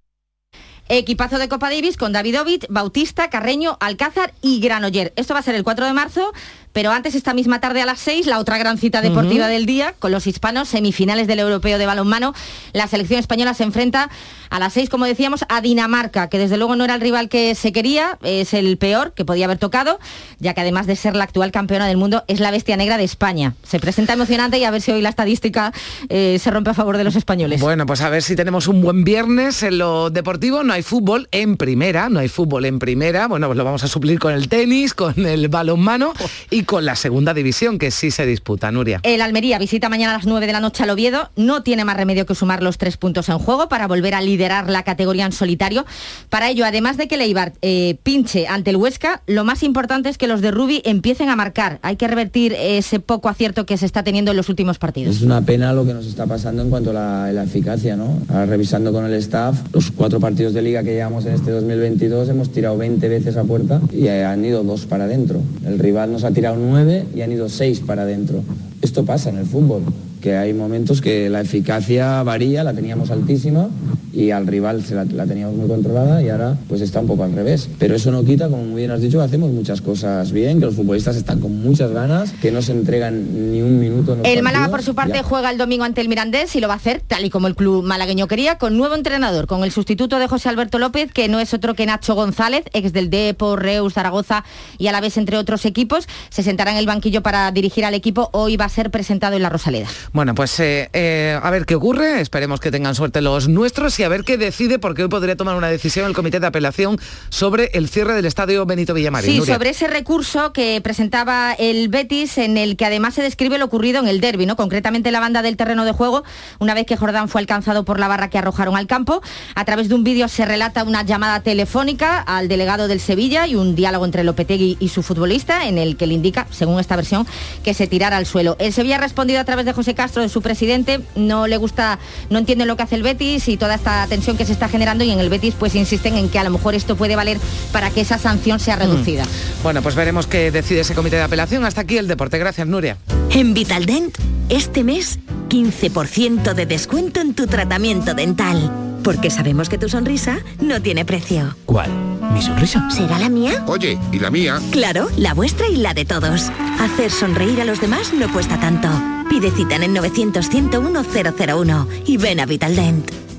Equipazo 0.92 1.38
de 1.38 1.48
Copa 1.48 1.70
Davis 1.70 1.96
con 1.96 2.12
Davidovich, 2.12 2.66
Bautista, 2.68 3.30
Carreño, 3.30 3.76
Alcázar 3.78 4.32
y 4.42 4.58
Granoller. 4.58 5.12
Esto 5.14 5.34
va 5.34 5.38
a 5.40 5.42
ser 5.44 5.54
el 5.54 5.62
4 5.62 5.86
de 5.86 5.92
marzo, 5.92 6.32
pero 6.72 6.92
antes 6.92 7.14
esta 7.14 7.34
misma 7.34 7.60
tarde 7.60 7.82
a 7.82 7.86
las 7.86 8.00
6, 8.00 8.26
la 8.26 8.38
otra 8.38 8.58
gran 8.58 8.78
cita 8.78 9.02
deportiva 9.02 9.48
del 9.48 9.66
día, 9.66 9.94
con 9.98 10.12
los 10.12 10.26
hispanos, 10.26 10.68
semifinales 10.68 11.26
del 11.26 11.40
Europeo 11.40 11.78
de 11.78 11.86
Balonmano. 11.86 12.34
La 12.72 12.86
selección 12.86 13.18
española 13.18 13.54
se 13.54 13.64
enfrenta 13.64 14.10
a 14.50 14.58
las 14.58 14.72
6, 14.74 14.88
como 14.88 15.06
decíamos, 15.06 15.44
a 15.48 15.60
Dinamarca, 15.60 16.28
que 16.28 16.38
desde 16.38 16.56
luego 16.56 16.76
no 16.76 16.84
era 16.84 16.94
el 16.94 17.00
rival 17.00 17.28
que 17.28 17.54
se 17.54 17.72
quería, 17.72 18.18
es 18.22 18.54
el 18.54 18.76
peor 18.78 19.12
que 19.14 19.24
podía 19.24 19.46
haber 19.46 19.58
tocado, 19.58 19.98
ya 20.38 20.54
que 20.54 20.60
además 20.60 20.86
de 20.86 20.96
ser 20.96 21.16
la 21.16 21.24
actual 21.24 21.52
campeona 21.52 21.86
del 21.86 21.96
mundo, 21.96 22.24
es 22.26 22.40
la 22.40 22.50
bestia 22.50 22.76
negra 22.76 22.98
de 22.98 23.04
España. 23.04 23.54
Se 23.62 23.78
presenta 23.78 24.12
emocionante 24.12 24.58
y 24.58 24.64
a 24.64 24.70
ver 24.70 24.80
si 24.80 24.92
hoy 24.92 25.02
la 25.02 25.08
estadística 25.08 25.72
eh, 26.08 26.38
se 26.40 26.50
rompe 26.50 26.70
a 26.70 26.74
favor 26.74 26.96
de 26.96 27.04
los 27.04 27.16
españoles. 27.16 27.60
Bueno, 27.60 27.86
pues 27.86 28.00
a 28.00 28.08
ver 28.08 28.22
si 28.22 28.36
tenemos 28.36 28.68
un 28.68 28.80
buen 28.80 29.04
viernes 29.04 29.62
en 29.62 29.78
lo 29.78 30.10
deportivo. 30.10 30.62
No 30.64 30.72
hay 30.72 30.82
fútbol 30.82 31.28
en 31.32 31.56
primera, 31.56 32.08
no 32.08 32.20
hay 32.20 32.28
fútbol 32.28 32.64
en 32.64 32.78
primera. 32.78 33.28
Bueno, 33.28 33.46
pues 33.46 33.56
lo 33.56 33.64
vamos 33.64 33.84
a 33.84 33.88
suplir 33.88 34.18
con 34.18 34.32
el 34.32 34.48
tenis, 34.48 34.94
con 34.94 35.26
el 35.26 35.48
balonmano 35.48 36.12
y 36.50 36.59
con 36.64 36.84
la 36.84 36.96
segunda 36.96 37.34
división, 37.34 37.78
que 37.78 37.90
sí 37.90 38.10
se 38.10 38.26
disputa, 38.26 38.70
Nuria. 38.70 39.00
El 39.02 39.22
Almería 39.22 39.58
visita 39.58 39.88
mañana 39.88 40.14
a 40.14 40.18
las 40.18 40.26
9 40.26 40.46
de 40.46 40.52
la 40.52 40.60
noche 40.60 40.82
al 40.82 40.90
Oviedo. 40.90 41.30
No 41.36 41.62
tiene 41.62 41.84
más 41.84 41.96
remedio 41.96 42.26
que 42.26 42.34
sumar 42.34 42.62
los 42.62 42.78
tres 42.78 42.96
puntos 42.96 43.28
en 43.28 43.38
juego 43.38 43.68
para 43.68 43.86
volver 43.86 44.14
a 44.14 44.20
liderar 44.20 44.68
la 44.70 44.82
categoría 44.82 45.26
en 45.26 45.32
solitario. 45.32 45.84
Para 46.28 46.50
ello, 46.50 46.64
además 46.64 46.96
de 46.96 47.08
que 47.08 47.16
Leibar 47.16 47.52
eh, 47.62 47.96
pinche 48.02 48.46
ante 48.46 48.70
el 48.70 48.76
Huesca, 48.76 49.22
lo 49.26 49.44
más 49.44 49.62
importante 49.62 50.08
es 50.08 50.18
que 50.18 50.26
los 50.26 50.40
de 50.40 50.50
Rubi 50.50 50.82
empiecen 50.84 51.28
a 51.28 51.36
marcar. 51.36 51.78
Hay 51.82 51.96
que 51.96 52.08
revertir 52.08 52.54
ese 52.58 53.00
poco 53.00 53.28
acierto 53.28 53.66
que 53.66 53.76
se 53.76 53.86
está 53.86 54.02
teniendo 54.02 54.30
en 54.30 54.36
los 54.36 54.48
últimos 54.48 54.78
partidos. 54.78 55.16
Es 55.16 55.22
una 55.22 55.42
pena 55.42 55.72
lo 55.72 55.84
que 55.84 55.94
nos 55.94 56.06
está 56.06 56.26
pasando 56.26 56.62
en 56.62 56.70
cuanto 56.70 56.90
a 56.90 56.94
la, 56.94 57.32
la 57.32 57.44
eficacia, 57.44 57.96
¿no? 57.96 58.18
Ahora 58.28 58.46
revisando 58.46 58.92
con 58.92 59.04
el 59.04 59.14
staff, 59.14 59.58
los 59.72 59.90
cuatro 59.90 60.20
partidos 60.20 60.54
de 60.54 60.62
liga 60.62 60.82
que 60.82 60.94
llevamos 60.94 61.26
en 61.26 61.34
este 61.34 61.50
2022 61.50 62.28
hemos 62.28 62.50
tirado 62.50 62.76
20 62.76 63.08
veces 63.08 63.36
a 63.36 63.44
puerta 63.44 63.80
y 63.92 64.06
eh, 64.06 64.24
han 64.24 64.44
ido 64.44 64.62
dos 64.62 64.86
para 64.86 65.04
adentro. 65.04 65.40
El 65.66 65.78
rival 65.78 66.12
nos 66.12 66.24
ha 66.24 66.30
tirado 66.30 66.49
9 66.58 67.06
y 67.14 67.22
han 67.22 67.32
ido 67.32 67.48
6 67.48 67.80
para 67.80 68.02
adentro. 68.02 68.42
Esto 68.82 69.04
pasa 69.04 69.30
en 69.30 69.38
el 69.38 69.46
fútbol. 69.46 69.82
Que 70.20 70.36
hay 70.36 70.52
momentos 70.52 71.00
que 71.00 71.30
la 71.30 71.40
eficacia 71.40 72.22
varía, 72.22 72.64
la 72.64 72.72
teníamos 72.72 73.10
altísima 73.10 73.68
y 74.12 74.32
al 74.32 74.46
rival 74.46 74.84
se 74.84 74.94
la, 74.94 75.04
la, 75.04 75.26
teníamos 75.26 75.56
muy 75.56 75.68
controlada 75.68 76.22
y 76.22 76.28
ahora 76.28 76.56
pues 76.68 76.80
está 76.80 77.00
un 77.00 77.06
poco 77.06 77.24
al 77.24 77.32
revés. 77.32 77.68
Pero 77.78 77.94
eso 77.94 78.10
no 78.10 78.24
quita, 78.24 78.48
como 78.48 78.64
muy 78.64 78.80
bien 78.80 78.90
has 78.90 79.00
dicho, 79.00 79.18
que 79.18 79.24
hacemos 79.24 79.50
muchas 79.50 79.80
cosas 79.80 80.32
bien, 80.32 80.58
que 80.58 80.66
los 80.66 80.74
futbolistas 80.74 81.16
están 81.16 81.40
con 81.40 81.62
muchas 81.62 81.92
ganas, 81.92 82.32
que 82.32 82.50
no 82.50 82.60
se 82.62 82.72
entregan 82.72 83.52
ni 83.52 83.62
un 83.62 83.78
minuto. 83.78 84.16
En 84.22 84.26
el 84.26 84.42
Málaga 84.42 84.68
por 84.68 84.82
su 84.82 84.94
parte 84.94 85.14
ya. 85.14 85.22
juega 85.22 85.50
el 85.50 85.58
domingo 85.58 85.84
ante 85.84 86.00
el 86.00 86.08
Mirandés 86.08 86.54
y 86.56 86.60
lo 86.60 86.68
va 86.68 86.74
a 86.74 86.76
hacer 86.76 87.02
tal 87.06 87.24
y 87.24 87.30
como 87.30 87.46
el 87.46 87.54
club 87.54 87.84
malagueño 87.84 88.26
quería, 88.26 88.58
con 88.58 88.76
nuevo 88.76 88.94
entrenador, 88.94 89.46
con 89.46 89.64
el 89.64 89.70
sustituto 89.70 90.18
de 90.18 90.28
José 90.28 90.48
Alberto 90.48 90.78
López, 90.78 91.12
que 91.12 91.28
no 91.28 91.38
es 91.40 91.54
otro 91.54 91.74
que 91.74 91.86
Nacho 91.86 92.14
González, 92.14 92.64
ex 92.72 92.92
del 92.92 93.10
Depo, 93.10 93.56
Reus, 93.56 93.94
Zaragoza 93.94 94.44
y 94.78 94.88
a 94.88 94.92
la 94.92 95.00
vez 95.00 95.16
entre 95.16 95.38
otros 95.38 95.64
equipos. 95.64 96.08
Se 96.30 96.42
sentará 96.42 96.72
en 96.72 96.78
el 96.78 96.86
banquillo 96.86 97.22
para 97.22 97.50
dirigir 97.52 97.84
al 97.84 97.94
equipo. 97.94 98.28
Hoy 98.32 98.56
va 98.56 98.64
a 98.64 98.68
ser 98.68 98.90
presentado 98.90 99.36
en 99.36 99.42
la 99.42 99.48
Rosaleda. 99.48 99.88
Bueno, 100.12 100.34
pues 100.34 100.58
eh, 100.58 100.90
eh, 100.92 101.38
a 101.40 101.50
ver 101.50 101.66
qué 101.66 101.76
ocurre. 101.76 102.20
Esperemos 102.20 102.58
que 102.58 102.72
tengan 102.72 102.96
suerte 102.96 103.20
los 103.20 103.48
nuestros 103.48 103.98
y 104.00 104.02
a 104.02 104.08
ver 104.08 104.24
qué 104.24 104.36
decide, 104.36 104.80
porque 104.80 105.04
hoy 105.04 105.08
podría 105.08 105.36
tomar 105.36 105.54
una 105.54 105.68
decisión 105.68 106.06
el 106.06 106.14
Comité 106.14 106.40
de 106.40 106.48
Apelación 106.48 106.98
sobre 107.28 107.70
el 107.74 107.88
cierre 107.88 108.14
del 108.14 108.26
Estadio 108.26 108.66
Benito 108.66 108.92
Villamarín. 108.92 109.30
Sí, 109.30 109.38
Nuria. 109.38 109.54
sobre 109.54 109.70
ese 109.70 109.86
recurso 109.86 110.52
que 110.52 110.80
presentaba 110.82 111.52
el 111.52 111.88
Betis, 111.88 112.38
en 112.38 112.58
el 112.58 112.76
que 112.76 112.86
además 112.86 113.14
se 113.14 113.22
describe 113.22 113.56
lo 113.56 113.66
ocurrido 113.66 114.00
en 114.00 114.08
el 114.08 114.20
derby, 114.20 114.46
¿no? 114.46 114.56
Concretamente 114.56 115.12
la 115.12 115.20
banda 115.20 115.42
del 115.42 115.56
terreno 115.56 115.84
de 115.84 115.92
juego, 115.92 116.24
una 116.58 116.74
vez 116.74 116.86
que 116.86 116.96
Jordán 116.96 117.28
fue 117.28 117.40
alcanzado 117.40 117.84
por 117.84 118.00
la 118.00 118.08
barra 118.08 118.30
que 118.30 118.38
arrojaron 118.38 118.76
al 118.76 118.88
campo. 118.88 119.22
A 119.54 119.64
través 119.64 119.88
de 119.88 119.94
un 119.94 120.02
vídeo 120.02 120.26
se 120.26 120.44
relata 120.44 120.82
una 120.82 121.04
llamada 121.04 121.40
telefónica 121.40 122.18
al 122.18 122.48
delegado 122.48 122.88
del 122.88 122.98
Sevilla 122.98 123.46
y 123.46 123.54
un 123.54 123.76
diálogo 123.76 124.06
entre 124.06 124.24
Lopetegui 124.24 124.76
y 124.80 124.88
su 124.88 125.04
futbolista, 125.04 125.68
en 125.68 125.78
el 125.78 125.96
que 125.96 126.08
le 126.08 126.14
indica, 126.14 126.48
según 126.50 126.80
esta 126.80 126.96
versión, 126.96 127.28
que 127.62 127.74
se 127.74 127.86
tirara 127.86 128.16
al 128.16 128.26
suelo. 128.26 128.56
El 128.58 128.72
Sevilla 128.72 128.96
ha 128.96 129.00
respondido 129.00 129.38
a 129.38 129.44
través 129.44 129.64
de 129.66 129.72
José 129.72 129.94
Castro, 130.00 130.22
de 130.22 130.30
su 130.30 130.40
presidente, 130.40 131.00
no 131.14 131.46
le 131.46 131.58
gusta, 131.58 131.98
no 132.30 132.38
entiende 132.38 132.64
lo 132.64 132.74
que 132.74 132.84
hace 132.84 132.94
el 132.94 133.02
Betis 133.02 133.48
y 133.48 133.58
toda 133.58 133.74
esta 133.74 134.06
tensión 134.06 134.38
que 134.38 134.46
se 134.46 134.52
está 134.52 134.66
generando 134.66 135.04
y 135.04 135.10
en 135.10 135.20
el 135.20 135.28
Betis 135.28 135.54
pues 135.58 135.74
insisten 135.74 136.16
en 136.16 136.30
que 136.30 136.38
a 136.38 136.44
lo 136.44 136.48
mejor 136.48 136.74
esto 136.74 136.96
puede 136.96 137.16
valer 137.16 137.36
para 137.70 137.90
que 137.90 138.00
esa 138.00 138.16
sanción 138.16 138.60
sea 138.60 138.76
reducida. 138.76 139.24
Mm. 139.24 139.62
Bueno, 139.62 139.82
pues 139.82 139.94
veremos 139.94 140.26
qué 140.26 140.50
decide 140.50 140.80
ese 140.80 140.94
comité 140.94 141.16
de 141.16 141.22
apelación. 141.24 141.66
Hasta 141.66 141.82
aquí 141.82 141.98
el 141.98 142.08
deporte. 142.08 142.38
Gracias, 142.38 142.66
Nuria. 142.66 142.96
En 143.28 143.52
Vitaldent, 143.52 144.16
este 144.48 144.84
mes, 144.84 145.18
15% 145.50 146.54
de 146.54 146.64
descuento 146.64 147.20
en 147.20 147.34
tu 147.34 147.46
tratamiento 147.46 148.14
dental. 148.14 148.72
Porque 149.04 149.28
sabemos 149.28 149.68
que 149.68 149.76
tu 149.76 149.90
sonrisa 149.90 150.38
no 150.62 150.80
tiene 150.80 151.04
precio. 151.04 151.56
¿Cuál? 151.66 151.90
¿Mi 152.32 152.40
sonrisa? 152.40 152.90
¿Será 152.90 153.18
la 153.18 153.28
mía? 153.28 153.64
Oye, 153.66 153.98
¿y 154.12 154.18
la 154.18 154.30
mía? 154.30 154.60
Claro, 154.70 155.08
la 155.18 155.34
vuestra 155.34 155.68
y 155.68 155.76
la 155.76 155.92
de 155.92 156.06
todos. 156.06 156.50
Hacer 156.80 157.10
sonreír 157.10 157.60
a 157.60 157.66
los 157.66 157.82
demás 157.82 158.14
no 158.14 158.32
cuesta 158.32 158.58
tanto. 158.58 158.88
Pide 159.30 159.52
cita 159.52 159.76
en 159.76 159.84
el 159.84 159.94
900 159.94 160.48
101 160.48 161.04
001 161.04 161.88
y 162.04 162.16
ven 162.16 162.40
a 162.40 162.46
Vitaldent. 162.46 163.29